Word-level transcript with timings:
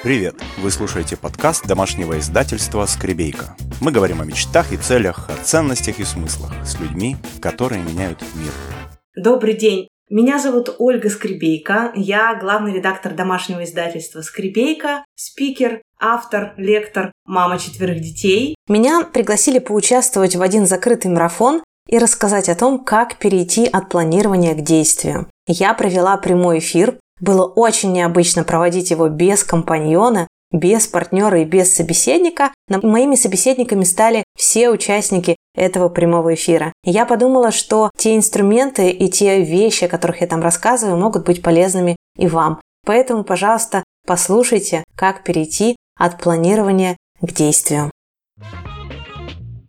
Привет! 0.00 0.36
Вы 0.58 0.70
слушаете 0.70 1.16
подкаст 1.16 1.66
домашнего 1.66 2.20
издательства 2.20 2.86
«Скребейка». 2.86 3.56
Мы 3.80 3.90
говорим 3.90 4.20
о 4.20 4.24
мечтах 4.24 4.72
и 4.72 4.76
целях, 4.76 5.28
о 5.28 5.42
ценностях 5.42 5.98
и 5.98 6.04
смыслах 6.04 6.52
с 6.64 6.78
людьми, 6.78 7.16
которые 7.42 7.82
меняют 7.82 8.22
мир. 8.36 8.52
Добрый 9.16 9.54
день! 9.54 9.88
Меня 10.08 10.38
зовут 10.38 10.72
Ольга 10.78 11.10
Скребейка. 11.10 11.90
Я 11.96 12.38
главный 12.40 12.74
редактор 12.74 13.12
домашнего 13.12 13.64
издательства 13.64 14.22
«Скребейка», 14.22 15.04
спикер, 15.16 15.82
автор, 16.00 16.54
лектор, 16.56 17.10
мама 17.24 17.58
четверых 17.58 18.00
детей. 18.00 18.54
Меня 18.68 19.02
пригласили 19.02 19.58
поучаствовать 19.58 20.36
в 20.36 20.42
один 20.42 20.66
закрытый 20.66 21.10
марафон 21.10 21.60
и 21.88 21.98
рассказать 21.98 22.48
о 22.48 22.54
том, 22.54 22.84
как 22.84 23.16
перейти 23.16 23.66
от 23.66 23.88
планирования 23.88 24.54
к 24.54 24.62
действию. 24.62 25.26
Я 25.48 25.74
провела 25.74 26.16
прямой 26.18 26.60
эфир, 26.60 26.98
было 27.20 27.46
очень 27.46 27.92
необычно 27.92 28.44
проводить 28.44 28.90
его 28.90 29.08
без 29.08 29.44
компаньона, 29.44 30.28
без 30.50 30.86
партнера 30.86 31.42
и 31.42 31.44
без 31.44 31.74
собеседника. 31.74 32.52
Но 32.68 32.80
моими 32.82 33.14
собеседниками 33.14 33.84
стали 33.84 34.24
все 34.36 34.70
участники 34.70 35.36
этого 35.54 35.88
прямого 35.88 36.34
эфира. 36.34 36.72
И 36.84 36.90
я 36.90 37.04
подумала, 37.04 37.50
что 37.50 37.90
те 37.96 38.16
инструменты 38.16 38.90
и 38.90 39.08
те 39.10 39.42
вещи, 39.42 39.84
о 39.84 39.88
которых 39.88 40.20
я 40.20 40.26
там 40.26 40.40
рассказываю, 40.40 40.98
могут 40.98 41.24
быть 41.24 41.42
полезными 41.42 41.96
и 42.16 42.26
вам. 42.26 42.60
Поэтому, 42.86 43.24
пожалуйста, 43.24 43.84
послушайте, 44.06 44.84
как 44.96 45.24
перейти 45.24 45.76
от 45.98 46.18
планирования 46.18 46.96
к 47.20 47.32
действию. 47.32 47.90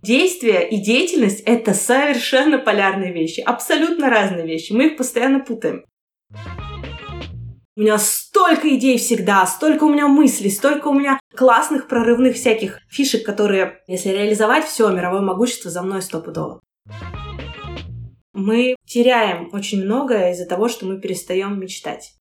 Действие 0.01 0.69
и 0.69 0.77
деятельность– 0.77 1.41
это 1.45 1.73
совершенно 1.73 2.57
полярные 2.57 3.11
вещи, 3.11 3.41
абсолютно 3.41 4.09
разные 4.09 4.45
вещи. 4.45 4.71
Мы 4.71 4.87
их 4.87 4.97
постоянно 4.97 5.39
путаем. 5.39 5.83
У 7.79 7.81
меня 7.81 7.97
столько 7.97 8.75
идей 8.75 8.97
всегда, 8.97 9.45
столько 9.47 9.85
у 9.85 9.89
меня 9.89 10.09
мыслей, 10.09 10.49
столько 10.49 10.89
у 10.89 10.93
меня 10.93 11.17
классных 11.33 11.87
прорывных 11.87 12.35
всяких 12.35 12.81
фишек, 12.89 13.25
которые, 13.25 13.79
если 13.87 14.09
реализовать, 14.09 14.65
все, 14.65 14.89
мировое 14.89 15.21
могущество 15.21 15.71
за 15.71 15.81
мной 15.81 16.01
стопудово. 16.01 16.59
Мы 18.33 18.75
теряем 18.85 19.47
очень 19.53 19.85
многое 19.85 20.33
из-за 20.33 20.45
того, 20.45 20.67
что 20.67 20.87
мы 20.87 20.99
перестаем 20.99 21.57
мечтать. 21.57 22.17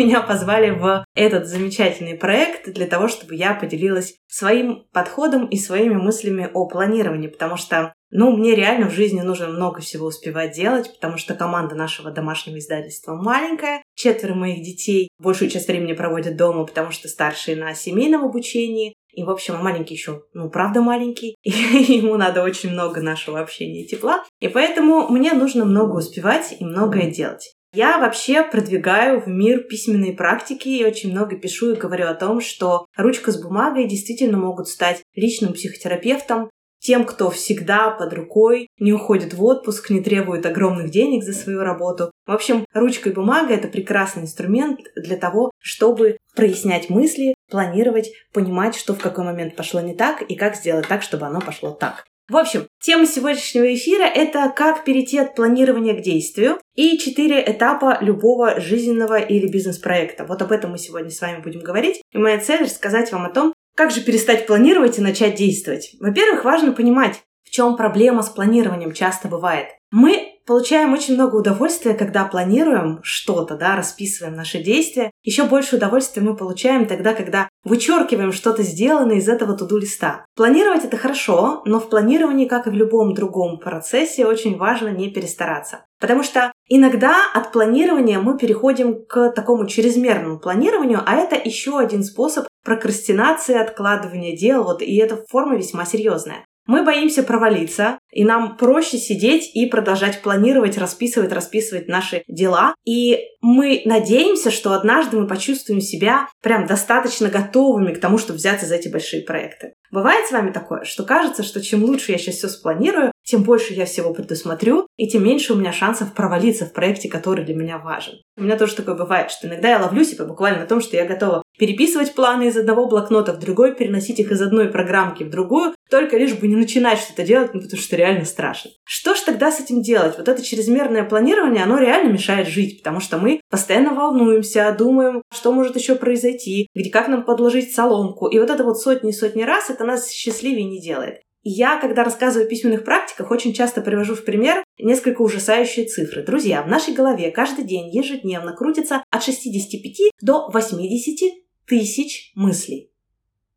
Меня 0.00 0.22
позвали 0.22 0.70
в 0.70 1.04
этот 1.14 1.46
замечательный 1.46 2.14
проект 2.14 2.72
для 2.72 2.86
того, 2.86 3.06
чтобы 3.06 3.34
я 3.34 3.52
поделилась 3.52 4.16
своим 4.28 4.86
подходом 4.94 5.44
и 5.44 5.58
своими 5.58 5.92
мыслями 5.92 6.48
о 6.54 6.66
планировании, 6.66 7.28
потому 7.28 7.58
что 7.58 7.92
ну, 8.10 8.34
мне 8.34 8.54
реально 8.54 8.88
в 8.88 8.94
жизни 8.94 9.20
нужно 9.20 9.48
много 9.48 9.82
всего 9.82 10.06
успевать 10.06 10.52
делать, 10.52 10.90
потому 10.94 11.18
что 11.18 11.34
команда 11.34 11.74
нашего 11.74 12.10
домашнего 12.10 12.58
издательства 12.58 13.12
маленькая. 13.14 13.82
Четверо 13.94 14.32
моих 14.32 14.64
детей 14.64 15.10
большую 15.18 15.50
часть 15.50 15.68
времени 15.68 15.92
проводят 15.92 16.34
дома, 16.34 16.64
потому 16.64 16.92
что 16.92 17.06
старшие 17.06 17.58
на 17.58 17.74
семейном 17.74 18.24
обучении. 18.24 18.94
И, 19.12 19.22
в 19.22 19.28
общем, 19.28 19.62
маленький 19.62 19.94
еще, 19.94 20.22
ну, 20.32 20.48
правда 20.48 20.80
маленький, 20.80 21.36
и 21.42 21.50
ему 21.50 22.16
надо 22.16 22.42
очень 22.42 22.70
много 22.70 23.02
нашего 23.02 23.38
общения 23.38 23.84
и 23.84 23.86
тепла. 23.86 24.24
И 24.40 24.48
поэтому 24.48 25.10
мне 25.10 25.34
нужно 25.34 25.66
много 25.66 25.98
успевать 25.98 26.56
и 26.58 26.64
многое 26.64 27.10
делать. 27.10 27.54
Я 27.72 28.00
вообще 28.00 28.42
продвигаю 28.42 29.20
в 29.20 29.28
мир 29.28 29.62
письменной 29.62 30.12
практики 30.12 30.68
и 30.68 30.84
очень 30.84 31.12
много 31.12 31.36
пишу 31.36 31.72
и 31.72 31.78
говорю 31.78 32.08
о 32.08 32.14
том, 32.14 32.40
что 32.40 32.86
ручка 32.96 33.30
с 33.30 33.40
бумагой 33.40 33.86
действительно 33.86 34.38
могут 34.38 34.68
стать 34.68 35.02
личным 35.14 35.52
психотерапевтом, 35.52 36.50
тем, 36.80 37.04
кто 37.04 37.30
всегда 37.30 37.90
под 37.90 38.12
рукой, 38.14 38.68
не 38.78 38.92
уходит 38.92 39.34
в 39.34 39.44
отпуск, 39.44 39.90
не 39.90 40.00
требует 40.00 40.46
огромных 40.46 40.90
денег 40.90 41.22
за 41.22 41.32
свою 41.32 41.60
работу. 41.60 42.10
В 42.26 42.32
общем, 42.32 42.64
ручка 42.72 43.10
и 43.10 43.12
бумага— 43.12 43.54
это 43.54 43.68
прекрасный 43.68 44.22
инструмент 44.22 44.80
для 44.96 45.16
того, 45.16 45.50
чтобы 45.58 46.16
прояснять 46.34 46.88
мысли, 46.88 47.34
планировать, 47.50 48.10
понимать, 48.32 48.74
что 48.74 48.94
в 48.94 48.98
какой 48.98 49.24
момент 49.24 49.56
пошло 49.56 49.80
не 49.80 49.94
так 49.94 50.22
и 50.22 50.34
как 50.34 50.56
сделать 50.56 50.88
так, 50.88 51.02
чтобы 51.02 51.26
оно 51.26 51.40
пошло 51.40 51.70
так. 51.70 52.04
В 52.30 52.36
общем, 52.36 52.68
тема 52.80 53.06
сегодняшнего 53.06 53.74
эфира– 53.74 54.04
это 54.04 54.52
как 54.54 54.84
перейти 54.84 55.18
от 55.18 55.34
планирования 55.34 55.94
к 55.94 56.02
действию 56.02 56.60
и 56.76 56.96
четыре 56.96 57.42
этапа 57.44 57.98
любого 58.00 58.60
жизненного 58.60 59.18
или 59.18 59.48
бизнес-проекта. 59.48 60.24
Вот 60.24 60.40
об 60.40 60.52
этом 60.52 60.70
мы 60.70 60.78
сегодня 60.78 61.10
с 61.10 61.20
вами 61.20 61.42
будем 61.42 61.58
говорить. 61.58 62.00
И 62.12 62.18
моя 62.18 62.38
цель– 62.38 62.62
рассказать 62.62 63.10
вам 63.10 63.26
о 63.26 63.30
том, 63.30 63.52
как 63.74 63.90
же 63.90 64.00
перестать 64.00 64.46
планировать 64.46 64.96
и 64.96 65.02
начать 65.02 65.34
действовать? 65.34 65.96
Во-первых, 65.98 66.44
важно 66.44 66.70
понимать, 66.70 67.20
в 67.42 67.50
чем 67.50 67.76
проблема 67.76 68.22
с 68.22 68.28
планированием 68.28 68.92
часто 68.92 69.26
бывает. 69.26 69.66
Мы 69.90 70.34
получаем 70.46 70.92
очень 70.92 71.14
много 71.14 71.34
удовольствия, 71.34 71.94
когда 71.94 72.24
планируем 72.24 73.00
что-то, 73.02 73.56
да, 73.56 73.74
расписываем 73.74 74.36
наши 74.36 74.62
действия. 74.62 75.10
Еще 75.24 75.42
больше 75.46 75.76
удовольствия 75.76 76.22
мы 76.22 76.36
получаем 76.36 76.86
тогда, 76.86 77.12
когда 77.12 77.48
вычеркиваем 77.64 78.32
что-то 78.32 78.62
сделанное 78.62 79.16
из 79.16 79.28
этого 79.28 79.56
туду 79.56 79.78
листа. 79.78 80.24
Планировать 80.36 80.84
это 80.84 80.96
хорошо, 80.96 81.62
но 81.64 81.80
в 81.80 81.88
планировании, 81.88 82.46
как 82.46 82.66
и 82.66 82.70
в 82.70 82.74
любом 82.74 83.14
другом 83.14 83.58
процессе, 83.58 84.26
очень 84.26 84.56
важно 84.56 84.88
не 84.88 85.10
перестараться. 85.10 85.84
Потому 86.00 86.22
что 86.22 86.52
иногда 86.68 87.16
от 87.34 87.52
планирования 87.52 88.18
мы 88.18 88.38
переходим 88.38 89.04
к 89.04 89.32
такому 89.32 89.66
чрезмерному 89.66 90.38
планированию, 90.38 91.02
а 91.04 91.16
это 91.16 91.36
еще 91.36 91.78
один 91.78 92.02
способ 92.02 92.46
прокрастинации, 92.64 93.54
откладывания 93.54 94.36
дел, 94.36 94.64
вот, 94.64 94.82
и 94.82 94.96
эта 94.96 95.22
форма 95.28 95.56
весьма 95.56 95.84
серьезная. 95.84 96.44
Мы 96.70 96.84
боимся 96.84 97.24
провалиться, 97.24 97.98
и 98.12 98.22
нам 98.22 98.56
проще 98.56 98.96
сидеть 98.96 99.50
и 99.54 99.66
продолжать 99.66 100.22
планировать, 100.22 100.78
расписывать, 100.78 101.32
расписывать 101.32 101.88
наши 101.88 102.22
дела. 102.28 102.76
И 102.84 103.18
мы 103.40 103.82
надеемся, 103.86 104.52
что 104.52 104.74
однажды 104.74 105.18
мы 105.18 105.26
почувствуем 105.26 105.80
себя 105.80 106.28
прям 106.40 106.66
достаточно 106.66 107.28
готовыми 107.28 107.92
к 107.92 108.00
тому, 108.00 108.18
чтобы 108.18 108.36
взяться 108.36 108.66
за 108.66 108.76
эти 108.76 108.86
большие 108.86 109.22
проекты. 109.24 109.72
Бывает 109.90 110.28
с 110.28 110.30
вами 110.30 110.52
такое, 110.52 110.84
что 110.84 111.02
кажется, 111.02 111.42
что 111.42 111.60
чем 111.60 111.82
лучше 111.82 112.12
я 112.12 112.18
сейчас 112.18 112.36
все 112.36 112.48
спланирую, 112.48 113.10
тем 113.24 113.42
больше 113.42 113.74
я 113.74 113.84
всего 113.84 114.14
предусмотрю, 114.14 114.86
и 114.96 115.08
тем 115.08 115.24
меньше 115.24 115.52
у 115.52 115.56
меня 115.56 115.72
шансов 115.72 116.14
провалиться 116.14 116.66
в 116.66 116.72
проекте, 116.72 117.08
который 117.08 117.44
для 117.44 117.56
меня 117.56 117.78
важен. 117.78 118.14
У 118.36 118.42
меня 118.42 118.56
тоже 118.56 118.76
такое 118.76 118.94
бывает, 118.94 119.32
что 119.32 119.48
иногда 119.48 119.70
я 119.70 119.80
ловлю 119.80 120.04
себя 120.04 120.24
буквально 120.24 120.60
на 120.60 120.66
том, 120.66 120.80
что 120.80 120.96
я 120.96 121.04
готова 121.04 121.42
переписывать 121.60 122.14
планы 122.14 122.48
из 122.48 122.56
одного 122.56 122.86
блокнота 122.86 123.34
в 123.34 123.38
другой, 123.38 123.74
переносить 123.74 124.18
их 124.18 124.32
из 124.32 124.40
одной 124.40 124.68
программки 124.68 125.24
в 125.24 125.30
другую, 125.30 125.74
только 125.90 126.16
лишь 126.16 126.32
бы 126.32 126.48
не 126.48 126.56
начинать 126.56 126.98
что-то 126.98 127.22
делать, 127.22 127.52
ну 127.52 127.60
потому 127.60 127.80
что 127.80 127.96
реально 127.96 128.24
страшно. 128.24 128.70
Что 128.84 129.14
ж 129.14 129.20
тогда 129.20 129.52
с 129.52 129.60
этим 129.60 129.82
делать? 129.82 130.16
Вот 130.16 130.26
это 130.26 130.42
чрезмерное 130.42 131.04
планирование, 131.04 131.64
оно 131.64 131.78
реально 131.78 132.12
мешает 132.12 132.48
жить, 132.48 132.78
потому 132.78 133.00
что 133.00 133.18
мы 133.18 133.42
постоянно 133.50 133.92
волнуемся, 133.92 134.74
думаем, 134.76 135.20
что 135.30 135.52
может 135.52 135.76
еще 135.76 135.96
произойти, 135.96 136.66
где 136.74 136.88
как 136.88 137.08
нам 137.08 137.24
подложить 137.24 137.74
соломку. 137.74 138.28
И 138.28 138.38
вот 138.38 138.48
это 138.48 138.64
вот 138.64 138.80
сотни 138.80 139.10
и 139.10 139.12
сотни 139.12 139.42
раз 139.42 139.68
это 139.68 139.84
нас 139.84 140.10
счастливее 140.10 140.64
не 140.64 140.80
делает. 140.80 141.20
Я, 141.42 141.78
когда 141.78 142.04
рассказываю 142.04 142.46
о 142.46 142.50
письменных 142.50 142.84
практиках, 142.84 143.30
очень 143.30 143.52
часто 143.52 143.82
привожу 143.82 144.14
в 144.14 144.24
пример 144.24 144.62
несколько 144.78 145.22
ужасающие 145.22 145.86
цифры. 145.86 146.22
Друзья, 146.22 146.62
в 146.62 146.68
нашей 146.68 146.94
голове 146.94 147.30
каждый 147.30 147.64
день 147.64 147.88
ежедневно 147.94 148.54
крутится 148.54 149.02
от 149.10 149.22
65 149.22 150.10
до 150.20 150.50
80 150.50 151.32
тысяч 151.70 152.32
мыслей. 152.34 152.90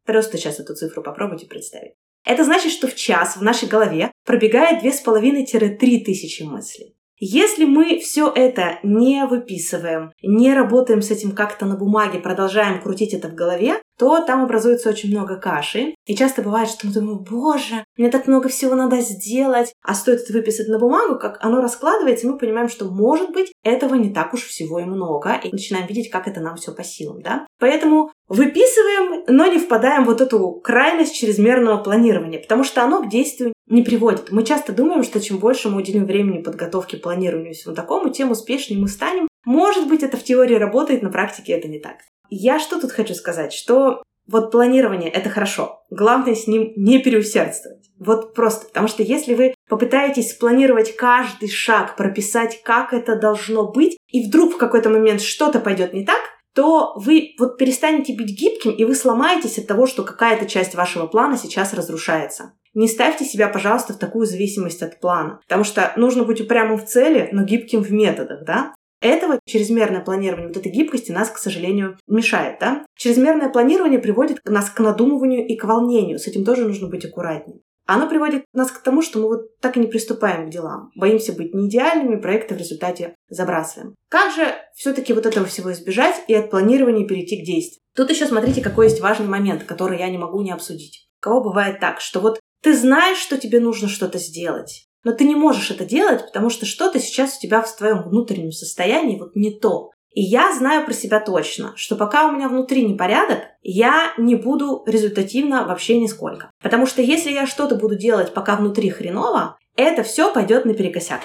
Просто 0.05 0.37
сейчас 0.37 0.59
эту 0.59 0.75
цифру 0.75 1.01
попробуйте 1.01 1.47
представить. 1.47 1.93
Это 2.23 2.43
значит, 2.43 2.71
что 2.71 2.87
в 2.87 2.95
час 2.95 3.35
в 3.35 3.41
нашей 3.41 3.67
голове 3.67 4.11
пробегает 4.23 4.83
2,5-3 4.83 5.77
тысячи 6.03 6.43
мыслей. 6.43 6.95
Если 7.17 7.65
мы 7.65 7.99
все 7.99 8.31
это 8.31 8.79
не 8.83 9.25
выписываем, 9.25 10.11
не 10.21 10.53
работаем 10.53 11.01
с 11.01 11.09
этим 11.09 11.31
как-то 11.31 11.65
на 11.65 11.75
бумаге, 11.75 12.19
продолжаем 12.19 12.81
крутить 12.81 13.13
это 13.13 13.29
в 13.29 13.33
голове, 13.33 13.81
то 13.97 14.21
там 14.21 14.43
образуется 14.43 14.89
очень 14.89 15.11
много 15.11 15.37
каши. 15.37 15.95
И 16.05 16.15
часто 16.15 16.41
бывает, 16.41 16.69
что 16.69 16.87
мы 16.87 16.93
думаем, 16.93 17.19
боже, 17.29 17.85
мне 17.97 18.09
так 18.09 18.27
много 18.27 18.49
всего 18.49 18.75
надо 18.75 19.01
сделать. 19.01 19.73
А 19.83 19.93
стоит 19.93 20.21
это 20.21 20.33
выписать 20.33 20.67
на 20.67 20.79
бумагу, 20.79 21.19
как 21.19 21.37
оно 21.41 21.61
раскладывается, 21.61 22.25
и 22.25 22.29
мы 22.29 22.37
понимаем, 22.37 22.69
что, 22.69 22.85
может 22.85 23.31
быть, 23.31 23.51
этого 23.63 23.95
не 23.95 24.13
так 24.13 24.33
уж 24.33 24.43
всего 24.43 24.79
и 24.79 24.85
много. 24.85 25.39
И 25.43 25.51
начинаем 25.51 25.87
видеть, 25.87 26.09
как 26.09 26.27
это 26.27 26.39
нам 26.39 26.55
все 26.55 26.73
по 26.73 26.83
силам, 26.83 27.21
да? 27.21 27.45
Поэтому 27.59 28.11
выписываем, 28.27 29.23
но 29.27 29.45
не 29.47 29.59
впадаем 29.59 30.05
в 30.05 30.07
вот 30.07 30.21
эту 30.21 30.51
крайность 30.63 31.15
чрезмерного 31.15 31.77
планирования, 31.77 32.39
потому 32.39 32.63
что 32.63 32.83
оно 32.83 33.03
к 33.03 33.09
действию 33.09 33.53
не 33.67 33.81
приводит. 33.81 34.31
Мы 34.31 34.43
часто 34.43 34.73
думаем, 34.73 35.03
что 35.03 35.19
чем 35.19 35.39
больше 35.39 35.69
мы 35.69 35.77
уделим 35.77 36.05
времени 36.05 36.41
подготовке, 36.41 36.97
планированию 36.97 37.51
и 37.51 37.55
всему 37.55 37.75
такому, 37.75 38.09
тем 38.09 38.31
успешнее 38.31 38.79
мы 38.79 38.87
станем. 38.87 39.27
Может 39.45 39.87
быть, 39.87 40.03
это 40.03 40.17
в 40.17 40.23
теории 40.23 40.55
работает, 40.55 41.01
на 41.01 41.09
практике 41.09 41.53
это 41.53 41.67
не 41.67 41.79
так. 41.79 41.97
Я 42.35 42.59
что 42.59 42.79
тут 42.79 42.91
хочу 42.91 43.13
сказать, 43.13 43.53
что 43.53 44.01
вот 44.27 44.51
планирование— 44.51 45.09
это 45.11 45.29
хорошо. 45.29 45.83
Главное 45.89 46.33
с 46.33 46.47
ним 46.47 46.73
не 46.75 46.99
переусердствовать. 46.99 47.89
Вот 47.99 48.33
просто. 48.33 48.67
Потому 48.67 48.87
что 48.87 49.03
если 49.03 49.35
вы 49.35 49.53
попытаетесь 49.69 50.31
спланировать 50.31 50.95
каждый 50.95 51.49
шаг, 51.49 51.95
прописать, 51.95 52.63
как 52.63 52.93
это 52.93 53.15
должно 53.15 53.71
быть, 53.71 53.97
и 54.07 54.25
вдруг 54.25 54.53
в 54.53 54.57
какой-то 54.57 54.89
момент 54.89 55.21
что-то 55.21 55.59
пойдет 55.59 55.93
не 55.93 56.05
так, 56.05 56.21
то 56.55 56.93
вы 56.95 57.33
вот 57.37 57.57
перестанете 57.57 58.15
быть 58.15 58.29
гибким, 58.29 58.71
и 58.71 58.83
вы 58.85 58.95
сломаетесь 58.95 59.57
от 59.57 59.67
того, 59.67 59.87
что 59.87 60.03
какая-то 60.03 60.45
часть 60.45 60.75
вашего 60.75 61.07
плана 61.07 61.37
сейчас 61.37 61.73
разрушается. 61.73 62.53
Не 62.73 62.87
ставьте 62.87 63.25
себя, 63.25 63.47
пожалуйста, 63.47 63.93
в 63.93 63.99
такую 63.99 64.25
зависимость 64.25 64.81
от 64.81 64.99
плана, 64.99 65.39
потому 65.43 65.63
что 65.63 65.93
нужно 65.95 66.23
быть 66.23 66.41
упрямым 66.41 66.77
в 66.77 66.85
цели, 66.85 67.29
но 67.31 67.43
гибким 67.43 67.83
в 67.83 67.91
методах, 67.91 68.45
да? 68.45 68.73
Этого 69.03 69.39
чрезмерное 69.45 70.01
планирование, 70.01 70.47
вот 70.47 70.57
этой 70.57 70.71
гибкости 70.71 71.11
нас, 71.11 71.29
к 71.29 71.37
сожалению, 71.37 71.97
мешает. 72.07 72.57
Да? 72.59 72.85
Чрезмерное 72.95 73.49
планирование 73.49 73.99
приводит 73.99 74.39
нас 74.45 74.69
к 74.69 74.79
надумыванию 74.79 75.45
и 75.45 75.55
к 75.55 75.65
волнению. 75.65 76.19
С 76.19 76.27
этим 76.27 76.45
тоже 76.45 76.65
нужно 76.65 76.87
быть 76.87 77.05
аккуратнее. 77.05 77.59
Оно 77.85 78.07
приводит 78.07 78.45
нас 78.53 78.71
к 78.71 78.81
тому, 78.81 79.01
что 79.01 79.19
мы 79.19 79.27
вот 79.27 79.59
так 79.59 79.75
и 79.75 79.79
не 79.79 79.87
приступаем 79.87 80.47
к 80.47 80.49
делам. 80.49 80.91
Боимся 80.95 81.33
быть 81.33 81.53
неидеальными, 81.53 82.15
проекты 82.15 82.55
в 82.55 82.57
результате 82.57 83.15
забрасываем. 83.27 83.95
Как 84.07 84.33
же 84.33 84.55
все-таки 84.73 85.11
вот 85.11 85.25
этого 85.25 85.45
всего 85.45 85.71
избежать 85.73 86.15
и 86.27 86.33
от 86.33 86.49
планирования 86.49 87.05
перейти 87.05 87.41
к 87.41 87.45
действию? 87.45 87.81
Тут 87.93 88.09
еще 88.09 88.25
смотрите, 88.25 88.61
какой 88.61 88.87
есть 88.87 89.01
важный 89.01 89.27
момент, 89.27 89.65
который 89.65 89.99
я 89.99 90.09
не 90.09 90.17
могу 90.17 90.41
не 90.41 90.51
обсудить. 90.51 91.09
У 91.19 91.23
кого 91.23 91.43
бывает 91.43 91.81
так, 91.81 91.99
что 91.99 92.21
вот 92.21 92.39
ты 92.61 92.73
знаешь, 92.73 93.17
что 93.17 93.37
тебе 93.37 93.59
нужно 93.59 93.89
что-то 93.89 94.17
сделать, 94.17 94.87
но 95.03 95.13
ты 95.13 95.25
не 95.25 95.35
можешь 95.35 95.71
это 95.71 95.85
делать, 95.85 96.25
потому 96.25 96.49
что 96.49 96.65
что-то 96.65 96.99
сейчас 96.99 97.37
у 97.37 97.41
тебя 97.41 97.61
в 97.61 97.75
твоем 97.75 98.03
внутреннем 98.03 98.51
состоянии 98.51 99.19
вот 99.19 99.35
не 99.35 99.51
то. 99.51 99.91
И 100.13 100.21
я 100.21 100.53
знаю 100.53 100.85
про 100.85 100.93
себя 100.93 101.19
точно, 101.19 101.73
что 101.75 101.95
пока 101.95 102.27
у 102.27 102.31
меня 102.31 102.47
внутри 102.47 102.85
непорядок, 102.85 103.39
я 103.63 104.13
не 104.17 104.35
буду 104.35 104.83
результативно 104.85 105.65
вообще 105.65 105.99
нисколько. 105.99 106.51
Потому 106.61 106.85
что 106.85 107.01
если 107.01 107.31
я 107.31 107.47
что-то 107.47 107.75
буду 107.75 107.95
делать, 107.95 108.33
пока 108.33 108.55
внутри 108.55 108.91
хреново, 108.91 109.57
это 109.75 110.03
все 110.03 110.31
пойдет 110.31 110.65
наперекосяк. 110.65 111.21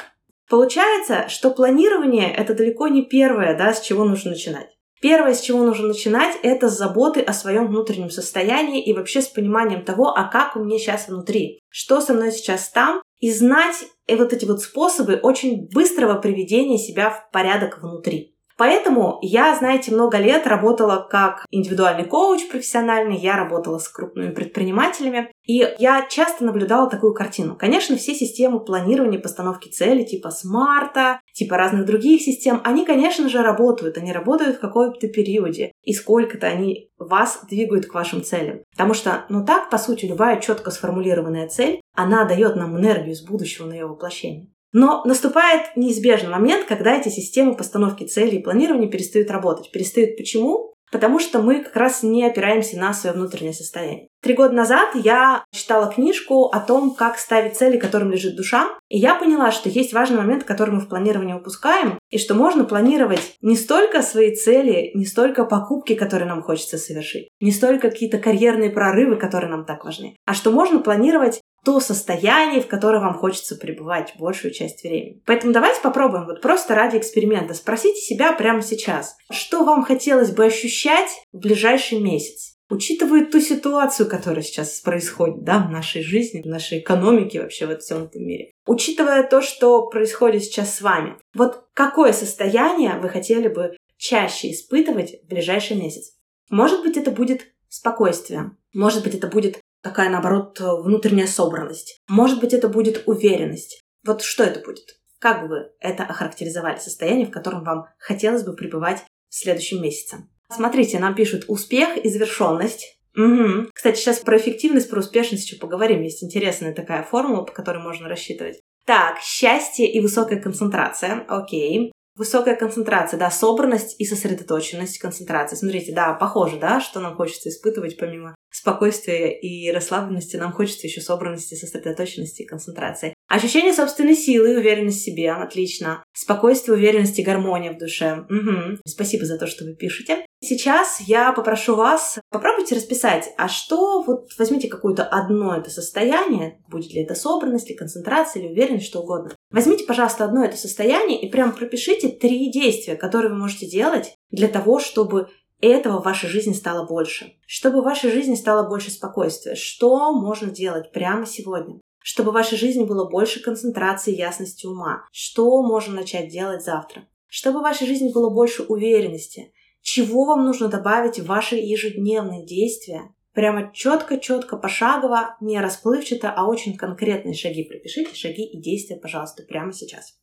Получается, 0.48 1.28
что 1.28 1.50
планирование 1.50 2.32
это 2.32 2.54
далеко 2.54 2.88
не 2.88 3.02
первое, 3.02 3.56
да, 3.56 3.75
с 3.75 3.82
чего 3.82 4.04
нужно 4.04 4.30
начинать. 4.30 4.69
Первое, 5.00 5.34
с 5.34 5.40
чего 5.40 5.62
нужно 5.62 5.88
начинать, 5.88 6.36
это 6.42 6.69
с 6.69 6.76
заботы 6.76 7.20
о 7.20 7.32
своем 7.32 7.69
внутреннем 7.69 8.10
состоянии 8.10 8.82
и 8.82 8.94
вообще 8.94 9.20
с 9.22 9.28
пониманием 9.28 9.84
того, 9.84 10.08
а 10.08 10.25
как 10.25 10.56
у 10.56 10.64
меня 10.64 10.78
сейчас 10.78 11.08
внутри, 11.08 11.60
что 11.69 12.00
со 12.00 12.14
мной 12.14 12.32
сейчас 12.32 12.69
там, 12.70 13.00
и 13.18 13.32
знать 13.32 13.86
и 14.06 14.14
вот 14.14 14.32
эти 14.32 14.44
вот 14.44 14.62
способы 14.62 15.16
очень 15.16 15.68
быстрого 15.72 16.20
приведения 16.20 16.78
себя 16.78 17.10
в 17.10 17.30
порядок 17.30 17.82
внутри. 17.82 18.38
Поэтому 18.58 19.20
я, 19.22 19.55
знаете, 19.55 19.93
много 19.93 20.19
лет 20.19 20.49
работала 20.49 21.06
как 21.08 21.46
индивидуальный 21.50 22.05
коуч 22.05 22.49
профессиональный, 22.49 23.16
я 23.16 23.37
работала 23.37 23.78
с 23.78 23.88
крупными 23.88 24.32
предпринимателями, 24.32 25.31
и 25.46 25.64
я 25.78 26.06
часто 26.10 26.44
наблюдала 26.44 26.90
такую 26.90 27.14
картину. 27.14 27.55
Конечно, 27.56 27.96
все 27.96 28.14
системы 28.14 28.58
планирования, 28.58 29.20
постановки 29.20 29.69
целей, 29.69 30.05
типа 30.05 30.31
смарта, 30.31 31.20
типа 31.32 31.56
разных 31.56 31.87
других 31.87 32.20
систем, 32.20 32.60
они, 32.64 32.84
конечно 32.84 33.28
же, 33.28 33.43
работают. 33.43 33.96
Они 33.96 34.12
работают 34.12 34.56
в 34.56 34.61
каком-то 34.61 35.06
периоде. 35.06 35.70
И 35.84 35.94
сколько-то 35.94 36.49
они 36.49 36.90
вас 36.99 37.44
двигают 37.49 37.87
к 37.87 37.94
вашим 37.94 38.25
целям. 38.25 38.62
Потому 38.72 38.93
что, 38.93 39.25
ну 39.28 39.44
так, 39.44 39.70
по 39.70 39.78
сути, 39.78 40.06
любая 40.06 40.40
четко 40.40 40.72
сформулированная 40.72 41.49
цель, 41.49 41.81
она 41.94 42.25
дает 42.25 42.56
нам 42.56 42.76
энергию 42.76 43.12
из 43.12 43.22
будущего 43.22 43.66
на 43.66 43.75
ее 43.75 43.87
воплощение. 43.87 44.49
Но 44.72 45.02
наступает 45.04 45.76
неизбежный 45.76 46.30
момент, 46.30 46.66
когда 46.66 46.96
эти 46.96 47.08
системы 47.08 47.56
постановки 47.56 48.04
целей 48.04 48.38
и 48.38 48.42
планирования 48.42 48.88
перестают 48.88 49.30
работать. 49.30 49.70
Перестают 49.70 50.16
почему? 50.16 50.74
Потому 50.90 51.18
что 51.18 51.42
мы 51.42 51.62
как 51.62 51.76
раз 51.76 52.02
не 52.02 52.24
опираемся 52.24 52.78
на 52.78 52.94
свое 52.94 53.14
внутреннее 53.14 53.52
состояние. 53.52 54.08
Три 54.20 54.34
года 54.34 54.54
назад 54.54 54.94
я 54.94 55.44
читала 55.52 55.92
книжку 55.92 56.46
о 56.46 56.60
том, 56.60 56.94
как 56.94 57.18
ставить 57.18 57.56
цели, 57.56 57.78
которым 57.78 58.10
лежит 58.10 58.36
душа, 58.36 58.68
и 58.88 58.98
я 58.98 59.14
поняла, 59.14 59.52
что 59.52 59.68
есть 59.68 59.92
важный 59.92 60.16
момент, 60.16 60.44
который 60.44 60.74
мы 60.74 60.80
в 60.80 60.88
планировании 60.88 61.34
упускаем, 61.34 61.98
и 62.10 62.18
что 62.18 62.34
можно 62.34 62.64
планировать 62.64 63.36
не 63.42 63.54
столько 63.54 64.02
свои 64.02 64.34
цели, 64.34 64.90
не 64.94 65.04
столько 65.04 65.44
покупки, 65.44 65.94
которые 65.94 66.28
нам 66.28 66.42
хочется 66.42 66.78
совершить, 66.78 67.28
не 67.40 67.52
столько 67.52 67.90
какие-то 67.90 68.18
карьерные 68.18 68.70
прорывы, 68.70 69.16
которые 69.16 69.50
нам 69.50 69.64
так 69.64 69.84
важны, 69.84 70.16
а 70.24 70.34
что 70.34 70.50
можно 70.50 70.80
планировать 70.80 71.40
то 71.64 71.81
состояние, 71.81 72.60
в 72.60 72.66
которое 72.66 73.00
вам 73.00 73.14
хочется 73.14 73.56
пребывать 73.56 74.14
большую 74.19 74.52
часть 74.52 74.82
времени. 74.82 75.22
Поэтому 75.26 75.52
давайте 75.52 75.81
попробуем 75.81 76.26
вот 76.26 76.40
просто 76.40 76.75
ради 76.75 76.96
эксперимента. 76.96 77.55
Спросите 77.55 78.00
себя 78.00 78.32
прямо 78.32 78.62
сейчас, 78.62 79.16
что 79.31 79.64
вам 79.64 79.84
хотелось 79.84 80.31
бы 80.31 80.44
ощущать 80.44 81.10
в 81.32 81.38
ближайший 81.38 82.00
месяц. 82.00 82.58
Учитывая 82.70 83.25
ту 83.25 83.40
ситуацию, 83.40 84.08
которая 84.08 84.43
сейчас 84.43 84.81
происходит 84.81 85.43
да, 85.43 85.58
в 85.58 85.70
нашей 85.70 86.02
жизни, 86.02 86.43
в 86.43 86.46
нашей 86.46 86.81
экономике, 86.81 87.40
вообще 87.40 87.66
во 87.66 87.76
всем 87.78 88.04
этом 88.04 88.26
мире. 88.26 88.52
Учитывая 88.66 89.22
то, 89.22 89.40
что 89.40 89.87
происходит 89.87 90.44
сейчас 90.44 90.76
с 90.76 90.81
вами. 90.82 91.16
Вот 91.34 91.64
какое 91.72 92.12
состояние 92.12 92.99
вы 93.00 93.08
хотели 93.08 93.49
бы 93.49 93.75
чаще 93.96 94.52
испытывать 94.52 95.22
в 95.22 95.28
ближайший 95.28 95.76
месяц? 95.76 96.12
Может 96.50 96.82
быть, 96.82 96.99
это 96.99 97.11
будет 97.11 97.46
спокойствие. 97.70 98.52
Может 98.75 99.02
быть, 99.02 99.14
это 99.14 99.28
будет 99.28 99.61
такая, 99.88 100.11
наоборот, 100.11 100.61
внутренняя 100.61 101.26
собранность. 101.26 102.00
Может 102.08 102.40
быть, 102.40 102.52
это 102.52 102.69
будет 102.69 103.02
уверенность. 103.06 103.82
Вот 104.06 104.23
что 104.23 104.44
это 104.44 104.61
будет? 104.61 105.00
Как 105.19 105.43
бы 105.43 105.49
вы 105.49 105.70
это 105.81 106.05
охарактеризовали 106.05 106.79
состояние, 106.79 107.26
в 107.26 107.31
котором 107.31 107.64
вам 107.64 107.87
хотелось 107.99 108.44
бы 108.44 108.55
пребывать 108.55 109.02
в 109.29 109.35
следующем 109.35 109.82
месяце? 109.82 110.29
Смотрите, 110.50 110.99
нам 110.99 111.14
пишут 111.14 111.44
успех 111.49 111.96
и 111.96 112.08
завершенность. 112.08 112.99
Угу. 113.17 113.70
Кстати, 113.75 113.99
сейчас 113.99 114.20
про 114.20 114.38
эффективность, 114.38 114.88
про 114.88 115.00
успешность 115.00 115.44
еще 115.44 115.58
поговорим. 115.58 116.02
Есть 116.02 116.23
интересная 116.23 116.73
такая 116.75 117.02
формула, 117.02 117.43
по 117.43 117.52
которой 117.52 117.82
можно 117.82 118.08
рассчитывать. 118.08 118.61
Так, 118.85 119.19
счастье 119.20 119.90
и 119.90 120.00
высокая 120.00 120.40
концентрация. 120.40 121.25
Окей. 121.29 121.93
Высокая 122.18 122.56
концентрация, 122.56 123.18
да, 123.18 123.30
собранность 123.30 123.94
и 123.98 124.04
сосредоточенность, 124.04 124.98
концентрация. 124.98 125.56
Смотрите, 125.56 125.94
да, 125.94 126.14
похоже, 126.14 126.58
да, 126.58 126.80
что 126.80 126.98
нам 126.98 127.14
хочется 127.14 127.48
испытывать 127.48 127.96
помимо 127.96 128.34
спокойствия 128.50 129.38
и 129.38 129.70
расслабленности, 129.70 130.36
нам 130.36 130.52
хочется 130.52 130.86
еще 130.86 131.00
собранности, 131.00 131.54
сосредоточенности 131.54 132.42
и 132.42 132.46
концентрации. 132.46 133.14
Ощущение 133.28 133.72
собственной 133.72 134.16
силы 134.16 134.58
уверенность 134.58 135.00
в 135.00 135.04
себе, 135.04 135.30
отлично. 135.30 136.02
Спокойствие, 136.12 136.76
уверенность 136.76 137.18
и 137.18 137.22
гармония 137.22 137.72
в 137.72 137.78
душе. 137.78 138.26
Угу. 138.28 138.80
Спасибо 138.86 139.24
за 139.26 139.38
то, 139.38 139.46
что 139.46 139.64
вы 139.64 139.74
пишете. 139.74 140.24
Сейчас 140.40 141.00
я 141.00 141.32
попрошу 141.32 141.75
вас, 141.75 142.20
попробуйте 142.31 142.76
расписать, 142.76 143.31
а 143.37 143.49
что, 143.49 144.02
вот 144.02 144.29
возьмите 144.38 144.69
какое-то 144.69 145.02
одно 145.02 145.56
это 145.56 145.69
состояние, 145.69 146.62
будет 146.69 146.93
ли 146.93 147.02
это 147.02 147.17
собранность, 147.17 147.69
или 147.69 147.76
концентрация, 147.76 148.43
или 148.43 148.52
уверенность, 148.52 148.87
что 148.87 149.00
угодно. 149.00 149.35
Возьмите, 149.50 149.85
пожалуйста, 149.85 150.25
одно 150.25 150.44
это 150.44 150.56
состояние 150.56 151.20
и 151.20 151.29
прям 151.29 151.52
пропишите 151.52 152.08
три 152.08 152.52
действия, 152.52 152.94
которые 152.94 153.32
вы 153.32 153.38
можете 153.38 153.67
делать 153.67 154.14
для 154.31 154.46
того, 154.46 154.79
чтобы 154.79 155.29
этого 155.61 156.00
в 156.00 156.05
вашей 156.05 156.29
жизни 156.29 156.52
стало 156.52 156.87
больше. 156.87 157.32
Чтобы 157.46 157.81
в 157.81 157.85
вашей 157.85 158.12
жизни 158.12 158.37
стало 158.37 158.69
больше 158.69 158.93
спокойствия. 158.93 159.56
Что 159.56 160.12
можно 160.12 160.50
делать 160.50 160.93
прямо 160.93 161.26
сегодня? 161.26 161.81
Чтобы 162.00 162.31
в 162.31 162.35
вашей 162.35 162.56
жизни 162.56 162.85
было 162.85 163.08
больше 163.11 163.43
концентрации 163.43 164.14
и 164.14 164.19
ясности 164.19 164.67
ума. 164.67 165.05
Что 165.11 165.62
можно 165.62 165.94
начать 165.96 166.29
делать 166.29 166.62
завтра? 166.62 167.08
Чтобы 167.26 167.58
в 167.58 167.62
вашей 167.62 167.87
жизни 167.87 168.12
было 168.12 168.31
больше 168.31 168.62
уверенности. 168.62 169.52
Чего 169.82 170.25
вам 170.25 170.44
нужно 170.44 170.69
добавить 170.69 171.19
в 171.19 171.26
ваши 171.26 171.56
ежедневные 171.56 172.44
действия? 172.44 173.14
Прямо 173.32 173.70
четко-четко, 173.73 174.56
пошагово, 174.56 175.37
не 175.40 175.61
расплывчато, 175.61 176.32
а 176.32 176.47
очень 176.47 176.76
конкретные 176.76 177.35
шаги. 177.35 177.64
Пропишите 177.64 178.14
шаги 178.14 178.44
и 178.44 178.61
действия, 178.61 178.97
пожалуйста, 178.97 179.44
прямо 179.44 179.73
сейчас. 179.73 180.18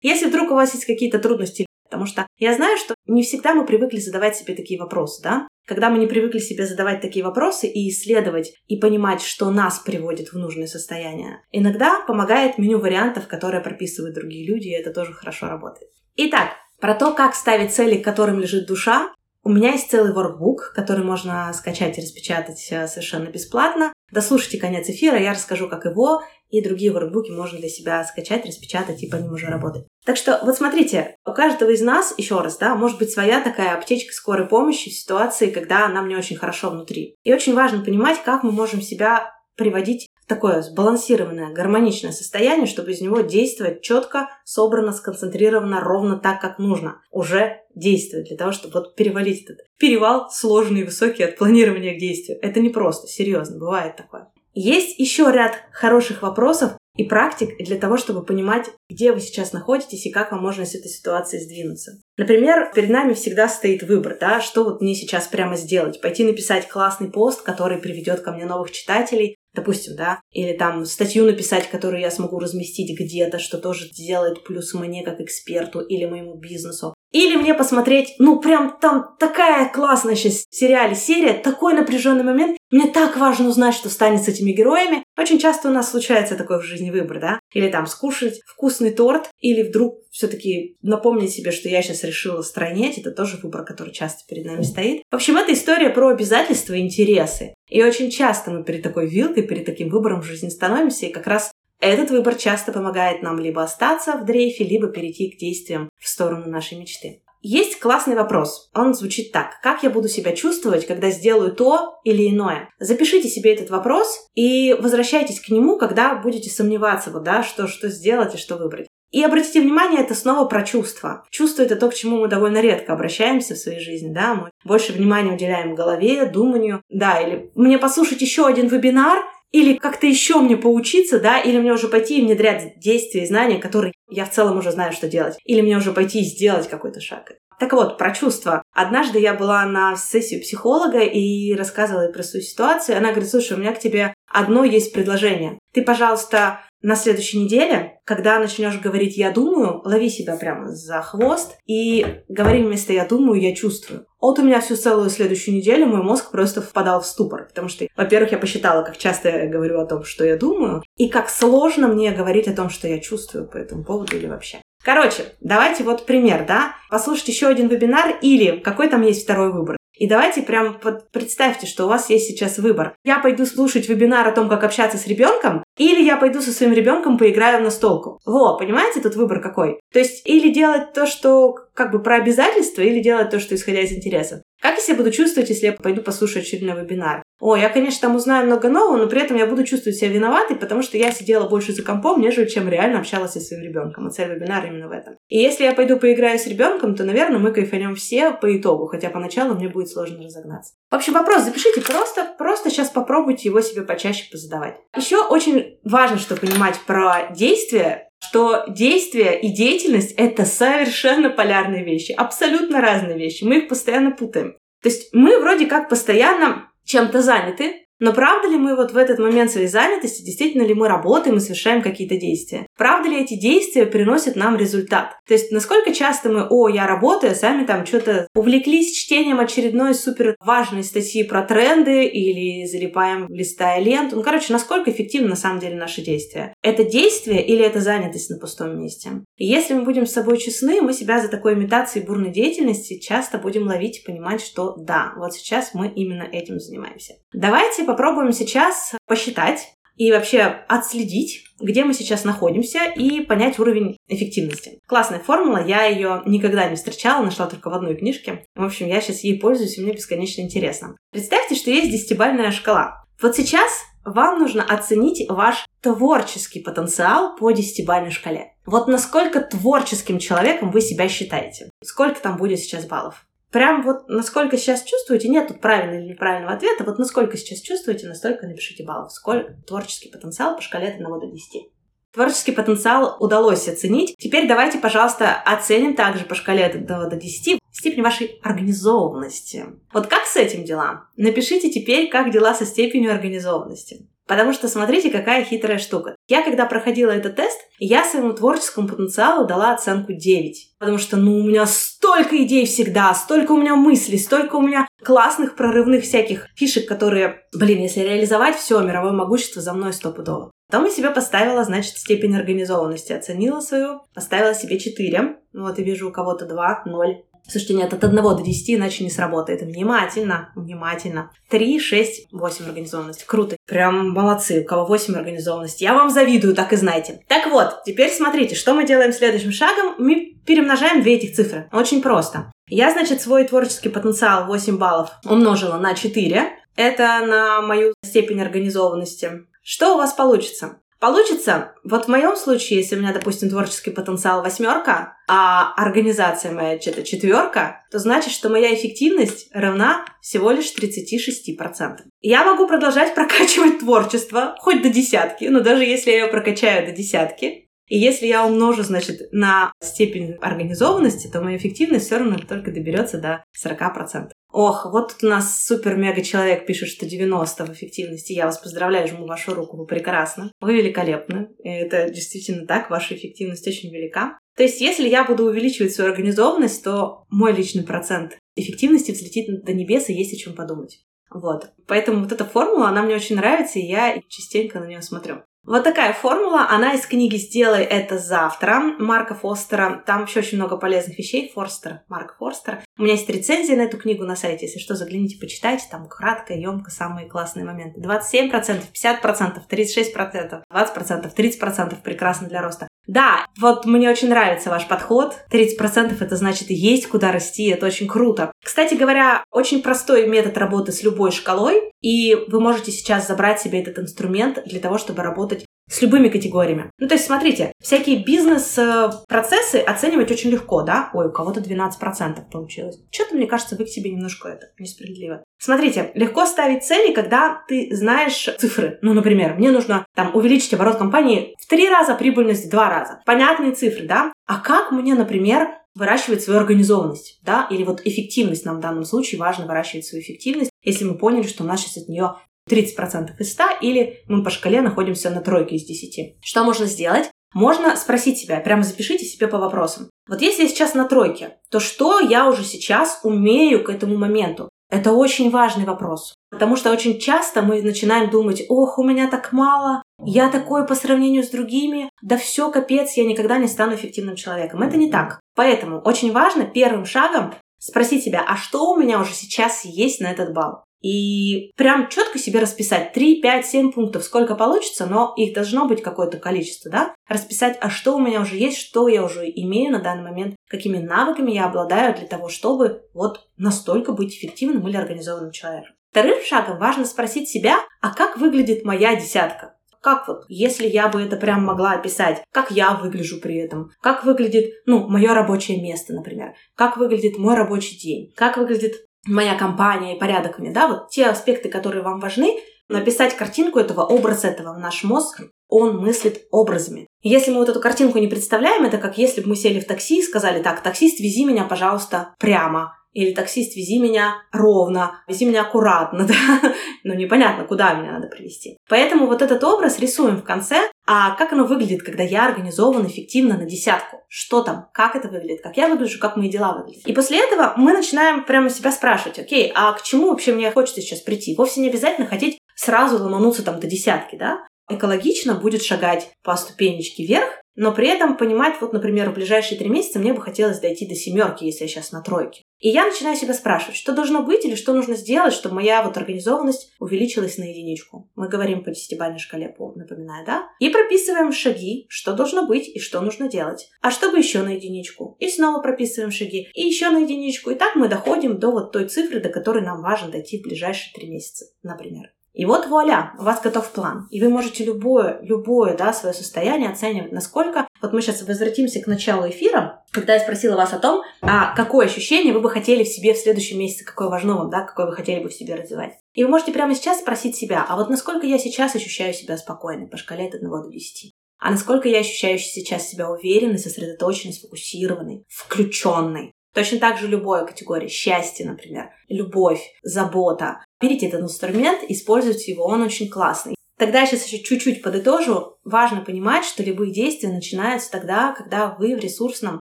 Если 0.00 0.26
вдруг 0.26 0.50
у 0.50 0.54
вас 0.54 0.74
есть 0.74 0.86
какие-то 0.86 1.20
трудности 1.20 1.66
Потому 1.92 2.06
что 2.06 2.26
я 2.38 2.54
знаю, 2.54 2.78
что 2.78 2.94
не 3.06 3.22
всегда 3.22 3.52
мы 3.52 3.66
привыкли 3.66 3.98
задавать 3.98 4.34
себе 4.34 4.54
такие 4.54 4.80
вопросы, 4.80 5.22
да? 5.22 5.46
Когда 5.66 5.90
мы 5.90 5.98
не 5.98 6.06
привыкли 6.06 6.38
себе 6.38 6.66
задавать 6.66 7.02
такие 7.02 7.22
вопросы 7.22 7.66
и 7.66 7.90
исследовать, 7.90 8.54
и 8.66 8.78
понимать, 8.78 9.20
что 9.20 9.50
нас 9.50 9.78
приводит 9.78 10.32
в 10.32 10.38
нужное 10.38 10.66
состояние, 10.66 11.42
иногда 11.52 12.02
помогает 12.06 12.56
меню 12.56 12.78
вариантов, 12.78 13.28
которые 13.28 13.60
прописывают 13.60 14.14
другие 14.14 14.46
люди, 14.46 14.68
и 14.68 14.72
это 14.72 14.90
тоже 14.90 15.12
хорошо 15.12 15.48
работает. 15.48 15.90
Итак, 16.16 16.52
про 16.82 16.96
то, 16.96 17.14
как 17.14 17.36
ставить 17.36 17.72
цели, 17.72 17.96
к 17.96 18.04
которым 18.04 18.40
лежит 18.40 18.66
душа, 18.66 19.14
у 19.44 19.50
меня 19.50 19.72
есть 19.72 19.88
целый 19.88 20.12
воркбук, 20.12 20.72
который 20.74 21.04
можно 21.04 21.52
скачать 21.54 21.96
и 21.96 22.00
распечатать 22.00 22.66
э, 22.72 22.88
совершенно 22.88 23.28
бесплатно. 23.28 23.92
Дослушайте 24.10 24.58
конец 24.58 24.88
эфира, 24.88 25.16
я 25.16 25.30
расскажу, 25.30 25.68
как 25.68 25.84
его 25.84 26.24
и 26.50 26.60
другие 26.60 26.90
воркбуки 26.90 27.30
можно 27.30 27.58
для 27.60 27.68
себя 27.68 28.04
скачать, 28.04 28.44
распечатать 28.44 29.00
и 29.02 29.08
по 29.08 29.14
ним 29.14 29.32
уже 29.32 29.46
работать. 29.46 29.86
Так 30.04 30.16
что 30.16 30.40
вот 30.42 30.56
смотрите, 30.56 31.14
у 31.24 31.32
каждого 31.32 31.70
из 31.70 31.82
нас, 31.82 32.14
еще 32.18 32.40
раз, 32.40 32.58
да, 32.58 32.74
может 32.74 32.98
быть 32.98 33.12
своя 33.12 33.40
такая 33.40 33.74
аптечка 33.74 34.12
скорой 34.12 34.48
помощи 34.48 34.90
в 34.90 34.94
ситуации, 34.94 35.50
когда 35.50 35.86
нам 35.86 36.08
не 36.08 36.16
очень 36.16 36.36
хорошо 36.36 36.70
внутри. 36.70 37.14
И 37.22 37.32
очень 37.32 37.54
важно 37.54 37.84
понимать, 37.84 38.22
как 38.24 38.42
мы 38.42 38.50
можем 38.50 38.82
себя 38.82 39.32
приводить 39.56 40.08
в 40.22 40.26
такое 40.26 40.62
сбалансированное, 40.62 41.52
гармоничное 41.52 42.12
состояние, 42.12 42.66
чтобы 42.66 42.92
из 42.92 43.00
него 43.00 43.20
действовать 43.20 43.82
четко, 43.82 44.28
собрано, 44.44 44.92
сконцентрированно, 44.92 45.80
ровно 45.80 46.18
так, 46.18 46.40
как 46.40 46.58
нужно. 46.58 47.00
Уже 47.10 47.60
действовать 47.74 48.28
для 48.28 48.36
того, 48.36 48.52
чтобы 48.52 48.74
вот 48.74 48.94
перевалить 48.94 49.44
этот 49.44 49.58
перевал 49.78 50.30
сложный 50.30 50.82
и 50.82 50.84
высокий 50.84 51.24
от 51.24 51.36
планирования 51.36 51.94
к 51.94 52.00
действию. 52.00 52.38
Это 52.40 52.60
не 52.60 52.68
просто, 52.68 53.08
серьезно, 53.08 53.58
бывает 53.58 53.96
такое. 53.96 54.28
Есть 54.54 54.98
еще 54.98 55.30
ряд 55.32 55.54
хороших 55.72 56.22
вопросов, 56.22 56.72
и 56.96 57.04
практик 57.04 57.56
для 57.58 57.78
того, 57.78 57.96
чтобы 57.96 58.24
понимать, 58.24 58.68
где 58.90 59.12
вы 59.12 59.20
сейчас 59.20 59.52
находитесь 59.52 60.04
и 60.04 60.10
как 60.10 60.30
вам 60.30 60.42
можно 60.42 60.66
с 60.66 60.74
этой 60.74 60.88
ситуации 60.88 61.38
сдвинуться. 61.38 61.92
Например, 62.18 62.70
перед 62.74 62.90
нами 62.90 63.14
всегда 63.14 63.48
стоит 63.48 63.82
выбор, 63.82 64.18
да, 64.20 64.42
что 64.42 64.64
вот 64.64 64.82
мне 64.82 64.94
сейчас 64.94 65.26
прямо 65.26 65.56
сделать. 65.56 66.02
Пойти 66.02 66.24
написать 66.24 66.68
классный 66.68 67.10
пост, 67.10 67.42
который 67.42 67.78
приведет 67.78 68.20
ко 68.20 68.32
мне 68.32 68.44
новых 68.44 68.72
читателей, 68.72 69.36
допустим, 69.54 69.96
да, 69.96 70.20
или 70.32 70.56
там 70.56 70.84
статью 70.84 71.24
написать, 71.24 71.68
которую 71.68 72.00
я 72.00 72.10
смогу 72.10 72.38
разместить 72.38 72.98
где-то, 72.98 73.38
что 73.38 73.58
тоже 73.58 73.86
сделает 73.88 74.44
плюс 74.44 74.74
мне 74.74 75.04
как 75.04 75.20
эксперту 75.20 75.80
или 75.80 76.06
моему 76.06 76.36
бизнесу. 76.36 76.94
Или 77.12 77.36
мне 77.36 77.54
посмотреть, 77.54 78.14
ну 78.18 78.40
прям 78.40 78.76
там 78.80 79.14
такая 79.18 79.68
классная 79.68 80.14
сейчас 80.14 80.46
в 80.50 80.54
сериале 80.54 80.94
серия, 80.94 81.34
такой 81.34 81.74
напряженный 81.74 82.24
момент. 82.24 82.56
Мне 82.70 82.90
так 82.90 83.16
важно 83.18 83.48
узнать, 83.48 83.74
что 83.74 83.90
станет 83.90 84.22
с 84.22 84.28
этими 84.28 84.52
героями. 84.52 85.04
Очень 85.18 85.38
часто 85.38 85.68
у 85.68 85.72
нас 85.72 85.90
случается 85.90 86.36
такой 86.36 86.58
в 86.58 86.64
жизни 86.64 86.90
выбор, 86.90 87.20
да? 87.20 87.38
Или 87.52 87.68
там 87.68 87.86
скушать 87.86 88.40
вкусный 88.46 88.92
торт, 88.92 89.28
или 89.40 89.62
вдруг 89.62 89.98
все-таки 90.10 90.76
напомнить 90.80 91.32
себе, 91.32 91.50
что 91.50 91.68
я 91.68 91.82
сейчас 91.82 92.02
решила 92.02 92.40
странеть. 92.40 92.96
Это 92.96 93.10
тоже 93.10 93.38
выбор, 93.42 93.64
который 93.64 93.92
часто 93.92 94.24
перед 94.26 94.46
нами 94.46 94.62
стоит. 94.62 95.02
В 95.10 95.14
общем, 95.14 95.36
это 95.36 95.52
история 95.52 95.90
про 95.90 96.08
обязательства 96.08 96.72
и 96.74 96.80
интересы. 96.80 97.54
И 97.68 97.82
очень 97.82 98.10
часто 98.10 98.50
мы 98.50 98.64
перед 98.64 98.82
такой 98.82 99.08
вилкой, 99.08 99.46
перед 99.46 99.66
таким 99.66 99.90
выбором 99.90 100.22
в 100.22 100.26
жизни 100.26 100.48
становимся, 100.48 101.06
и 101.06 101.12
как 101.12 101.26
раз 101.26 101.52
этот 101.86 102.10
выбор 102.10 102.36
часто 102.36 102.72
помогает 102.72 103.22
нам 103.22 103.38
либо 103.38 103.62
остаться 103.62 104.12
в 104.12 104.24
дрейфе, 104.24 104.64
либо 104.64 104.88
перейти 104.88 105.30
к 105.30 105.38
действиям 105.38 105.88
в 105.98 106.08
сторону 106.08 106.48
нашей 106.48 106.78
мечты. 106.78 107.22
Есть 107.44 107.80
классный 107.80 108.14
вопрос. 108.14 108.70
Он 108.72 108.94
звучит 108.94 109.32
так. 109.32 109.60
Как 109.62 109.82
я 109.82 109.90
буду 109.90 110.08
себя 110.08 110.30
чувствовать, 110.32 110.86
когда 110.86 111.10
сделаю 111.10 111.52
то 111.52 111.98
или 112.04 112.30
иное? 112.30 112.68
Запишите 112.78 113.28
себе 113.28 113.52
этот 113.52 113.68
вопрос 113.68 114.30
и 114.36 114.74
возвращайтесь 114.74 115.40
к 115.40 115.48
нему, 115.48 115.76
когда 115.76 116.14
будете 116.14 116.50
сомневаться, 116.50 117.10
вот, 117.10 117.24
да, 117.24 117.42
что, 117.42 117.66
что 117.66 117.88
сделать 117.88 118.36
и 118.36 118.38
что 118.38 118.56
выбрать. 118.56 118.86
И 119.10 119.22
обратите 119.22 119.60
внимание, 119.60 120.00
это 120.00 120.14
снова 120.14 120.46
про 120.46 120.62
чувства. 120.62 121.24
Чувство— 121.30 121.62
это 121.64 121.76
то, 121.76 121.90
к 121.90 121.94
чему 121.94 122.20
мы 122.20 122.28
довольно 122.28 122.60
редко 122.62 122.94
обращаемся 122.94 123.54
в 123.54 123.58
своей 123.58 123.80
жизни, 123.80 124.14
да, 124.14 124.34
мы 124.34 124.50
больше 124.64 124.92
внимания 124.92 125.32
уделяем 125.32 125.74
голове, 125.74 126.24
думанию, 126.26 126.80
да, 126.88 127.20
или 127.20 127.50
мне 127.54 127.76
послушать 127.78 128.22
еще 128.22 128.46
один 128.46 128.68
вебинар, 128.68 129.18
или 129.52 129.74
как-то 129.74 130.06
еще 130.06 130.38
мне 130.38 130.56
поучиться, 130.56 131.20
да, 131.20 131.38
или 131.38 131.58
мне 131.58 131.72
уже 131.72 131.88
пойти 131.88 132.18
и 132.18 132.24
внедрять 132.24 132.78
действия 132.78 133.22
и 133.22 133.26
знания, 133.26 133.58
которые 133.58 133.92
я 134.10 134.24
в 134.24 134.30
целом 134.30 134.58
уже 134.58 134.72
знаю, 134.72 134.92
что 134.92 135.08
делать. 135.08 135.36
Или 135.44 135.60
мне 135.60 135.76
уже 135.76 135.92
пойти 135.92 136.20
и 136.20 136.24
сделать 136.24 136.68
какой-то 136.68 137.00
шаг. 137.00 137.32
Так 137.60 137.74
вот, 137.74 137.96
про 137.96 138.12
чувства. 138.12 138.62
Однажды 138.74 139.20
я 139.20 139.34
была 139.34 139.64
на 139.66 139.94
сессии 139.94 140.40
психолога 140.40 141.00
и 141.00 141.54
рассказывала 141.54 142.10
про 142.10 142.22
свою 142.24 142.44
ситуацию. 142.44 142.98
Она 142.98 143.10
говорит, 143.10 143.30
слушай, 143.30 143.52
у 143.52 143.60
меня 143.60 143.72
к 143.72 143.78
тебе 143.78 144.14
одно 144.26 144.64
есть 144.64 144.92
предложение. 144.92 145.58
Ты, 145.72 145.82
пожалуйста, 145.82 146.60
на 146.82 146.96
следующей 146.96 147.38
неделе, 147.38 148.00
когда 148.04 148.38
начнешь 148.38 148.80
говорить 148.80 149.16
«я 149.16 149.30
думаю», 149.30 149.80
лови 149.84 150.10
себя 150.10 150.36
прямо 150.36 150.68
за 150.68 151.00
хвост 151.00 151.56
и 151.66 152.04
говори 152.28 152.62
вместо 152.62 152.92
«я 152.92 153.04
думаю», 153.04 153.40
«я 153.40 153.54
чувствую». 153.54 154.06
Вот 154.20 154.38
у 154.38 154.42
меня 154.42 154.60
всю 154.60 154.76
целую 154.76 155.10
следующую 155.10 155.56
неделю 155.56 155.86
мой 155.86 156.02
мозг 156.02 156.30
просто 156.30 156.62
впадал 156.62 157.00
в 157.00 157.06
ступор, 157.06 157.46
потому 157.48 157.68
что, 157.68 157.86
во-первых, 157.96 158.32
я 158.32 158.38
посчитала, 158.38 158.82
как 158.82 158.96
часто 158.96 159.28
я 159.28 159.48
говорю 159.48 159.80
о 159.80 159.86
том, 159.86 160.04
что 160.04 160.24
я 160.24 160.36
думаю, 160.36 160.82
и 160.96 161.08
как 161.08 161.28
сложно 161.28 161.88
мне 161.88 162.12
говорить 162.12 162.48
о 162.48 162.54
том, 162.54 162.70
что 162.70 162.86
я 162.86 163.00
чувствую 163.00 163.48
по 163.48 163.56
этому 163.56 163.84
поводу 163.84 164.16
или 164.16 164.26
вообще. 164.26 164.58
Короче, 164.84 165.24
давайте 165.40 165.84
вот 165.84 166.06
пример, 166.06 166.44
да? 166.46 166.74
Послушать 166.90 167.28
еще 167.28 167.46
один 167.46 167.68
вебинар 167.68 168.18
или 168.20 168.58
какой 168.58 168.88
там 168.88 169.02
есть 169.02 169.22
второй 169.24 169.52
выбор. 169.52 169.76
И 170.02 170.08
давайте 170.08 170.42
прям 170.42 170.80
под, 170.80 171.12
представьте, 171.12 171.68
что 171.68 171.84
у 171.84 171.88
вас 171.88 172.10
есть 172.10 172.26
сейчас 172.26 172.58
выбор. 172.58 172.96
Я 173.04 173.20
пойду 173.20 173.46
слушать 173.46 173.88
вебинар 173.88 174.26
о 174.26 174.32
том, 174.32 174.48
как 174.48 174.64
общаться 174.64 174.98
с 174.98 175.06
ребенком, 175.06 175.62
или 175.78 176.02
я 176.02 176.16
пойду 176.16 176.40
со 176.40 176.50
своим 176.50 176.72
ребенком 176.72 177.16
поиграю 177.16 177.62
на 177.62 177.70
столку. 177.70 178.18
Во, 178.26 178.58
понимаете, 178.58 179.00
тут 179.00 179.14
выбор 179.14 179.40
какой? 179.40 179.78
То 179.92 180.00
есть 180.00 180.28
или 180.28 180.52
делать 180.52 180.92
то, 180.92 181.06
что 181.06 181.54
как 181.72 181.92
бы 181.92 182.02
про 182.02 182.16
обязательства, 182.16 182.82
или 182.82 183.00
делать 183.00 183.30
то, 183.30 183.38
что 183.38 183.54
исходя 183.54 183.80
из 183.80 183.92
интересов. 183.92 184.40
Как 184.60 184.74
я 184.74 184.82
себя 184.82 184.96
буду 184.96 185.12
чувствовать, 185.12 185.50
если 185.50 185.66
я 185.66 185.72
пойду 185.72 186.02
послушать 186.02 186.46
очередной 186.46 186.82
вебинар? 186.82 187.21
О, 187.44 187.56
я, 187.56 187.70
конечно, 187.70 188.06
там 188.06 188.14
узнаю 188.14 188.46
много 188.46 188.68
нового, 188.68 188.98
но 188.98 189.08
при 189.08 189.20
этом 189.20 189.36
я 189.36 189.46
буду 189.46 189.64
чувствовать 189.64 189.98
себя 189.98 190.10
виноватой, 190.10 190.54
потому 190.54 190.80
что 190.80 190.96
я 190.96 191.10
сидела 191.10 191.48
больше 191.48 191.72
за 191.72 191.82
компом, 191.82 192.20
нежели 192.20 192.48
чем 192.48 192.68
реально 192.68 193.00
общалась 193.00 193.32
со 193.32 193.40
своим 193.40 193.64
ребенком. 193.64 194.06
А 194.06 194.10
цель 194.10 194.32
вебинара 194.32 194.68
именно 194.68 194.86
в 194.86 194.92
этом. 194.92 195.16
И 195.28 195.38
если 195.38 195.64
я 195.64 195.72
пойду 195.72 195.98
поиграю 195.98 196.38
с 196.38 196.46
ребенком, 196.46 196.94
то, 196.94 197.02
наверное, 197.02 197.40
мы 197.40 197.50
кайфанем 197.50 197.96
все 197.96 198.30
по 198.30 198.56
итогу, 198.56 198.86
хотя 198.86 199.10
поначалу 199.10 199.56
мне 199.56 199.68
будет 199.68 199.88
сложно 199.88 200.22
разогнаться. 200.22 200.74
В 200.88 200.94
общем, 200.94 201.14
вопрос 201.14 201.42
запишите 201.42 201.80
просто, 201.80 202.32
просто 202.38 202.70
сейчас 202.70 202.90
попробуйте 202.90 203.48
его 203.48 203.60
себе 203.60 203.82
почаще 203.82 204.30
позадавать. 204.30 204.76
Еще 204.96 205.20
очень 205.20 205.80
важно, 205.82 206.18
что 206.18 206.36
понимать 206.36 206.78
про 206.86 207.32
действия, 207.34 208.08
что 208.20 208.66
действие 208.68 209.40
и 209.40 209.52
деятельность— 209.52 210.12
это 210.16 210.44
совершенно 210.44 211.28
полярные 211.28 211.84
вещи, 211.84 212.12
абсолютно 212.12 212.80
разные 212.80 213.18
вещи. 213.18 213.42
Мы 213.42 213.62
их 213.62 213.68
постоянно 213.68 214.12
путаем. 214.12 214.52
То 214.80 214.88
есть 214.88 215.12
мы 215.12 215.40
вроде 215.40 215.66
как 215.66 215.88
постоянно 215.88 216.71
чем-то 216.84 217.22
заняты, 217.22 217.81
но 218.02 218.12
правда 218.12 218.48
ли 218.48 218.56
мы 218.56 218.74
вот 218.74 218.90
в 218.90 218.96
этот 218.96 219.20
момент 219.20 219.52
своей 219.52 219.68
занятости, 219.68 220.24
действительно 220.24 220.64
ли 220.64 220.74
мы 220.74 220.88
работаем 220.88 221.36
и 221.36 221.40
совершаем 221.40 221.82
какие-то 221.82 222.16
действия? 222.16 222.66
Правда 222.76 223.08
ли 223.08 223.22
эти 223.22 223.38
действия 223.38 223.86
приносят 223.86 224.34
нам 224.34 224.56
результат? 224.56 225.12
То 225.28 225.34
есть 225.34 225.52
насколько 225.52 225.94
часто 225.94 226.28
мы, 226.28 226.48
о, 226.50 226.68
я 226.68 226.88
работаю, 226.88 227.30
а 227.30 227.36
сами 227.36 227.64
там 227.64 227.86
что-то 227.86 228.26
увлеклись 228.34 228.92
чтением 228.92 229.38
очередной 229.38 229.94
супер 229.94 230.34
важной 230.44 230.82
статьи 230.82 231.22
про 231.22 231.42
тренды 231.42 232.04
или 232.06 232.66
залипаем, 232.66 233.28
листая 233.28 233.80
ленту. 233.80 234.16
Ну, 234.16 234.24
короче, 234.24 234.52
насколько 234.52 234.90
эффективны 234.90 235.28
на 235.28 235.36
самом 235.36 235.60
деле 235.60 235.76
наши 235.76 236.02
действия? 236.02 236.54
Это 236.60 236.82
действие 236.82 237.46
или 237.46 237.64
это 237.64 237.78
занятость 237.78 238.30
на 238.30 238.38
пустом 238.40 238.80
месте? 238.80 239.10
И 239.36 239.46
если 239.46 239.74
мы 239.74 239.84
будем 239.84 240.06
с 240.06 240.12
собой 240.12 240.38
честны, 240.38 240.80
мы 240.80 240.92
себя 240.92 241.20
за 241.20 241.28
такой 241.28 241.54
имитацией 241.54 242.04
бурной 242.04 242.32
деятельности 242.32 242.98
часто 242.98 243.38
будем 243.38 243.68
ловить 243.68 244.00
и 244.00 244.04
понимать, 244.04 244.40
что 244.40 244.74
да, 244.76 245.12
вот 245.18 245.34
сейчас 245.34 245.70
мы 245.72 245.86
именно 245.86 246.24
этим 246.24 246.58
занимаемся. 246.58 247.14
Давайте 247.32 247.84
попробуем 247.92 248.32
сейчас 248.32 248.94
посчитать 249.06 249.74
и 249.96 250.10
вообще 250.10 250.40
отследить, 250.66 251.44
где 251.60 251.84
мы 251.84 251.92
сейчас 251.92 252.24
находимся 252.24 252.86
и 252.86 253.20
понять 253.20 253.58
уровень 253.58 253.98
эффективности. 254.08 254.80
Классная 254.86 255.18
формула, 255.18 255.62
я 255.62 255.84
ее 255.84 256.22
никогда 256.24 256.66
не 256.70 256.76
встречала, 256.76 257.22
нашла 257.22 257.46
только 257.46 257.68
в 257.68 257.74
одной 257.74 257.94
книжке. 257.94 258.46
В 258.54 258.64
общем, 258.64 258.86
я 258.86 259.02
сейчас 259.02 259.24
ей 259.24 259.38
пользуюсь, 259.38 259.76
и 259.76 259.82
мне 259.82 259.92
бесконечно 259.92 260.40
интересно. 260.40 260.96
Представьте, 261.10 261.54
что 261.54 261.70
есть 261.70 261.92
десятибальная 261.92 262.50
шкала. 262.50 263.04
Вот 263.20 263.36
сейчас 263.36 263.70
вам 264.06 264.38
нужно 264.38 264.64
оценить 264.64 265.28
ваш 265.28 265.66
творческий 265.82 266.60
потенциал 266.60 267.36
по 267.36 267.50
десятибальной 267.50 268.10
шкале. 268.10 268.54
Вот 268.64 268.88
насколько 268.88 269.42
творческим 269.42 270.18
человеком 270.18 270.70
вы 270.70 270.80
себя 270.80 271.08
считаете? 271.10 271.68
Сколько 271.84 272.20
там 272.20 272.38
будет 272.38 272.58
сейчас 272.60 272.86
баллов? 272.86 273.26
Прям 273.52 273.82
вот 273.82 274.08
насколько 274.08 274.56
сейчас 274.56 274.82
чувствуете, 274.82 275.28
нет 275.28 275.48
тут 275.48 275.60
правильного 275.60 276.00
или 276.00 276.12
неправильного 276.12 276.54
ответа, 276.54 276.84
вот 276.84 276.98
насколько 276.98 277.36
сейчас 277.36 277.60
чувствуете, 277.60 278.08
настолько 278.08 278.46
напишите 278.46 278.82
баллов. 278.82 279.12
Сколько 279.12 279.52
творческий 279.66 280.08
потенциал 280.08 280.56
по 280.56 280.62
шкале 280.62 280.88
от 280.88 280.94
1 280.94 281.20
до 281.20 281.26
10. 281.26 281.70
Творческий 282.12 282.52
потенциал 282.52 283.16
удалось 283.20 283.68
оценить. 283.68 284.16
Теперь 284.18 284.48
давайте, 284.48 284.78
пожалуйста, 284.78 285.34
оценим 285.34 285.94
также 285.94 286.24
по 286.24 286.34
шкале 286.34 286.64
от 286.64 286.74
1 286.74 286.86
до 286.86 287.16
10 287.16 287.58
степень 287.70 288.02
вашей 288.02 288.38
организованности. 288.42 289.66
Вот 289.92 290.06
как 290.06 290.24
с 290.24 290.36
этим 290.36 290.64
дела? 290.64 291.08
Напишите 291.16 291.70
теперь, 291.70 292.08
как 292.08 292.30
дела 292.30 292.54
со 292.54 292.64
степенью 292.64 293.12
организованности. 293.12 294.06
Потому 294.32 294.54
что 294.54 294.66
смотрите, 294.66 295.10
какая 295.10 295.44
хитрая 295.44 295.76
штука. 295.76 296.16
Я, 296.26 296.42
когда 296.42 296.64
проходила 296.64 297.10
этот 297.10 297.36
тест, 297.36 297.60
я 297.78 298.02
своему 298.02 298.32
творческому 298.32 298.88
потенциалу 298.88 299.46
дала 299.46 299.74
оценку 299.74 300.14
9. 300.14 300.76
Потому 300.78 300.96
что, 300.96 301.18
ну, 301.18 301.36
у 301.36 301.42
меня 301.42 301.66
столько 301.66 302.42
идей 302.42 302.64
всегда, 302.64 303.12
столько 303.12 303.52
у 303.52 303.58
меня 303.58 303.76
мыслей, 303.76 304.16
столько 304.16 304.56
у 304.56 304.62
меня 304.62 304.88
классных 305.04 305.54
прорывных 305.54 306.04
всяких 306.04 306.46
фишек, 306.56 306.88
которые, 306.88 307.42
блин, 307.54 307.82
если 307.82 308.00
реализовать 308.00 308.56
все, 308.56 308.80
мировое 308.80 309.12
могущество 309.12 309.60
за 309.60 309.74
мной 309.74 309.92
стопудово. 309.92 310.50
Потом 310.70 310.86
я 310.86 310.90
себе 310.90 311.10
поставила, 311.10 311.62
значит, 311.64 311.98
степень 311.98 312.34
организованности. 312.34 313.12
Оценила 313.12 313.60
свою, 313.60 314.00
поставила 314.14 314.54
себе 314.54 314.80
4. 314.80 315.36
Вот 315.52 315.78
и 315.78 315.84
вижу 315.84 316.08
у 316.08 316.12
кого-то 316.12 316.46
2, 316.46 316.84
0. 316.86 317.24
Слушайте, 317.48 317.74
нет, 317.74 317.92
от 317.92 318.04
1 318.04 318.16
до 318.22 318.42
10 318.42 318.70
иначе 318.70 319.04
не 319.04 319.10
сработает. 319.10 319.62
Внимательно, 319.62 320.52
внимательно. 320.54 321.30
3, 321.50 321.80
6, 321.80 322.32
8 322.32 322.64
организованности. 322.66 323.24
Круто. 323.26 323.56
Прям 323.66 324.10
молодцы, 324.10 324.62
у 324.62 324.64
кого 324.64 324.86
8 324.86 325.14
организованности. 325.14 325.82
Я 325.84 325.94
вам 325.94 326.10
завидую, 326.10 326.54
так 326.54 326.72
и 326.72 326.76
знаете. 326.76 327.20
Так 327.28 327.50
вот, 327.50 327.82
теперь 327.84 328.10
смотрите, 328.10 328.54
что 328.54 328.74
мы 328.74 328.86
делаем 328.86 329.12
следующим 329.12 329.52
шагом. 329.52 329.94
Мы 329.98 330.36
перемножаем 330.46 331.02
две 331.02 331.16
этих 331.16 331.34
цифры. 331.34 331.68
Очень 331.72 332.00
просто. 332.00 332.52
Я, 332.68 332.90
значит, 332.92 333.20
свой 333.20 333.44
творческий 333.44 333.88
потенциал 333.88 334.46
8 334.46 334.78
баллов 334.78 335.10
умножила 335.24 335.76
на 335.76 335.94
4. 335.94 336.58
Это 336.76 337.02
на 337.26 337.60
мою 337.60 337.92
степень 338.02 338.40
организованности. 338.40 339.46
Что 339.62 339.94
у 339.94 339.98
вас 339.98 340.12
получится? 340.12 340.78
Получится, 341.02 341.74
вот 341.82 342.04
в 342.04 342.08
моем 342.08 342.36
случае, 342.36 342.78
если 342.78 342.94
у 342.94 343.00
меня, 343.00 343.12
допустим, 343.12 343.50
творческий 343.50 343.90
потенциал 343.90 344.40
восьмерка, 344.40 345.16
а 345.26 345.74
организация 345.74 346.52
моя 346.52 346.80
что-то 346.80 347.02
четверка, 347.02 347.84
то 347.90 347.98
значит, 347.98 348.32
что 348.32 348.48
моя 348.48 348.72
эффективность 348.72 349.48
равна 349.52 350.04
всего 350.20 350.52
лишь 350.52 350.72
36%. 350.72 352.02
Я 352.20 352.44
могу 352.44 352.68
продолжать 352.68 353.16
прокачивать 353.16 353.80
творчество 353.80 354.54
хоть 354.60 354.80
до 354.82 354.90
десятки, 354.90 355.46
но 355.46 355.58
даже 355.58 355.82
если 355.82 356.12
я 356.12 356.22
ее 356.22 356.28
прокачаю 356.28 356.86
до 356.86 356.92
десятки, 356.92 357.61
И 357.92 357.98
если 357.98 358.26
я 358.26 358.46
умножу, 358.46 358.84
значит, 358.84 359.30
на 359.32 359.70
степень 359.78 360.36
организованности, 360.40 361.28
то 361.30 361.42
моя 361.42 361.58
эффективность 361.58 362.06
все 362.06 362.16
равно 362.16 362.38
только 362.38 362.72
доберется 362.72 363.18
до 363.18 363.44
40%. 363.62 364.30
Ох, 364.50 364.86
вот 364.90 365.12
тут 365.12 365.24
у 365.24 365.26
нас 365.28 365.66
супер-мега 365.66 366.22
человек 366.22 366.64
пишет, 366.64 366.88
что 366.88 367.04
90 367.04 367.66
в 367.66 367.72
эффективности. 367.74 368.32
Я 368.32 368.46
вас 368.46 368.56
поздравляю, 368.56 369.08
жму 369.08 369.26
вашу 369.26 369.52
руку, 369.52 369.76
вы 369.76 369.84
прекрасны. 369.84 370.52
Вы 370.62 370.76
великолепны. 370.78 371.50
И 371.62 371.68
это 371.68 372.08
действительно 372.08 372.66
так, 372.66 372.88
ваша 372.88 373.14
эффективность 373.14 373.68
очень 373.68 373.92
велика. 373.92 374.38
То 374.56 374.62
есть, 374.62 374.80
если 374.80 375.06
я 375.06 375.24
буду 375.24 375.44
увеличивать 375.44 375.92
свою 375.92 376.12
организованность, 376.12 376.82
то 376.82 377.26
мой 377.28 377.52
личный 377.52 377.82
процент 377.82 378.38
эффективности 378.56 379.10
взлетит 379.10 379.64
до 379.64 379.74
небес, 379.74 380.08
и 380.08 380.14
есть 380.14 380.32
о 380.32 380.36
чем 380.36 380.54
подумать. 380.54 381.04
Вот. 381.30 381.72
Поэтому 381.86 382.22
вот 382.22 382.32
эта 382.32 382.46
формула, 382.46 382.88
она 382.88 383.02
мне 383.02 383.16
очень 383.16 383.36
нравится, 383.36 383.78
и 383.78 383.84
я 383.84 384.18
частенько 384.30 384.80
на 384.80 384.86
нее 384.86 385.02
смотрю. 385.02 385.42
Вот 385.64 385.84
такая 385.84 386.12
формула, 386.12 386.66
она 386.68 386.94
из 386.94 387.06
книги 387.06 387.36
«Сделай 387.36 387.84
это 387.84 388.18
завтра» 388.18 388.80
Марка 388.98 389.36
Фостера. 389.36 390.02
Там 390.04 390.24
еще 390.24 390.40
очень 390.40 390.58
много 390.58 390.76
полезных 390.76 391.16
вещей. 391.16 391.52
Форстер, 391.54 392.00
Марк 392.08 392.36
Форстер. 392.38 392.82
У 392.98 393.02
меня 393.02 393.12
есть 393.12 393.28
рецензия 393.28 393.76
на 393.76 393.82
эту 393.82 393.96
книгу 393.96 394.24
на 394.24 394.34
сайте. 394.34 394.66
Если 394.66 394.80
что, 394.80 394.96
загляните, 394.96 395.38
почитайте. 395.38 395.84
Там 395.88 396.08
кратко, 396.08 396.52
емко, 396.52 396.90
самые 396.90 397.28
классные 397.28 397.64
моменты. 397.64 398.00
27%, 398.00 398.82
50%, 398.92 399.60
36%, 399.70 400.62
20%, 400.68 401.34
30% 401.34 402.02
прекрасно 402.02 402.48
для 402.48 402.60
роста. 402.60 402.88
Да, 403.06 403.46
вот 403.60 403.84
мне 403.84 404.08
очень 404.08 404.28
нравится 404.28 404.70
ваш 404.70 404.86
подход. 404.86 405.34
30% 405.50 406.16
это 406.20 406.36
значит 406.36 406.70
есть 406.70 407.08
куда 407.08 407.32
расти, 407.32 407.68
это 407.68 407.86
очень 407.86 408.06
круто. 408.06 408.52
Кстати 408.62 408.94
говоря, 408.94 409.44
очень 409.50 409.82
простой 409.82 410.28
метод 410.28 410.56
работы 410.56 410.92
с 410.92 411.02
любой 411.02 411.32
шкалой, 411.32 411.92
и 412.00 412.34
вы 412.48 412.60
можете 412.60 412.92
сейчас 412.92 413.26
забрать 413.26 413.60
себе 413.60 413.82
этот 413.82 413.98
инструмент 413.98 414.62
для 414.66 414.80
того, 414.80 414.98
чтобы 414.98 415.22
работать 415.22 415.64
с 415.92 416.00
любыми 416.00 416.28
категориями. 416.28 416.90
Ну, 416.98 417.06
то 417.06 417.14
есть, 417.14 417.26
смотрите, 417.26 417.72
всякие 417.80 418.24
бизнес-процессы 418.24 419.76
оценивать 419.76 420.30
очень 420.30 420.50
легко, 420.50 420.82
да? 420.82 421.10
Ой, 421.12 421.26
у 421.26 421.32
кого-то 421.32 421.60
12% 421.60 422.50
получилось. 422.50 422.98
Что-то, 423.10 423.36
мне 423.36 423.46
кажется, 423.46 423.76
вы 423.76 423.84
к 423.84 423.88
себе 423.88 424.10
немножко 424.10 424.48
это 424.48 424.68
несправедливо. 424.78 425.44
Смотрите, 425.58 426.10
легко 426.14 426.46
ставить 426.46 426.84
цели, 426.84 427.12
когда 427.12 427.62
ты 427.68 427.88
знаешь 427.92 428.48
цифры. 428.58 428.98
Ну, 429.02 429.12
например, 429.12 429.54
мне 429.54 429.70
нужно 429.70 430.06
там 430.16 430.34
увеличить 430.34 430.72
оборот 430.72 430.96
компании 430.96 431.54
в 431.60 431.68
три 431.68 431.88
раза, 431.88 432.14
прибыльность 432.14 432.66
в 432.66 432.70
два 432.70 432.88
раза. 432.88 433.20
Понятные 433.26 433.72
цифры, 433.72 434.06
да? 434.06 434.32
А 434.46 434.60
как 434.60 434.92
мне, 434.92 435.14
например, 435.14 435.68
выращивать 435.94 436.42
свою 436.42 436.58
организованность, 436.58 437.38
да, 437.42 437.66
или 437.70 437.84
вот 437.84 438.00
эффективность 438.04 438.64
нам 438.64 438.78
в 438.78 438.80
данном 438.80 439.04
случае 439.04 439.38
важно 439.38 439.66
выращивать 439.66 440.06
свою 440.06 440.22
эффективность, 440.22 440.70
если 440.82 441.04
мы 441.04 441.18
поняли, 441.18 441.46
что 441.46 441.64
у 441.64 441.66
нас 441.66 441.80
сейчас 441.80 442.04
от 442.04 442.08
нее 442.08 442.36
30% 442.68 443.30
из 443.38 443.52
100, 443.52 443.64
или 443.80 444.20
мы 444.28 444.42
по 444.42 444.50
шкале 444.50 444.80
находимся 444.80 445.30
на 445.30 445.40
тройке 445.40 445.76
из 445.76 445.84
10. 445.84 446.36
Что 446.40 446.64
можно 446.64 446.86
сделать? 446.86 447.30
Можно 447.54 447.96
спросить 447.96 448.38
себя, 448.38 448.60
прямо 448.60 448.82
запишите 448.82 449.24
себе 449.24 449.46
по 449.46 449.58
вопросам. 449.58 450.08
Вот 450.28 450.40
если 450.40 450.62
я 450.62 450.68
сейчас 450.68 450.94
на 450.94 451.06
тройке, 451.06 451.58
то 451.70 451.80
что 451.80 452.20
я 452.20 452.48
уже 452.48 452.64
сейчас 452.64 453.20
умею 453.24 453.84
к 453.84 453.90
этому 453.90 454.16
моменту? 454.16 454.70
Это 454.92 455.12
очень 455.12 455.50
важный 455.50 455.84
вопрос. 455.84 456.34
Потому 456.50 456.76
что 456.76 456.92
очень 456.92 457.18
часто 457.18 457.62
мы 457.62 457.80
начинаем 457.82 458.28
думать, 458.28 458.62
ох, 458.68 458.98
у 458.98 459.04
меня 459.04 459.28
так 459.28 459.50
мало, 459.52 460.02
я 460.22 460.50
такой 460.50 460.86
по 460.86 460.94
сравнению 460.94 461.44
с 461.44 461.48
другими, 461.48 462.10
да 462.20 462.36
все, 462.36 462.70
капец, 462.70 463.12
я 463.14 463.24
никогда 463.24 463.56
не 463.56 463.68
стану 463.68 463.94
эффективным 463.94 464.36
человеком. 464.36 464.82
Это 464.82 464.98
не 464.98 465.10
так. 465.10 465.40
Поэтому 465.54 466.00
очень 466.00 466.30
важно 466.30 466.64
первым 466.64 467.06
шагом 467.06 467.54
спросить 467.78 468.22
себя, 468.22 468.44
а 468.46 468.56
что 468.56 468.92
у 468.92 468.96
меня 468.96 469.18
уже 469.18 469.32
сейчас 469.32 469.84
есть 469.86 470.20
на 470.20 470.30
этот 470.30 470.52
балл? 470.52 470.84
И 471.02 471.72
прям 471.76 472.08
четко 472.08 472.38
себе 472.38 472.60
расписать 472.60 473.12
3, 473.12 473.40
5, 473.40 473.66
7 473.66 473.92
пунктов, 473.92 474.24
сколько 474.24 474.54
получится, 474.54 475.06
но 475.06 475.34
их 475.36 475.52
должно 475.52 475.86
быть 475.86 476.02
какое-то 476.02 476.38
количество, 476.38 476.90
да? 476.90 477.14
Расписать, 477.28 477.76
а 477.80 477.90
что 477.90 478.16
у 478.16 478.20
меня 478.20 478.40
уже 478.40 478.56
есть, 478.56 478.78
что 478.78 479.08
я 479.08 479.24
уже 479.24 479.50
имею 479.50 479.92
на 479.92 479.98
данный 479.98 480.22
момент, 480.22 480.54
какими 480.68 480.98
навыками 480.98 481.50
я 481.50 481.66
обладаю 481.66 482.14
для 482.16 482.26
того, 482.26 482.48
чтобы 482.48 483.02
вот 483.14 483.48
настолько 483.56 484.12
быть 484.12 484.34
эффективным 484.34 484.86
или 484.88 484.96
организованным 484.96 485.50
человеком. 485.50 485.94
Вторым 486.10 486.44
шагом 486.44 486.78
важно 486.78 487.04
спросить 487.04 487.48
себя, 487.48 487.78
а 488.00 488.14
как 488.14 488.36
выглядит 488.36 488.84
моя 488.84 489.16
десятка? 489.16 489.76
Как 490.02 490.26
вот, 490.26 490.44
если 490.48 490.88
я 490.88 491.08
бы 491.08 491.22
это 491.22 491.36
прям 491.36 491.64
могла 491.64 491.92
описать, 491.92 492.42
как 492.50 492.72
я 492.72 492.94
выгляжу 492.94 493.40
при 493.40 493.56
этом, 493.56 493.92
как 494.00 494.24
выглядит, 494.24 494.74
ну, 494.84 495.08
мое 495.08 495.32
рабочее 495.32 495.80
место, 495.80 496.12
например, 496.12 496.54
как 496.74 496.96
выглядит 496.96 497.38
мой 497.38 497.54
рабочий 497.54 497.96
день, 497.96 498.32
как 498.36 498.56
выглядит 498.56 499.06
моя 499.26 499.56
компания 499.56 500.16
и 500.16 500.18
порядок 500.18 500.56
да, 500.58 500.88
вот 500.88 501.10
те 501.10 501.26
аспекты, 501.26 501.68
которые 501.68 502.02
вам 502.02 502.20
важны, 502.20 502.58
написать 502.88 503.36
картинку 503.36 503.78
этого, 503.78 504.02
образ 504.02 504.44
этого 504.44 504.76
наш 504.76 505.04
мозг, 505.04 505.40
он 505.68 505.96
мыслит 505.98 506.42
образами. 506.50 507.06
Если 507.22 507.50
мы 507.50 507.58
вот 507.58 507.68
эту 507.68 507.80
картинку 507.80 508.18
не 508.18 508.26
представляем, 508.26 508.84
это 508.84 508.98
как 508.98 509.16
если 509.16 509.40
бы 509.40 509.50
мы 509.50 509.56
сели 509.56 509.80
в 509.80 509.86
такси 509.86 510.20
и 510.20 510.22
сказали, 510.22 510.62
так, 510.62 510.82
таксист, 510.82 511.20
вези 511.20 511.44
меня, 511.44 511.64
пожалуйста, 511.64 512.34
прямо. 512.38 512.94
Или 513.12 513.34
таксист, 513.34 513.76
вези 513.76 513.98
меня 513.98 514.36
ровно, 514.52 515.22
вези 515.28 515.44
меня 515.44 515.62
аккуратно, 515.62 516.26
да? 516.28 516.74
ну, 517.04 517.14
непонятно, 517.14 517.64
куда 517.64 517.94
меня 517.94 518.12
надо 518.12 518.28
привести. 518.28 518.78
Поэтому 518.88 519.26
вот 519.26 519.42
этот 519.42 519.62
образ 519.64 519.98
рисуем 519.98 520.38
в 520.38 520.44
конце, 520.44 520.90
а 521.06 521.34
как 521.34 521.52
оно 521.52 521.64
выглядит, 521.64 522.02
когда 522.02 522.22
я 522.22 522.46
организован 522.46 523.06
эффективно 523.06 523.56
на 523.56 523.64
десятку? 523.64 524.22
Что 524.28 524.62
там? 524.62 524.88
Как 524.92 525.16
это 525.16 525.28
выглядит? 525.28 525.62
Как 525.62 525.76
я 525.76 525.88
выгляжу? 525.88 526.20
Как 526.20 526.36
мои 526.36 526.48
дела 526.48 526.76
выглядят? 526.76 527.06
И 527.06 527.12
после 527.12 527.40
этого 527.44 527.72
мы 527.76 527.92
начинаем 527.92 528.44
прямо 528.44 528.70
себя 528.70 528.92
спрашивать, 528.92 529.38
окей, 529.38 529.72
а 529.74 529.92
к 529.92 530.02
чему 530.02 530.28
вообще 530.28 530.52
мне 530.52 530.70
хочется 530.70 531.00
сейчас 531.00 531.20
прийти? 531.20 531.56
Вовсе 531.56 531.80
не 531.80 531.88
обязательно 531.88 532.26
хотеть 532.26 532.58
сразу 532.76 533.22
ломануться 533.22 533.64
там 533.64 533.80
до 533.80 533.86
десятки, 533.86 534.36
да? 534.36 534.66
Экологично 534.88 535.54
будет 535.54 535.82
шагать 535.82 536.30
по 536.42 536.56
ступенечке 536.56 537.24
вверх, 537.24 537.50
но 537.74 537.92
при 537.92 538.08
этом 538.08 538.36
понимать, 538.36 538.74
вот, 538.80 538.92
например, 538.92 539.30
в 539.30 539.34
ближайшие 539.34 539.78
три 539.78 539.88
месяца 539.88 540.18
мне 540.18 540.34
бы 540.34 540.42
хотелось 540.42 540.80
дойти 540.80 541.06
до 541.06 541.14
семерки, 541.14 541.64
если 541.64 541.84
я 541.84 541.88
сейчас 541.88 542.12
на 542.12 542.20
тройке. 542.20 542.61
И 542.82 542.88
я 542.88 543.06
начинаю 543.06 543.36
себя 543.36 543.54
спрашивать, 543.54 543.96
что 543.96 544.12
должно 544.12 544.42
быть 544.42 544.64
или 544.64 544.74
что 544.74 544.92
нужно 544.92 545.14
сделать, 545.14 545.54
чтобы 545.54 545.76
моя 545.76 546.02
вот 546.02 546.16
организованность 546.16 546.92
увеличилась 546.98 547.56
на 547.56 547.62
единичку. 547.62 548.28
Мы 548.34 548.48
говорим 548.48 548.82
по 548.82 548.90
десятибалльной 548.90 549.38
шкале, 549.38 549.72
напоминаю, 549.94 550.44
да? 550.44 550.68
И 550.80 550.88
прописываем 550.90 551.52
шаги, 551.52 552.06
что 552.08 552.34
должно 552.34 552.66
быть 552.66 552.88
и 552.88 552.98
что 552.98 553.20
нужно 553.20 553.48
делать. 553.48 553.88
А 554.00 554.10
чтобы 554.10 554.38
еще 554.38 554.62
на 554.62 554.74
единичку. 554.74 555.36
И 555.38 555.48
снова 555.48 555.80
прописываем 555.80 556.32
шаги. 556.32 556.68
И 556.74 556.82
еще 556.82 557.10
на 557.10 557.18
единичку. 557.18 557.70
И 557.70 557.76
так 557.76 557.94
мы 557.94 558.08
доходим 558.08 558.58
до 558.58 558.72
вот 558.72 558.90
той 558.90 559.08
цифры, 559.08 559.38
до 559.38 559.48
которой 559.48 559.84
нам 559.84 560.02
важно 560.02 560.32
дойти 560.32 560.58
в 560.58 560.62
ближайшие 560.62 561.12
три 561.14 561.28
месяца, 561.28 561.66
например. 561.84 562.32
И 562.52 562.66
вот 562.66 562.86
вуаля, 562.86 563.32
у 563.38 563.44
вас 563.44 563.62
готов 563.62 563.90
план. 563.92 564.28
И 564.30 564.40
вы 564.40 564.50
можете 564.50 564.84
любое, 564.84 565.38
любое, 565.42 565.96
да, 565.96 566.12
свое 566.12 566.34
состояние 566.34 566.90
оценивать, 566.90 567.32
насколько... 567.32 567.88
Вот 568.02 568.12
мы 568.12 568.20
сейчас 568.20 568.42
возвратимся 568.42 569.00
к 569.00 569.06
началу 569.06 569.48
эфира, 569.48 570.04
когда 570.10 570.34
я 570.34 570.40
спросила 570.40 570.76
вас 570.76 570.92
о 570.92 570.98
том, 570.98 571.22
а 571.40 571.74
какое 571.74 572.06
ощущение 572.06 572.52
вы 572.52 572.60
бы 572.60 572.68
хотели 572.68 573.04
в 573.04 573.08
себе 573.08 573.32
в 573.32 573.38
следующем 573.38 573.78
месяце, 573.78 574.04
какое 574.04 574.28
важно 574.28 574.56
вам, 574.56 574.70
да, 574.70 574.82
какое 574.82 575.06
вы 575.06 575.14
хотели 575.14 575.42
бы 575.42 575.48
в 575.48 575.54
себе 575.54 575.76
развивать. 575.76 576.14
И 576.34 576.44
вы 576.44 576.50
можете 576.50 576.72
прямо 576.72 576.94
сейчас 576.94 577.20
спросить 577.20 577.56
себя, 577.56 577.86
а 577.88 577.96
вот 577.96 578.10
насколько 578.10 578.46
я 578.46 578.58
сейчас 578.58 578.94
ощущаю 578.94 579.32
себя 579.32 579.56
спокойной 579.56 580.08
по 580.08 580.16
шкале 580.16 580.48
от 580.48 580.54
1 580.54 580.68
до 580.68 580.90
10? 580.90 581.32
А 581.58 581.70
насколько 581.70 582.08
я 582.08 582.18
ощущаю 582.18 582.58
сейчас 582.58 583.08
себя 583.08 583.30
уверенной, 583.30 583.78
сосредоточенной, 583.78 584.52
сфокусированной, 584.52 585.44
включенной? 585.48 586.52
Точно 586.74 586.98
так 586.98 587.18
же 587.18 587.28
любой 587.28 587.66
категории. 587.66 588.08
Счастье, 588.08 588.66
например, 588.66 589.10
любовь, 589.28 589.92
забота. 590.02 590.84
Берите 591.02 591.26
этот 591.26 591.42
инструмент, 591.42 592.02
используйте 592.08 592.70
его, 592.70 592.84
он 592.84 593.02
очень 593.02 593.28
классный. 593.28 593.74
Тогда 593.98 594.20
я 594.20 594.26
сейчас 594.26 594.46
еще 594.46 594.64
чуть-чуть 594.64 595.02
подытожу. 595.02 595.76
Важно 595.84 596.22
понимать, 596.22 596.64
что 596.64 596.82
любые 596.82 597.12
действия 597.12 597.50
начинаются 597.50 598.10
тогда, 598.10 598.52
когда 598.52 598.96
вы 598.98 599.14
в 599.14 599.20
ресурсном 599.20 599.80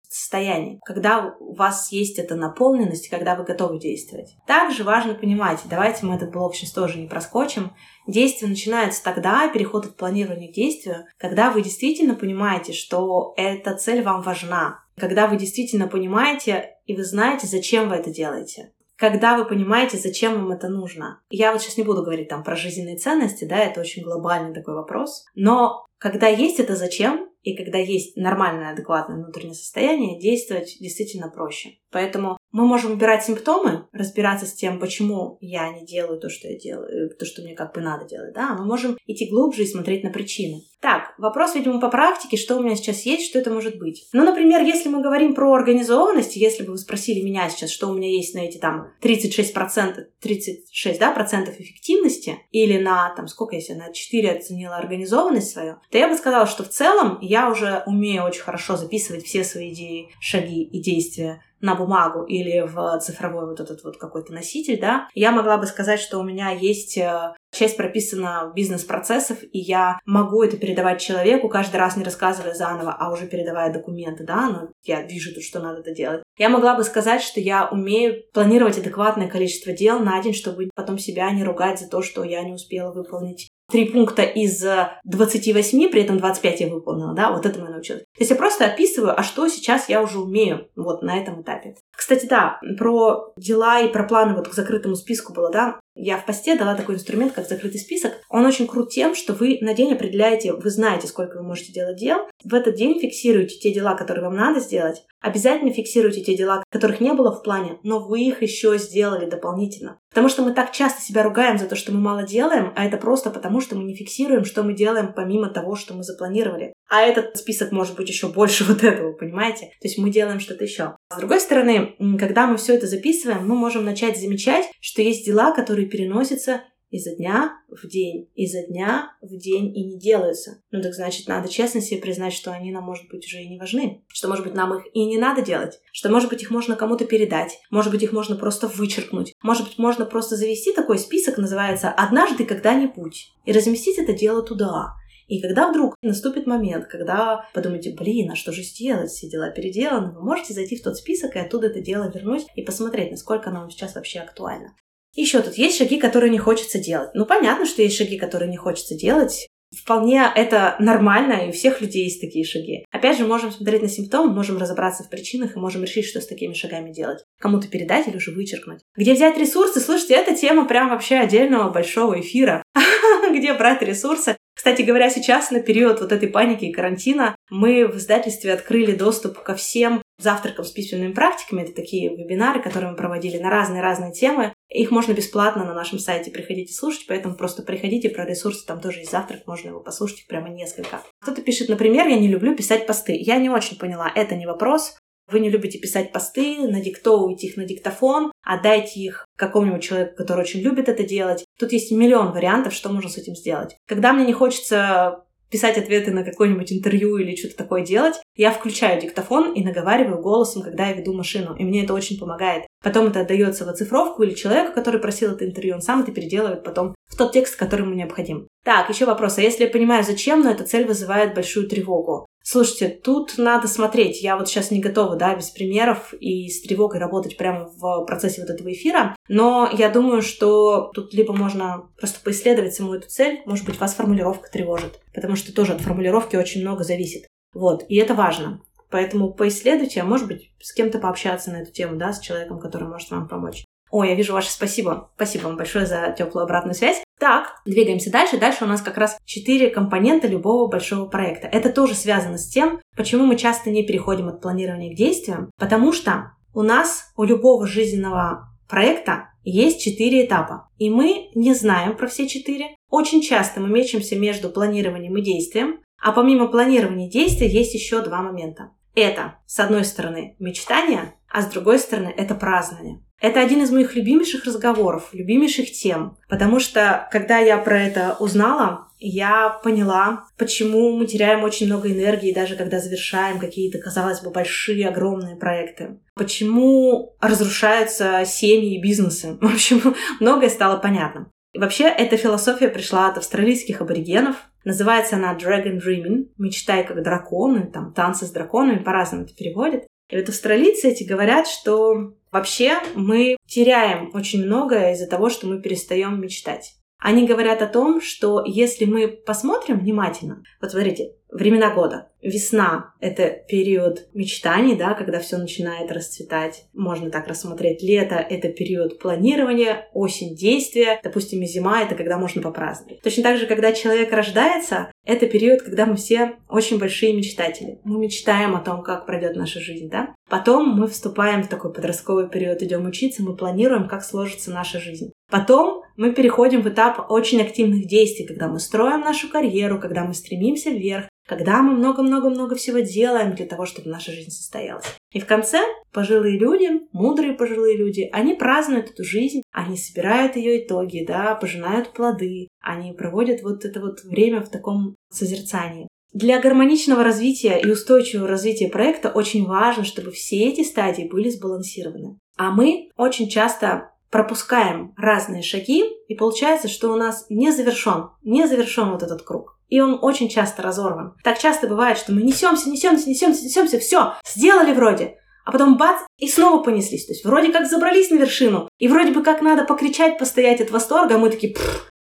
состоянии, 0.07 0.79
когда 0.85 1.35
у 1.39 1.55
вас 1.55 1.91
есть 1.91 2.19
эта 2.19 2.35
наполненность, 2.35 3.09
когда 3.09 3.35
вы 3.35 3.43
готовы 3.43 3.79
действовать. 3.79 4.35
Также 4.45 4.83
важно 4.83 5.15
понимать, 5.15 5.59
давайте 5.65 6.05
мы 6.05 6.15
этот 6.15 6.31
блок 6.31 6.55
сейчас 6.55 6.71
тоже 6.71 6.99
не 6.99 7.07
проскочим, 7.07 7.71
действие 8.05 8.49
начинается 8.49 9.03
тогда, 9.03 9.47
переход 9.47 9.85
от 9.85 9.95
планирования 9.95 10.51
к 10.51 10.55
действию, 10.55 11.05
когда 11.17 11.49
вы 11.49 11.63
действительно 11.63 12.13
понимаете, 12.13 12.73
что 12.73 13.33
эта 13.37 13.75
цель 13.75 14.03
вам 14.03 14.21
важна, 14.21 14.83
когда 14.99 15.25
вы 15.25 15.37
действительно 15.37 15.87
понимаете 15.87 16.75
и 16.85 16.95
вы 16.95 17.03
знаете, 17.03 17.47
зачем 17.47 17.89
вы 17.89 17.95
это 17.95 18.11
делаете 18.11 18.71
когда 19.01 19.35
вы 19.35 19.45
понимаете, 19.45 19.97
зачем 19.97 20.35
вам 20.35 20.51
это 20.51 20.69
нужно. 20.69 21.23
Я 21.31 21.53
вот 21.53 21.61
сейчас 21.63 21.75
не 21.75 21.83
буду 21.83 22.03
говорить 22.03 22.27
там 22.27 22.43
про 22.43 22.55
жизненные 22.55 22.97
ценности, 22.97 23.45
да, 23.45 23.57
это 23.57 23.81
очень 23.81 24.03
глобальный 24.03 24.53
такой 24.53 24.75
вопрос, 24.75 25.25
но 25.33 25.87
когда 25.97 26.27
есть 26.27 26.59
это 26.59 26.75
зачем, 26.75 27.27
и 27.41 27.57
когда 27.57 27.79
есть 27.79 28.15
нормальное, 28.15 28.73
адекватное 28.73 29.17
внутреннее 29.17 29.55
состояние, 29.55 30.19
действовать 30.19 30.77
действительно 30.79 31.29
проще. 31.29 31.79
Поэтому 31.89 32.37
мы 32.51 32.65
можем 32.65 32.93
убирать 32.93 33.23
симптомы, 33.23 33.87
разбираться 33.91 34.45
с 34.45 34.53
тем, 34.53 34.79
почему 34.79 35.37
я 35.41 35.71
не 35.71 35.85
делаю 35.85 36.19
то, 36.19 36.29
что 36.29 36.47
я 36.47 36.57
делаю, 36.57 37.15
то, 37.15 37.25
что 37.25 37.41
мне 37.41 37.55
как 37.55 37.73
бы 37.73 37.81
надо 37.81 38.05
делать, 38.05 38.33
да, 38.33 38.55
мы 38.55 38.65
можем 38.65 38.97
идти 39.05 39.29
глубже 39.29 39.63
и 39.63 39.67
смотреть 39.67 40.03
на 40.03 40.09
причины. 40.09 40.63
Так, 40.81 41.13
вопрос, 41.19 41.53
видимо, 41.53 41.79
по 41.79 41.89
практике, 41.89 42.37
что 42.37 42.57
у 42.57 42.63
меня 42.63 42.75
сейчас 42.75 43.03
есть, 43.03 43.29
что 43.29 43.37
это 43.37 43.51
может 43.51 43.77
быть. 43.77 44.07
Ну, 44.13 44.25
например, 44.25 44.61
если 44.63 44.89
мы 44.89 45.03
говорим 45.03 45.35
про 45.35 45.53
организованность, 45.53 46.35
если 46.35 46.63
бы 46.63 46.71
вы 46.71 46.77
спросили 46.79 47.21
меня 47.21 47.49
сейчас, 47.49 47.69
что 47.69 47.87
у 47.87 47.93
меня 47.93 48.09
есть 48.09 48.33
на 48.33 48.39
эти 48.39 48.57
там 48.57 48.87
36%, 49.01 50.05
36, 50.19 50.99
да, 50.99 51.11
процентов 51.11 51.59
эффективности, 51.59 52.39
или 52.51 52.79
на, 52.79 53.13
там, 53.15 53.27
сколько 53.27 53.55
я 53.55 53.61
себе, 53.61 53.77
на 53.77 53.93
4 53.93 54.31
оценила 54.31 54.77
организованность 54.77 55.51
свою, 55.51 55.75
то 55.91 55.97
я 55.99 56.07
бы 56.07 56.17
сказала, 56.17 56.47
что 56.47 56.63
в 56.63 56.69
целом 56.69 57.19
я 57.21 57.49
уже 57.51 57.83
умею 57.85 58.23
очень 58.23 58.41
хорошо 58.41 58.75
записывать 58.75 59.23
все 59.23 59.43
свои 59.43 59.71
идеи, 59.71 60.09
шаги 60.19 60.63
и 60.63 60.81
действия 60.81 61.43
на 61.61 61.75
бумагу 61.75 62.23
или 62.23 62.61
в 62.61 62.99
цифровой 62.99 63.47
вот 63.47 63.59
этот 63.59 63.83
вот 63.83 63.97
какой-то 63.97 64.33
носитель, 64.33 64.79
да, 64.79 65.07
я 65.13 65.31
могла 65.31 65.57
бы 65.57 65.65
сказать, 65.65 65.99
что 65.99 66.19
у 66.19 66.23
меня 66.23 66.51
есть 66.51 66.97
э, 66.97 67.33
часть 67.51 67.77
прописана 67.77 68.51
бизнес-процессов, 68.55 69.37
и 69.43 69.59
я 69.59 69.99
могу 70.05 70.43
это 70.43 70.57
передавать 70.57 71.01
человеку, 71.01 71.49
каждый 71.49 71.77
раз 71.77 71.95
не 71.97 72.03
рассказывая 72.03 72.53
заново, 72.53 72.95
а 72.97 73.11
уже 73.11 73.27
передавая 73.27 73.71
документы, 73.71 74.23
да, 74.23 74.49
но 74.49 74.69
я 74.83 75.03
вижу 75.03 75.33
тут, 75.33 75.43
что 75.43 75.59
надо 75.59 75.81
это 75.81 75.93
делать. 75.93 76.23
Я 76.37 76.49
могла 76.49 76.75
бы 76.75 76.83
сказать, 76.83 77.21
что 77.21 77.39
я 77.39 77.67
умею 77.67 78.23
планировать 78.33 78.77
адекватное 78.77 79.27
количество 79.27 79.73
дел 79.73 79.99
на 79.99 80.21
день, 80.21 80.33
чтобы 80.33 80.69
потом 80.75 80.97
себя 80.97 81.29
не 81.31 81.43
ругать 81.43 81.79
за 81.79 81.89
то, 81.89 82.01
что 82.01 82.23
я 82.23 82.43
не 82.43 82.53
успела 82.53 82.91
выполнить 82.91 83.50
три 83.71 83.85
пункта 83.85 84.23
из 84.23 84.63
28, 85.05 85.89
при 85.89 86.03
этом 86.03 86.17
25 86.17 86.59
я 86.61 86.67
выполнила, 86.67 87.13
да, 87.13 87.31
вот 87.31 87.45
этому 87.45 87.65
я 87.65 87.71
научилась. 87.71 88.01
То 88.01 88.19
есть 88.19 88.31
я 88.31 88.37
просто 88.37 88.65
описываю, 88.65 89.17
а 89.17 89.23
что 89.23 89.47
сейчас 89.47 89.89
я 89.89 90.01
уже 90.01 90.19
умею 90.19 90.67
вот 90.75 91.01
на 91.01 91.17
этом 91.17 91.41
этапе. 91.41 91.75
Кстати, 91.95 92.25
да, 92.25 92.59
про 92.77 93.33
дела 93.37 93.79
и 93.81 93.91
про 93.91 94.03
планы 94.03 94.35
вот 94.35 94.47
к 94.47 94.53
закрытому 94.53 94.95
списку 94.95 95.33
было, 95.33 95.51
да. 95.51 95.79
Я 95.93 96.17
в 96.17 96.25
посте 96.25 96.55
дала 96.55 96.75
такой 96.75 96.95
инструмент, 96.95 97.33
как 97.33 97.49
закрытый 97.49 97.79
список. 97.79 98.13
Он 98.29 98.45
очень 98.45 98.65
крут 98.65 98.91
тем, 98.91 99.13
что 99.13 99.33
вы 99.33 99.57
на 99.61 99.73
день 99.73 99.91
определяете, 99.93 100.53
вы 100.53 100.69
знаете, 100.69 101.07
сколько 101.07 101.37
вы 101.37 101.43
можете 101.43 101.73
делать 101.73 101.97
дел. 101.97 102.29
В 102.43 102.53
этот 102.53 102.75
день 102.75 102.97
фиксируете 102.99 103.57
те 103.57 103.73
дела, 103.73 103.95
которые 103.95 104.23
вам 104.23 104.35
надо 104.35 104.61
сделать. 104.61 105.03
Обязательно 105.19 105.73
фиксируйте 105.73 106.21
те 106.21 106.35
дела, 106.35 106.63
которых 106.69 107.01
не 107.01 107.13
было 107.13 107.31
в 107.31 107.43
плане, 107.43 107.77
но 107.83 107.99
вы 107.99 108.21
их 108.21 108.41
еще 108.41 108.77
сделали 108.77 109.29
дополнительно. 109.29 109.99
Потому 110.09 110.29
что 110.29 110.43
мы 110.43 110.53
так 110.53 110.71
часто 110.71 111.01
себя 111.01 111.23
ругаем 111.23 111.59
за 111.59 111.67
то, 111.67 111.75
что 111.75 111.91
мы 111.91 111.99
мало 111.99 112.23
делаем, 112.23 112.71
а 112.75 112.85
это 112.85 112.97
просто 112.97 113.29
потому, 113.29 113.59
что 113.61 113.75
мы 113.75 113.83
не 113.83 113.93
фиксируем, 113.93 114.45
что 114.45 114.63
мы 114.63 114.73
делаем 114.73 115.13
помимо 115.13 115.49
того, 115.49 115.75
что 115.75 115.93
мы 115.93 116.03
запланировали. 116.03 116.73
А 116.91 117.03
этот 117.03 117.37
список 117.37 117.71
может 117.71 117.95
быть 117.95 118.09
еще 118.09 118.27
больше 118.27 118.63
вот 118.67 118.83
этого, 118.83 119.13
понимаете? 119.13 119.67
То 119.79 119.87
есть 119.87 119.97
мы 119.97 120.11
делаем 120.11 120.41
что-то 120.41 120.65
еще. 120.65 120.97
С 121.09 121.17
другой 121.17 121.39
стороны, 121.39 121.95
когда 122.19 122.47
мы 122.47 122.57
все 122.57 122.75
это 122.75 122.85
записываем, 122.85 123.47
мы 123.47 123.55
можем 123.55 123.85
начать 123.85 124.19
замечать, 124.19 124.65
что 124.81 125.01
есть 125.01 125.25
дела, 125.25 125.53
которые 125.53 125.87
переносятся 125.87 126.63
изо 126.89 127.15
дня 127.15 127.53
в 127.69 127.87
день, 127.87 128.29
изо 128.35 128.67
дня 128.67 129.13
в 129.21 129.37
день 129.37 129.73
и 129.73 129.85
не 129.85 129.97
делаются. 129.97 130.61
Ну 130.71 130.81
так 130.81 130.93
значит, 130.93 131.29
надо 131.29 131.47
честно 131.47 131.79
себе 131.79 132.01
признать, 132.01 132.33
что 132.33 132.51
они 132.51 132.73
нам, 132.73 132.83
может 132.83 133.07
быть, 133.07 133.25
уже 133.25 133.41
и 133.41 133.47
не 133.47 133.57
важны. 133.57 134.03
Что, 134.09 134.27
может 134.27 134.43
быть, 134.43 134.53
нам 134.53 134.77
их 134.77 134.83
и 134.93 135.05
не 135.05 135.17
надо 135.17 135.41
делать. 135.41 135.79
Что, 135.93 136.09
может 136.09 136.29
быть, 136.29 136.41
их 136.41 136.51
можно 136.51 136.75
кому-то 136.75 137.05
передать. 137.05 137.57
Может 137.69 137.93
быть, 137.93 138.03
их 138.03 138.11
можно 138.11 138.35
просто 138.35 138.67
вычеркнуть. 138.67 139.33
Может 139.41 139.65
быть, 139.65 139.77
можно 139.77 140.05
просто 140.05 140.35
завести 140.35 140.73
такой 140.73 140.99
список, 140.99 141.37
называется 141.37 141.89
«Однажды 141.89 142.43
когда-нибудь» 142.43 143.31
и 143.45 143.53
разместить 143.53 143.97
это 143.97 144.11
дело 144.11 144.43
туда. 144.43 144.95
И 145.31 145.39
когда 145.39 145.69
вдруг 145.69 145.95
наступит 146.01 146.45
момент, 146.45 146.87
когда 146.87 147.45
подумаете, 147.53 147.95
блин, 147.97 148.31
а 148.31 148.35
что 148.35 148.51
же 148.51 148.63
сделать, 148.63 149.11
все 149.11 149.29
дела 149.29 149.49
переделаны, 149.49 150.11
вы 150.11 150.21
можете 150.21 150.53
зайти 150.53 150.75
в 150.75 150.83
тот 150.83 150.97
список 150.97 151.37
и 151.37 151.39
оттуда 151.39 151.67
это 151.67 151.79
дело 151.79 152.11
вернуть 152.13 152.47
и 152.53 152.61
посмотреть, 152.63 153.11
насколько 153.11 153.49
оно 153.49 153.61
вам 153.61 153.69
сейчас 153.69 153.95
вообще 153.95 154.19
актуально. 154.19 154.75
Еще 155.15 155.41
тут 155.41 155.53
есть 155.53 155.77
шаги, 155.77 155.99
которые 155.99 156.31
не 156.31 156.37
хочется 156.37 156.79
делать. 156.79 157.11
Ну, 157.13 157.25
понятно, 157.25 157.65
что 157.65 157.81
есть 157.81 157.95
шаги, 157.95 158.17
которые 158.17 158.51
не 158.51 158.57
хочется 158.57 158.93
делать. 158.95 159.47
Вполне 159.73 160.29
это 160.35 160.75
нормально, 160.79 161.45
и 161.45 161.49
у 161.49 161.51
всех 161.53 161.79
людей 161.79 162.03
есть 162.03 162.19
такие 162.19 162.43
шаги. 162.43 162.83
Опять 162.91 163.17
же, 163.17 163.25
можем 163.25 163.53
смотреть 163.53 163.83
на 163.83 163.87
симптомы, 163.87 164.33
можем 164.33 164.57
разобраться 164.57 165.05
в 165.05 165.09
причинах 165.09 165.55
и 165.55 165.59
можем 165.59 165.83
решить, 165.83 166.07
что 166.07 166.19
с 166.19 166.27
такими 166.27 166.53
шагами 166.53 166.91
делать. 166.91 167.23
Кому-то 167.39 167.69
передать 167.69 168.05
или 168.09 168.17
уже 168.17 168.31
вычеркнуть. 168.31 168.81
Где 168.97 169.13
взять 169.13 169.37
ресурсы? 169.37 169.79
Слушайте, 169.79 170.15
эта 170.15 170.35
тема 170.35 170.67
прям 170.67 170.89
вообще 170.89 171.15
отдельного 171.15 171.71
большого 171.71 172.19
эфира. 172.19 172.61
Где 173.33 173.53
брать 173.53 173.81
ресурсы? 173.81 174.35
Кстати 174.55 174.81
говоря, 174.81 175.09
сейчас 175.09 175.51
на 175.51 175.61
период 175.61 176.01
вот 176.01 176.11
этой 176.11 176.29
паники 176.29 176.65
и 176.65 176.73
карантина 176.73 177.35
мы 177.49 177.87
в 177.87 177.97
издательстве 177.97 178.53
открыли 178.53 178.93
доступ 178.93 179.39
ко 179.39 179.55
всем 179.55 180.01
завтракам 180.19 180.65
с 180.65 180.71
письменными 180.71 181.13
практиками. 181.13 181.63
Это 181.63 181.73
такие 181.73 182.15
вебинары, 182.15 182.61
которые 182.61 182.91
мы 182.91 182.97
проводили 182.97 183.37
на 183.37 183.49
разные-разные 183.49 184.11
темы. 184.11 184.53
Их 184.69 184.91
можно 184.91 185.13
бесплатно 185.13 185.65
на 185.65 185.73
нашем 185.73 185.99
сайте 185.99 186.31
приходите 186.31 186.73
слушать, 186.73 187.05
поэтому 187.07 187.35
просто 187.35 187.63
приходите 187.63 188.09
про 188.09 188.25
ресурсы, 188.25 188.65
там 188.65 188.79
тоже 188.79 188.99
есть 188.99 189.11
завтрак, 189.11 189.47
можно 189.47 189.69
его 189.69 189.79
послушать, 189.79 190.27
прямо 190.27 190.49
несколько. 190.49 191.01
Кто-то 191.21 191.41
пишет, 191.41 191.69
например, 191.69 192.07
я 192.07 192.19
не 192.19 192.27
люблю 192.27 192.55
писать 192.55 192.85
посты. 192.85 193.17
Я 193.19 193.37
не 193.37 193.49
очень 193.49 193.77
поняла, 193.77 194.11
это 194.13 194.35
не 194.35 194.45
вопрос. 194.45 194.95
Вы 195.31 195.39
не 195.39 195.49
любите 195.49 195.79
писать 195.79 196.11
посты, 196.11 196.57
надиктовывайте 196.67 197.47
их 197.47 197.57
на 197.57 197.65
диктофон, 197.65 198.31
отдайте 198.43 198.99
их 198.99 199.25
какому-нибудь 199.37 199.83
человеку, 199.83 200.15
который 200.15 200.41
очень 200.41 200.61
любит 200.61 200.89
это 200.89 201.03
делать. 201.03 201.45
Тут 201.59 201.71
есть 201.71 201.91
миллион 201.91 202.33
вариантов, 202.33 202.73
что 202.73 202.89
можно 202.89 203.09
с 203.09 203.17
этим 203.17 203.35
сделать. 203.35 203.75
Когда 203.87 204.13
мне 204.13 204.25
не 204.25 204.33
хочется 204.33 205.23
писать 205.51 205.77
ответы 205.77 206.11
на 206.11 206.23
какое-нибудь 206.23 206.71
интервью 206.71 207.17
или 207.17 207.35
что-то 207.35 207.57
такое 207.57 207.83
делать, 207.83 208.15
я 208.35 208.51
включаю 208.51 208.99
диктофон 209.01 209.53
и 209.53 209.63
наговариваю 209.63 210.21
голосом, 210.21 210.63
когда 210.63 210.87
я 210.87 210.93
веду 210.93 211.13
машину. 211.13 211.55
И 211.55 211.63
мне 211.63 211.83
это 211.83 211.93
очень 211.93 212.17
помогает. 212.17 212.63
Потом 212.81 213.07
это 213.07 213.19
отдается 213.19 213.65
в 213.65 213.69
оцифровку 213.69 214.23
или 214.23 214.33
человеку, 214.33 214.73
который 214.73 214.99
просил 214.99 215.31
это 215.31 215.45
интервью, 215.45 215.75
он 215.75 215.81
сам 215.81 216.01
это 216.01 216.11
переделывает 216.11 216.63
потом 216.63 216.95
в 217.07 217.17
тот 217.17 217.33
текст, 217.33 217.57
который 217.57 217.81
ему 217.81 217.93
необходим. 217.93 218.47
Так, 218.63 218.89
еще 218.89 219.05
вопрос. 219.05 219.37
А 219.37 219.41
если 219.41 219.65
я 219.65 219.69
понимаю, 219.69 220.03
зачем, 220.03 220.41
но 220.41 220.51
эта 220.51 220.63
цель 220.63 220.85
вызывает 220.85 221.35
большую 221.35 221.67
тревогу? 221.67 222.25
Слушайте, 222.43 222.89
тут 222.89 223.37
надо 223.37 223.67
смотреть. 223.67 224.21
Я 224.21 224.35
вот 224.37 224.47
сейчас 224.47 224.71
не 224.71 224.79
готова, 224.79 225.15
да, 225.15 225.35
без 225.35 225.49
примеров 225.49 226.13
и 226.13 226.49
с 226.49 226.61
тревогой 226.61 226.99
работать 226.99 227.37
прямо 227.37 227.65
в 227.65 228.05
процессе 228.05 228.41
вот 228.41 228.49
этого 228.49 228.71
эфира. 228.71 229.15
Но 229.27 229.69
я 229.71 229.89
думаю, 229.89 230.21
что 230.21 230.91
тут 230.93 231.13
либо 231.13 231.33
можно 231.33 231.89
просто 231.97 232.19
поисследовать 232.21 232.73
саму 232.73 232.95
эту 232.95 233.07
цель, 233.07 233.41
может 233.45 233.65
быть, 233.65 233.79
вас 233.79 233.93
формулировка 233.93 234.49
тревожит, 234.49 234.99
потому 235.13 235.35
что 235.35 235.53
тоже 235.53 235.73
от 235.73 235.81
формулировки 235.81 236.35
очень 236.35 236.61
много 236.61 236.83
зависит. 236.83 237.27
Вот, 237.53 237.85
и 237.87 237.95
это 237.97 238.13
важно. 238.13 238.61
Поэтому 238.89 239.33
поисследуйте, 239.33 240.01
а 240.01 240.05
может 240.05 240.27
быть, 240.27 240.51
с 240.59 240.73
кем-то 240.73 240.99
пообщаться 240.99 241.51
на 241.51 241.61
эту 241.61 241.71
тему, 241.71 241.95
да, 241.95 242.11
с 242.11 242.19
человеком, 242.19 242.59
который 242.59 242.89
может 242.89 243.09
вам 243.11 243.27
помочь. 243.27 243.63
О, 243.91 244.03
я 244.03 244.15
вижу 244.15 244.33
ваше 244.33 244.49
спасибо. 244.49 245.11
Спасибо 245.15 245.43
вам 245.43 245.57
большое 245.57 245.85
за 245.85 246.15
теплую 246.17 246.45
обратную 246.45 246.73
связь. 246.73 247.03
Так, 247.19 247.61
двигаемся 247.65 248.11
дальше. 248.11 248.37
Дальше 248.37 248.63
у 248.63 248.67
нас 248.67 248.81
как 248.81 248.97
раз 248.97 249.17
четыре 249.25 249.69
компонента 249.69 250.27
любого 250.27 250.67
большого 250.67 251.05
проекта. 251.05 251.47
Это 251.47 251.69
тоже 251.69 251.93
связано 251.93 252.37
с 252.37 252.47
тем, 252.47 252.81
почему 252.95 253.25
мы 253.25 253.35
часто 253.35 253.69
не 253.69 253.85
переходим 253.85 254.29
от 254.29 254.41
планирования 254.41 254.93
к 254.93 254.97
действиям. 254.97 255.51
Потому 255.59 255.91
что 255.91 256.31
у 256.53 256.63
нас, 256.63 257.11
у 257.15 257.23
любого 257.23 257.67
жизненного 257.67 258.49
проекта 258.67 259.29
есть 259.43 259.81
четыре 259.81 260.25
этапа. 260.25 260.69
И 260.77 260.89
мы 260.89 261.29
не 261.35 261.53
знаем 261.53 261.95
про 261.97 262.07
все 262.07 262.27
четыре. 262.27 262.75
Очень 262.89 263.21
часто 263.21 263.59
мы 263.59 263.67
мечемся 263.67 264.15
между 264.15 264.49
планированием 264.49 265.15
и 265.17 265.21
действием. 265.21 265.81
А 266.01 266.13
помимо 266.13 266.47
планирования 266.47 267.09
действия 267.09 267.47
есть 267.47 267.73
еще 267.73 268.01
два 268.01 268.21
момента. 268.21 268.71
Это, 268.95 269.35
с 269.45 269.59
одной 269.59 269.85
стороны, 269.85 270.35
мечтание, 270.39 271.15
а 271.29 271.41
с 271.41 271.47
другой 271.47 271.79
стороны, 271.79 272.13
это 272.15 272.35
празднование. 272.35 273.01
Это 273.21 273.39
один 273.39 273.61
из 273.61 273.71
моих 273.71 273.95
любимейших 273.95 274.45
разговоров, 274.45 275.09
любимейших 275.13 275.71
тем, 275.71 276.17
потому 276.27 276.59
что, 276.59 277.07
когда 277.11 277.37
я 277.37 277.57
про 277.59 277.79
это 277.79 278.15
узнала, 278.19 278.87
я 278.97 279.49
поняла, 279.63 280.25
почему 280.37 280.97
мы 280.97 281.05
теряем 281.05 281.43
очень 281.43 281.67
много 281.67 281.91
энергии, 281.91 282.33
даже 282.33 282.55
когда 282.55 282.79
завершаем 282.79 283.39
какие-то, 283.39 283.77
казалось 283.77 284.21
бы, 284.21 284.31
большие, 284.31 284.87
огромные 284.87 285.35
проекты. 285.35 285.99
Почему 286.15 287.15
разрушаются 287.19 288.23
семьи 288.25 288.77
и 288.77 288.81
бизнесы. 288.81 289.37
В 289.41 289.53
общем, 289.53 289.95
многое 290.19 290.49
стало 290.49 290.77
понятно. 290.77 291.29
И 291.53 291.59
вообще, 291.59 291.85
эта 291.85 292.17
философия 292.17 292.69
пришла 292.69 293.09
от 293.09 293.17
австралийских 293.17 293.81
аборигенов. 293.81 294.35
Называется 294.63 295.15
она 295.15 295.35
Dragon 295.35 295.79
Dreaming, 295.79 296.29
мечтай 296.37 296.85
как 296.85 297.03
драконы, 297.03 297.69
там, 297.71 297.93
танцы 297.93 298.25
с 298.25 298.31
драконами, 298.31 298.83
по-разному 298.83 299.25
это 299.25 299.35
переводит. 299.35 299.85
И 300.11 300.17
вот 300.17 300.29
австралийцы 300.29 300.89
эти 300.89 301.03
говорят, 301.03 301.47
что 301.47 302.13
вообще 302.31 302.77
мы 302.95 303.37
теряем 303.47 304.11
очень 304.13 304.45
многое 304.45 304.93
из-за 304.93 305.07
того, 305.07 305.29
что 305.29 305.47
мы 305.47 305.61
перестаем 305.61 306.21
мечтать. 306.21 306.73
Они 307.01 307.25
говорят 307.25 307.63
о 307.63 307.67
том, 307.67 307.99
что 307.99 308.43
если 308.45 308.85
мы 308.85 309.07
посмотрим 309.07 309.79
внимательно, 309.79 310.43
вот 310.61 310.71
смотрите, 310.71 311.15
времена 311.31 311.73
года. 311.73 312.09
Весна— 312.21 312.93
это 312.99 313.29
период 313.47 314.07
мечтаний, 314.13 314.75
да, 314.75 314.93
когда 314.93 315.19
все 315.19 315.37
начинает 315.37 315.91
расцветать. 315.91 316.65
Можно 316.73 317.09
так 317.09 317.27
рассмотреть. 317.27 317.81
Лето— 317.81 318.15
это 318.29 318.49
период 318.49 318.99
планирования, 318.99 319.89
осень— 319.93 320.35
действия. 320.37 320.99
Допустим, 321.03 321.41
и 321.41 321.47
зима— 321.47 321.81
это 321.83 321.95
когда 321.95 322.19
можно 322.19 322.43
попраздновать. 322.43 323.01
Точно 323.01 323.23
так 323.23 323.37
же, 323.39 323.47
когда 323.47 323.73
человек 323.73 324.11
рождается, 324.11 324.91
это 325.03 325.25
период, 325.25 325.63
когда 325.63 325.87
мы 325.87 325.95
все 325.95 326.33
очень 326.47 326.77
большие 326.77 327.13
мечтатели. 327.13 327.79
Мы 327.83 327.97
мечтаем 327.97 328.55
о 328.55 328.61
том, 328.61 328.83
как 328.83 329.07
пройдет 329.07 329.35
наша 329.35 329.59
жизнь, 329.59 329.89
да? 329.89 330.13
Потом 330.29 330.69
мы 330.69 330.87
вступаем 330.87 331.41
в 331.41 331.47
такой 331.47 331.73
подростковый 331.73 332.29
период, 332.29 332.61
идем 332.61 332.85
учиться, 332.85 333.23
мы 333.23 333.35
планируем, 333.35 333.87
как 333.87 334.03
сложится 334.03 334.51
наша 334.51 334.79
жизнь. 334.79 335.11
Потом 335.31 335.83
мы 335.95 336.11
переходим 336.11 336.61
в 336.61 336.67
этап 336.67 337.09
очень 337.09 337.41
активных 337.41 337.87
действий, 337.87 338.27
когда 338.27 338.49
мы 338.49 338.59
строим 338.59 339.01
нашу 339.01 339.29
карьеру, 339.29 339.79
когда 339.79 340.03
мы 340.03 340.13
стремимся 340.13 340.71
вверх, 340.71 341.05
когда 341.25 341.61
мы 341.61 341.73
много-много-много 341.73 342.55
всего 342.55 342.79
делаем 342.79 343.33
для 343.33 343.45
того, 343.45 343.65
чтобы 343.65 343.89
наша 343.89 344.11
жизнь 344.11 344.31
состоялась. 344.31 344.85
И 345.13 345.21
в 345.21 345.25
конце 345.25 345.59
пожилые 345.93 346.37
люди, 346.37 346.81
мудрые 346.91 347.33
пожилые 347.33 347.77
люди, 347.77 348.09
они 348.11 348.33
празднуют 348.33 348.89
эту 348.89 349.05
жизнь, 349.05 349.41
они 349.53 349.77
собирают 349.77 350.35
ее 350.35 350.65
итоги, 350.65 351.05
да, 351.07 351.35
пожинают 351.35 351.93
плоды, 351.93 352.49
они 352.61 352.91
проводят 352.91 353.41
вот 353.41 353.63
это 353.63 353.79
вот 353.79 354.03
время 354.03 354.41
в 354.41 354.49
таком 354.49 354.95
созерцании. 355.09 355.87
Для 356.11 356.41
гармоничного 356.41 357.05
развития 357.05 357.57
и 357.63 357.69
устойчивого 357.69 358.27
развития 358.27 358.67
проекта 358.67 359.09
очень 359.09 359.45
важно, 359.45 359.85
чтобы 359.85 360.11
все 360.11 360.49
эти 360.49 360.61
стадии 360.61 361.07
были 361.09 361.29
сбалансированы. 361.29 362.17
А 362.35 362.51
мы 362.51 362.89
очень 362.97 363.29
часто 363.29 363.91
пропускаем 364.11 364.93
разные 364.97 365.41
шаги, 365.41 365.83
и 366.07 366.15
получается, 366.15 366.67
что 366.67 366.91
у 366.91 366.95
нас 366.95 367.25
не 367.29 367.51
завершен, 367.51 368.09
не 368.21 368.45
завершен 368.47 368.91
вот 368.91 369.01
этот 369.01 369.23
круг. 369.23 369.57
И 369.69 369.79
он 369.79 369.97
очень 370.01 370.27
часто 370.27 370.61
разорван. 370.61 371.15
Так 371.23 371.39
часто 371.39 371.67
бывает, 371.67 371.97
что 371.97 372.11
мы 372.11 372.21
несемся, 372.21 372.69
несемся, 372.69 373.09
несемся, 373.09 373.43
несемся, 373.43 373.79
все, 373.79 374.13
сделали 374.25 374.73
вроде, 374.73 375.15
а 375.45 375.51
потом 375.51 375.77
бац, 375.77 376.01
и 376.17 376.27
снова 376.27 376.61
понеслись. 376.61 377.05
То 377.05 377.13
есть 377.13 377.23
вроде 377.23 377.53
как 377.53 377.67
забрались 377.67 378.09
на 378.09 378.17
вершину, 378.17 378.67
и 378.77 378.87
вроде 378.89 379.13
бы 379.13 379.23
как 379.23 379.41
надо 379.41 379.63
покричать, 379.63 380.19
постоять 380.19 380.59
от 380.59 380.71
восторга, 380.71 381.15
а 381.15 381.17
мы 381.17 381.29
такие, 381.29 381.55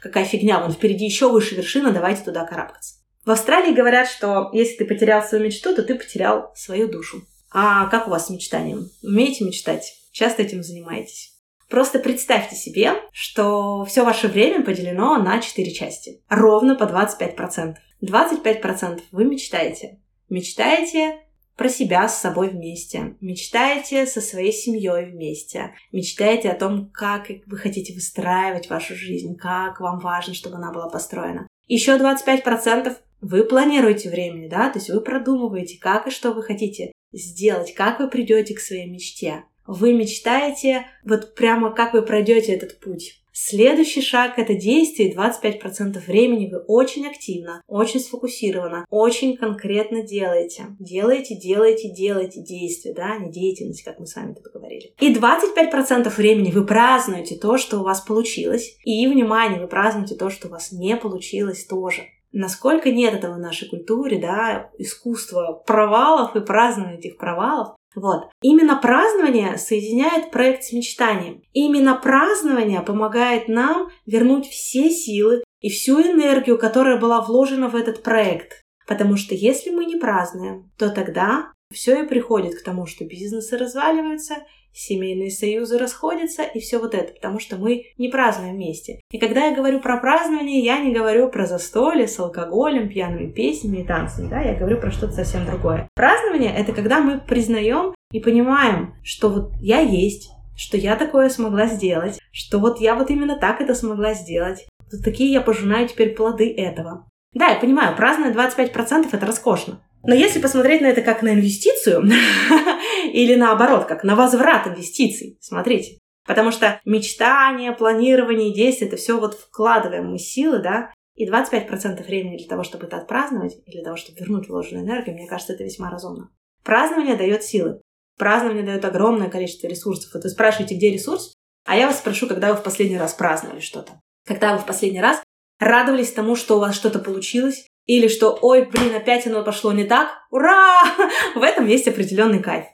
какая 0.01 0.25
фигня, 0.25 0.61
вон 0.61 0.71
впереди 0.71 1.05
еще 1.05 1.29
выше 1.29 1.57
вершина, 1.57 1.91
давайте 1.91 2.23
туда 2.23 2.47
карабкаться. 2.47 2.95
В 3.25 3.31
Австралии 3.31 3.75
говорят, 3.75 4.09
что 4.09 4.51
если 4.53 4.77
ты 4.77 4.85
потерял 4.87 5.23
свою 5.23 5.45
мечту, 5.45 5.75
то 5.75 5.83
ты 5.83 5.97
потерял 5.97 6.53
свою 6.55 6.89
душу. 6.89 7.23
А 7.51 7.87
как 7.87 8.07
у 8.07 8.11
вас 8.11 8.27
с 8.27 8.31
мечтанием? 8.31 8.89
Умеете 9.03 9.45
мечтать? 9.45 9.95
Часто 10.13 10.43
этим 10.43 10.63
занимаетесь? 10.63 11.38
Просто 11.69 11.99
представьте 11.99 12.57
себе, 12.57 12.95
что 13.13 13.85
все 13.85 14.05
ваше 14.05 14.29
время 14.29 14.65
поделено 14.65 15.19
на 15.19 15.41
4 15.41 15.71
части. 15.73 16.23
Ровно 16.29 16.75
по 16.75 16.85
25%. 16.85 17.75
25% 18.03 19.03
вы 19.11 19.25
мечтаете. 19.25 20.01
Мечтаете 20.29 21.21
про 21.57 21.69
себя 21.69 22.09
с 22.09 22.21
собой 22.21 22.51
вместе, 22.51 23.17
мечтаете 23.21 24.07
со 24.07 24.21
своей 24.21 24.53
семьей 24.53 25.07
вместе, 25.07 25.75
мечтаете 25.91 26.51
о 26.51 26.59
том, 26.59 26.89
как 26.95 27.27
вы 27.47 27.59
хотите 27.59 27.93
выстраивать 27.95 28.71
вашу 28.71 28.95
жизнь, 28.95 29.37
как 29.37 29.81
вам 29.81 29.99
важно, 29.99 30.35
чтобы 30.35 30.57
она 30.57 30.73
была 30.73 30.89
построена. 30.89 31.49
Еще 31.67 31.99
25% 31.99 32.97
вы 33.21 33.43
планируете 33.43 34.09
времени, 34.09 34.49
да, 34.49 34.71
то 34.71 34.79
есть 34.79 34.89
вы 34.89 35.01
продумываете, 35.01 35.79
как 35.81 36.07
и 36.07 36.11
что 36.11 36.33
вы 36.33 36.45
хотите 36.45 36.93
сделать, 37.13 37.75
как 37.75 37.99
вы 37.99 38.09
придете 38.09 38.55
к 38.55 38.61
своей 38.61 38.89
мечте 38.89 39.43
вы 39.69 39.93
мечтаете, 39.93 40.87
вот 41.05 41.35
прямо 41.35 41.71
как 41.71 41.93
вы 41.93 42.03
пройдете 42.03 42.55
этот 42.55 42.81
путь. 42.81 43.21
Следующий 43.41 44.03
шаг— 44.03 44.33
это 44.37 44.55
действие, 44.55 45.15
25% 45.15 46.05
времени 46.05 46.51
вы 46.51 46.59
очень 46.59 47.07
активно, 47.07 47.63
очень 47.69 48.01
сфокусированно, 48.01 48.85
очень 48.91 49.37
конкретно 49.37 50.03
делаете. 50.03 50.75
Делаете, 50.81 51.37
делаете, 51.37 51.89
делаете 51.89 52.43
действие, 52.43 52.95
да, 52.95 53.17
не 53.17 53.31
деятельность, 53.31 53.85
как 53.85 54.01
мы 54.01 54.07
с 54.07 54.17
вами 54.17 54.35
тут 54.35 54.53
говорили. 54.53 54.93
И 54.99 55.15
25% 55.15 56.09
времени 56.17 56.51
вы 56.51 56.67
празднуете 56.67 57.37
то, 57.37 57.59
что 57.59 57.79
у 57.79 57.85
вас 57.85 58.01
получилось, 58.01 58.77
и, 58.83 59.07
внимание, 59.07 59.61
вы 59.61 59.69
празднуете 59.69 60.17
то, 60.17 60.31
что 60.31 60.49
у 60.49 60.51
вас 60.51 60.73
не 60.73 60.97
получилось 60.97 61.65
тоже. 61.65 62.09
Насколько 62.33 62.91
нет 62.91 63.15
этого 63.15 63.35
в 63.35 63.41
нашей 63.41 63.69
культуре, 63.69 64.19
да, 64.19 64.71
искусства 64.79 65.63
провалов 65.67 66.37
и 66.37 66.41
празднования 66.41 66.99
этих 66.99 67.17
провалов, 67.17 67.77
вот. 67.95 68.29
Именно 68.43 68.77
празднование 68.77 69.57
соединяет 69.59 70.31
проект 70.31 70.65
с 70.65 70.73
мечтанием. 70.73 71.43
Именно 71.53 71.95
празднование 71.97 72.81
помогает 72.81 73.49
нам 73.49 73.89
вернуть 74.07 74.47
все 74.47 74.91
силы 74.91 75.43
и 75.61 75.71
всю 75.71 76.01
энергию, 76.01 76.59
которая 76.59 76.99
была 76.99 77.21
вложена 77.21 77.69
в 77.69 77.77
этот 77.77 78.03
проект. 78.03 78.63
Потому 78.87 79.17
что 79.17 79.35
если 79.35 79.71
мы 79.71 79.85
не 79.85 79.97
празднуем, 79.97 80.71
то 80.79 80.91
тогда 80.91 81.53
все 81.73 82.03
и 82.03 82.07
приходит 82.07 82.59
к 82.59 82.65
тому, 82.65 82.87
что 82.87 83.05
бизнесы 83.05 83.57
разваливаются, 83.57 84.37
семейные 84.73 85.31
союзы 85.31 85.79
расходятся 85.79 86.43
и 86.43 86.61
все 86.61 86.79
вот 86.79 86.95
это, 86.95 87.13
потому 87.15 87.41
что 87.41 87.57
мы 87.57 87.87
не 87.99 88.09
празднуем 88.09 88.55
вместе. 88.55 89.01
И 89.11 89.19
когда 89.19 89.47
я 89.47 89.57
говорю 89.57 89.81
про 89.81 89.99
празднование, 89.99 90.61
я 90.61 90.79
не 90.79 90.93
говорю 90.93 91.31
про 91.31 91.47
застолье 91.47 92.07
с 92.07 92.19
алкоголем, 92.19 92.89
пьяными 92.89 93.31
песнями 93.31 93.79
и 93.79 93.87
танцами, 93.87 94.29
да, 94.29 94.41
я 94.41 94.55
говорю 94.55 94.81
про 94.81 94.91
что-то 94.91 95.13
совсем 95.13 95.47
другое. 95.47 95.89
Празднование— 95.95 96.55
это 96.57 96.73
когда 96.73 97.01
мы 97.01 97.21
признаем 97.21 97.95
и 98.13 98.21
понимаем, 98.21 98.95
что 99.03 99.29
вот 99.29 99.53
я 99.61 99.81
есть, 99.81 100.31
что 100.57 100.77
я 100.77 100.97
такое 100.97 101.29
смогла 101.29 101.67
сделать, 101.67 102.19
что 102.33 102.59
вот 102.59 102.81
я 102.81 102.95
вот 102.95 103.11
именно 103.11 103.39
так 103.39 103.61
это 103.61 103.75
смогла 103.75 104.15
сделать. 104.15 104.67
Вот 104.91 105.05
такие 105.05 105.31
я 105.33 105.41
пожинаю 105.41 105.89
теперь 105.89 106.15
плоды 106.15 106.53
этого. 106.53 107.07
Да, 107.35 107.49
я 107.49 107.61
понимаю, 107.61 107.95
праздновать 107.97 108.35
25% 108.35 109.09
это 109.13 109.27
роскошно. 109.27 109.81
Но 110.09 110.15
если 110.15 110.41
посмотреть 110.41 110.81
на 110.81 110.87
это 110.87 111.03
как 111.03 111.21
на 111.21 111.35
инвестицию, 111.35 112.03
или 113.13 113.35
наоборот, 113.35 113.85
как 113.85 114.05
на 114.05 114.17
возврат 114.17 114.67
инвестиций, 114.67 115.37
смотрите. 115.39 115.99
Потому 116.27 116.51
что 116.51 116.81
мечтание, 116.87 117.73
планирование, 117.73 118.55
действие, 118.55 118.89
это 118.89 118.97
все 118.97 119.21
вот 119.21 119.35
вкладываем 119.35 120.11
мы 120.11 120.19
силы, 120.19 120.61
да, 120.61 120.95
и 121.15 121.29
25% 121.29 122.03
времени 122.07 122.39
для 122.39 122.49
того, 122.49 122.63
чтобы 122.63 122.87
это 122.87 122.97
отпраздновать, 122.97 123.59
и 123.67 123.71
для 123.71 123.85
того, 123.85 123.99
чтобы 123.99 124.19
вернуть 124.19 124.49
вложенную 124.49 124.87
энергию, 124.87 125.15
мне 125.15 125.29
кажется, 125.29 125.53
это 125.53 125.65
весьма 125.65 125.91
разумно. 125.91 126.31
Празднование 126.65 127.17
дает 127.17 127.43
силы. 127.43 127.83
Празднование 128.17 128.65
дает 128.65 128.87
огромное 128.87 129.29
количество 129.29 129.67
ресурсов. 129.67 130.15
Вот 130.15 130.25
вы 130.25 130.31
спрашиваете, 130.31 130.77
где 130.77 130.91
ресурс, 130.91 131.35
а 131.67 131.77
я 131.77 131.87
вас 131.87 131.99
спрошу, 131.99 132.27
когда 132.27 132.55
вы 132.55 132.59
в 132.59 132.63
последний 132.63 132.97
раз 132.97 133.13
праздновали 133.13 133.61
что-то. 133.61 134.01
Когда 134.27 134.55
вы 134.55 134.61
в 134.61 134.65
последний 134.65 135.03
раз 135.03 135.23
радовались 135.61 136.13
тому, 136.13 136.35
что 136.35 136.57
у 136.57 136.61
вас 136.61 136.75
что-то 136.75 136.99
получилось, 136.99 137.67
или 137.89 138.07
что, 138.07 138.39
ой, 138.43 138.67
блин, 138.67 138.95
опять 138.95 139.27
оно 139.27 139.43
пошло 139.43 139.73
не 139.73 139.85
так, 139.85 140.11
ура! 140.31 140.83
В 141.35 141.43
этом 141.43 141.67
есть 141.67 141.89
определенный 141.89 142.41
кайф. 142.41 142.67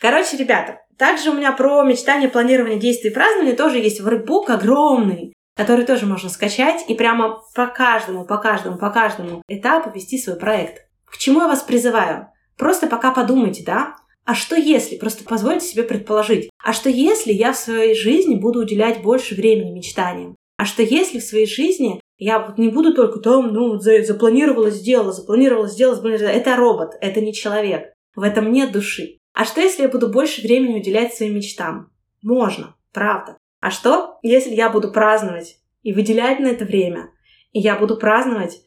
Короче, 0.00 0.36
ребята, 0.36 0.78
также 0.96 1.30
у 1.30 1.34
меня 1.34 1.52
про 1.52 1.82
мечтание, 1.82 2.28
планирование 2.28 2.78
действий 2.78 3.10
и 3.10 3.14
празднование 3.14 3.56
тоже 3.56 3.78
есть 3.78 4.00
воркбук 4.00 4.48
огромный, 4.50 5.34
который 5.56 5.84
тоже 5.84 6.06
можно 6.06 6.28
скачать 6.28 6.84
и 6.88 6.94
прямо 6.94 7.42
по 7.54 7.66
каждому, 7.66 8.24
по 8.24 8.38
каждому, 8.38 8.78
по 8.78 8.90
каждому 8.90 9.42
этапу 9.48 9.90
вести 9.90 10.18
свой 10.18 10.36
проект. 10.36 10.86
К 11.04 11.18
чему 11.18 11.40
я 11.40 11.48
вас 11.48 11.62
призываю? 11.62 12.28
Просто 12.56 12.86
пока 12.86 13.10
подумайте, 13.10 13.64
да? 13.64 13.96
А 14.24 14.34
что 14.34 14.56
если, 14.56 14.96
просто 14.96 15.24
позвольте 15.24 15.66
себе 15.66 15.82
предположить, 15.82 16.48
а 16.62 16.72
что 16.72 16.88
если 16.88 17.32
я 17.32 17.52
в 17.52 17.58
своей 17.58 17.94
жизни 17.94 18.36
буду 18.36 18.60
уделять 18.60 19.02
больше 19.02 19.34
времени 19.34 19.72
мечтаниям? 19.72 20.36
А 20.56 20.64
что 20.64 20.82
если 20.82 21.18
в 21.18 21.24
своей 21.24 21.46
жизни 21.46 22.00
я 22.16 22.38
вот 22.38 22.58
не 22.58 22.68
буду 22.68 22.94
только 22.94 23.18
там, 23.18 23.52
ну, 23.52 23.78
запланировала, 23.78 24.70
сделала, 24.70 25.12
запланировала, 25.12 25.68
сделала, 25.68 25.96
запланировала. 25.96 26.30
Это 26.30 26.56
робот, 26.56 26.94
это 27.00 27.20
не 27.20 27.32
человек. 27.32 27.92
В 28.14 28.22
этом 28.22 28.52
нет 28.52 28.72
души. 28.72 29.18
А 29.32 29.44
что, 29.44 29.60
если 29.60 29.82
я 29.82 29.88
буду 29.88 30.08
больше 30.08 30.42
времени 30.42 30.78
уделять 30.78 31.14
своим 31.14 31.34
мечтам? 31.34 31.90
Можно, 32.22 32.76
правда. 32.92 33.36
А 33.60 33.70
что, 33.70 34.18
если 34.22 34.54
я 34.54 34.70
буду 34.70 34.92
праздновать 34.92 35.58
и 35.82 35.92
выделять 35.92 36.38
на 36.38 36.48
это 36.48 36.64
время, 36.64 37.10
и 37.52 37.58
я 37.58 37.76
буду 37.76 37.96
праздновать 37.96 38.62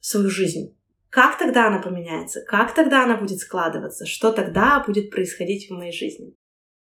свою 0.00 0.28
жизнь? 0.28 0.76
Как 1.10 1.38
тогда 1.38 1.68
она 1.68 1.78
поменяется? 1.78 2.42
Как 2.46 2.74
тогда 2.74 3.04
она 3.04 3.16
будет 3.16 3.38
складываться? 3.38 4.06
Что 4.06 4.32
тогда 4.32 4.82
будет 4.86 5.10
происходить 5.10 5.68
в 5.68 5.74
моей 5.74 5.92
жизни? 5.92 6.34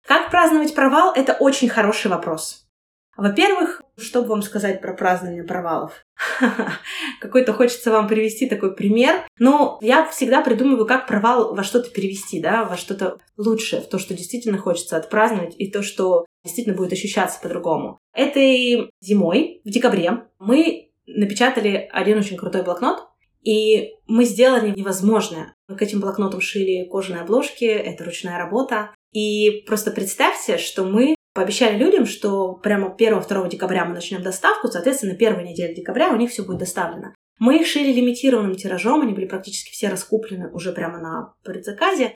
Как 0.05 0.31
праздновать 0.31 0.75
провал– 0.75 1.13
это 1.17 1.35
очень 1.35 1.69
хороший 1.69 2.11
вопрос. 2.11 2.67
Во-первых, 3.17 3.83
что 3.99 4.23
бы 4.23 4.29
вам 4.29 4.43
сказать 4.43 4.81
про 4.81 4.95
празднование 4.95 5.45
провалов? 5.45 6.05
Какой-то 7.21 7.53
хочется 7.53 7.91
вам 7.91 8.09
привести 8.09 8.49
такой 8.49 8.75
пример. 8.75 9.27
Но 9.39 9.79
я 9.83 10.09
всегда 10.09 10.41
придумываю, 10.41 10.87
как 10.87 11.07
провал 11.07 11.55
во 11.55 11.63
что-то 11.63 11.91
перевести, 11.91 12.41
да, 12.41 12.65
во 12.65 12.77
что-то 12.77 13.19
лучшее, 13.37 13.83
в 13.83 13.89
то, 13.89 13.99
что 13.99 14.15
действительно 14.15 14.59
хочется 14.59 14.97
отпраздновать, 14.97 15.55
и 15.59 15.71
то, 15.71 15.83
что 15.83 16.25
действительно 16.43 16.77
будет 16.77 16.93
ощущаться 16.93 17.41
по-другому. 17.41 17.99
Этой 18.15 18.91
зимой, 19.01 19.61
в 19.65 19.71
декабре, 19.71 20.25
мы 20.39 20.91
напечатали 21.07 21.89
один 21.93 22.19
очень 22.19 22.37
крутой 22.37 22.63
блокнот, 22.63 23.09
и 23.43 23.95
мы 24.07 24.25
сделали 24.25 24.71
невозможное. 24.71 25.55
Мы 25.69 25.77
к 25.77 25.83
этим 25.83 26.01
блокнотам 26.01 26.41
шили 26.41 26.89
кожаные 26.89 27.23
обложки, 27.23 27.65
это 27.65 28.05
ручная 28.05 28.39
работа. 28.39 28.95
И 29.13 29.65
просто 29.67 29.91
представьте, 29.91 30.59
что 30.59 30.85
мы 30.85 31.15
пообещали 31.35 31.77
людям, 31.77 32.07
что 32.07 32.55
прямо 32.55 32.95
1-2 32.99 33.49
декабря 33.49 33.85
мы 33.85 33.95
начнем 33.95 34.23
доставку, 34.23 34.69
соответственно, 34.69 35.15
первой 35.15 35.45
неделе 35.45 35.75
декабря 35.75 36.11
у 36.11 36.17
них 36.17 36.31
все 36.31 36.43
будет 36.43 36.59
доставлено. 36.59 37.15
Мы 37.39 37.59
их 37.59 37.67
шили 37.67 37.93
лимитированным 37.93 38.55
тиражом, 38.55 39.03
они 39.03 39.13
были 39.13 39.27
практически 39.27 39.73
все 39.73 39.89
раскуплены 39.89 40.51
уже 40.53 40.73
прямо 40.73 40.99
на 40.99 41.35
предзаказе. 41.43 42.15